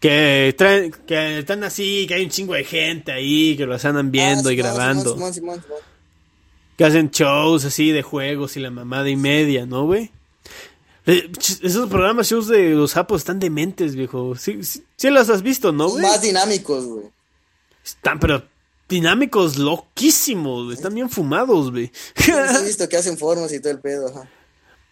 Que 0.00 0.54
traen, 0.56 0.92
que 1.06 1.38
están 1.40 1.64
así, 1.64 2.06
que 2.06 2.14
hay 2.14 2.24
un 2.24 2.30
chingo 2.30 2.54
de 2.54 2.64
gente 2.64 3.12
ahí, 3.12 3.56
que 3.56 3.64
los 3.66 3.84
andan 3.84 4.10
viendo 4.10 4.50
Ah, 4.50 4.52
y 4.52 4.56
Simón, 4.56 4.72
grabando. 4.74 5.14
Simón, 5.14 5.34
Simón. 5.34 5.64
Que 6.76 6.84
hacen 6.84 7.10
shows 7.10 7.64
así 7.64 7.92
de 7.92 8.02
juegos 8.02 8.56
y 8.56 8.60
la 8.60 8.70
mamada 8.70 9.08
y 9.08 9.16
media, 9.16 9.66
¿no, 9.66 9.86
güey? 9.86 10.10
Eh, 11.06 11.30
Esos 11.62 11.88
programas, 11.88 12.28
shows 12.28 12.48
de 12.48 12.70
los 12.70 12.94
japos 12.94 13.20
están 13.20 13.38
dementes, 13.38 13.94
viejo. 13.94 14.34
Sí, 14.36 14.62
sí, 14.62 14.84
sí 14.96 15.10
los 15.10 15.28
has 15.30 15.42
visto, 15.42 15.72
¿no, 15.72 15.88
güey? 15.88 16.02
Más 16.02 16.22
dinámicos, 16.22 16.84
güey. 16.86 17.04
Están, 17.84 18.18
pero 18.18 18.42
dinámicos 18.88 19.58
loquísimos, 19.58 20.64
güey. 20.64 20.76
Están 20.76 20.94
bien 20.94 21.10
fumados, 21.10 21.70
güey. 21.70 21.92
Sí, 22.16 22.32
he 22.32 22.64
visto 22.64 22.88
que 22.88 22.96
hacen 22.96 23.18
formas 23.18 23.52
y 23.52 23.60
todo 23.60 23.72
el 23.72 23.80
pedo, 23.80 24.08
ajá. 24.08 24.28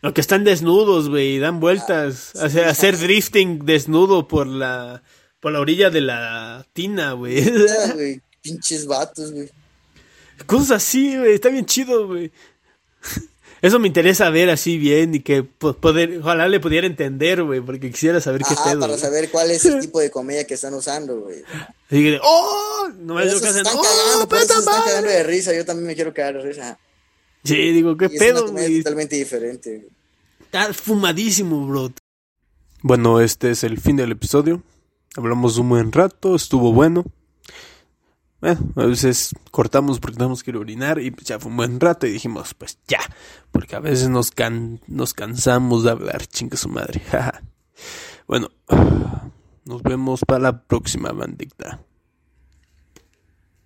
Lo 0.02 0.12
que 0.12 0.20
están 0.20 0.44
desnudos, 0.44 1.08
güey, 1.08 1.36
y 1.36 1.38
dan 1.38 1.60
vueltas. 1.60 2.32
Ah, 2.36 2.46
hacer, 2.46 2.64
hacer 2.66 2.98
drifting 2.98 3.64
desnudo 3.64 4.26
por 4.26 4.46
la 4.48 5.02
por 5.40 5.52
la 5.52 5.60
orilla 5.60 5.90
de 5.90 6.00
la 6.00 6.66
tina, 6.72 7.12
güey, 7.12 7.44
pinches 8.42 8.86
vatos, 8.86 9.32
güey. 9.32 9.50
Cosas 10.46 10.70
así, 10.72 11.16
güey. 11.16 11.34
Está 11.34 11.48
bien 11.48 11.66
chido, 11.66 12.06
güey. 12.06 12.30
Eso 13.62 13.78
me 13.78 13.86
interesa 13.86 14.28
ver 14.30 14.50
así 14.50 14.76
bien 14.76 15.14
y 15.14 15.20
que 15.20 15.44
po- 15.44 15.74
poder, 15.74 16.18
ojalá 16.18 16.48
le 16.48 16.58
pudiera 16.58 16.84
entender, 16.84 17.44
güey, 17.44 17.60
porque 17.60 17.92
quisiera 17.92 18.20
saber 18.20 18.42
qué 18.42 18.54
Ajá, 18.54 18.64
pedo. 18.64 18.80
para 18.80 18.92
güey. 18.94 19.00
saber 19.00 19.30
cuál 19.30 19.52
es 19.52 19.64
el 19.64 19.80
tipo 19.82 20.00
de 20.00 20.10
comedia 20.10 20.44
que 20.46 20.54
están 20.54 20.74
usando, 20.74 21.20
güey. 21.20 21.42
Así 21.88 22.02
que, 22.02 22.18
¡oh! 22.24 22.88
No 22.98 23.14
me 23.14 23.24
lo 23.24 23.40
que 23.40 23.46
hacen, 23.46 23.58
están 23.64 23.76
¡oh, 23.76 24.26
por 24.28 24.38
eso 24.38 24.54
se 24.54 24.58
están 24.58 24.82
cagando 24.84 25.10
de 25.10 25.22
risa. 25.22 25.54
Yo 25.54 25.64
también 25.64 25.86
me 25.86 25.94
quiero 25.94 26.12
cagar 26.12 26.38
de 26.38 26.42
risa. 26.42 26.76
Sí, 27.44 27.54
digo, 27.72 27.96
¿qué 27.96 28.06
Y 28.10 28.16
es 28.16 28.20
una 28.20 28.20
pedo, 28.32 28.46
comedia 28.46 28.68
güey? 28.68 28.78
totalmente 28.82 29.14
diferente, 29.16 29.76
güey. 29.76 29.88
Está 30.40 30.74
fumadísimo, 30.74 31.64
bro. 31.68 31.92
Bueno, 32.82 33.20
este 33.20 33.52
es 33.52 33.62
el 33.62 33.78
fin 33.80 33.94
del 33.96 34.10
episodio. 34.10 34.60
Hablamos 35.16 35.56
un 35.58 35.68
buen 35.68 35.92
rato, 35.92 36.34
estuvo 36.34 36.72
bueno. 36.72 37.04
Bueno, 38.42 38.60
a 38.76 38.84
veces 38.86 39.30
cortamos 39.50 40.00
porque 40.00 40.16
tenemos 40.18 40.42
que 40.42 40.50
ir 40.50 40.56
a 40.56 40.60
orinar 40.60 40.98
y 40.98 41.14
ya 41.24 41.38
fue 41.38 41.50
un 41.50 41.56
buen 41.56 41.78
rato 41.80 42.06
y 42.06 42.10
dijimos, 42.10 42.52
pues 42.54 42.76
ya, 42.88 42.98
porque 43.52 43.76
a 43.76 43.80
veces 43.80 44.08
nos, 44.10 44.30
can- 44.32 44.80
nos 44.88 45.14
cansamos 45.14 45.84
de 45.84 45.92
hablar, 45.92 46.26
chinga 46.26 46.56
su 46.58 46.68
madre. 46.68 47.00
bueno, 48.26 48.48
nos 49.64 49.82
vemos 49.82 50.20
para 50.26 50.40
la 50.40 50.62
próxima 50.64 51.12
bandita. 51.12 51.80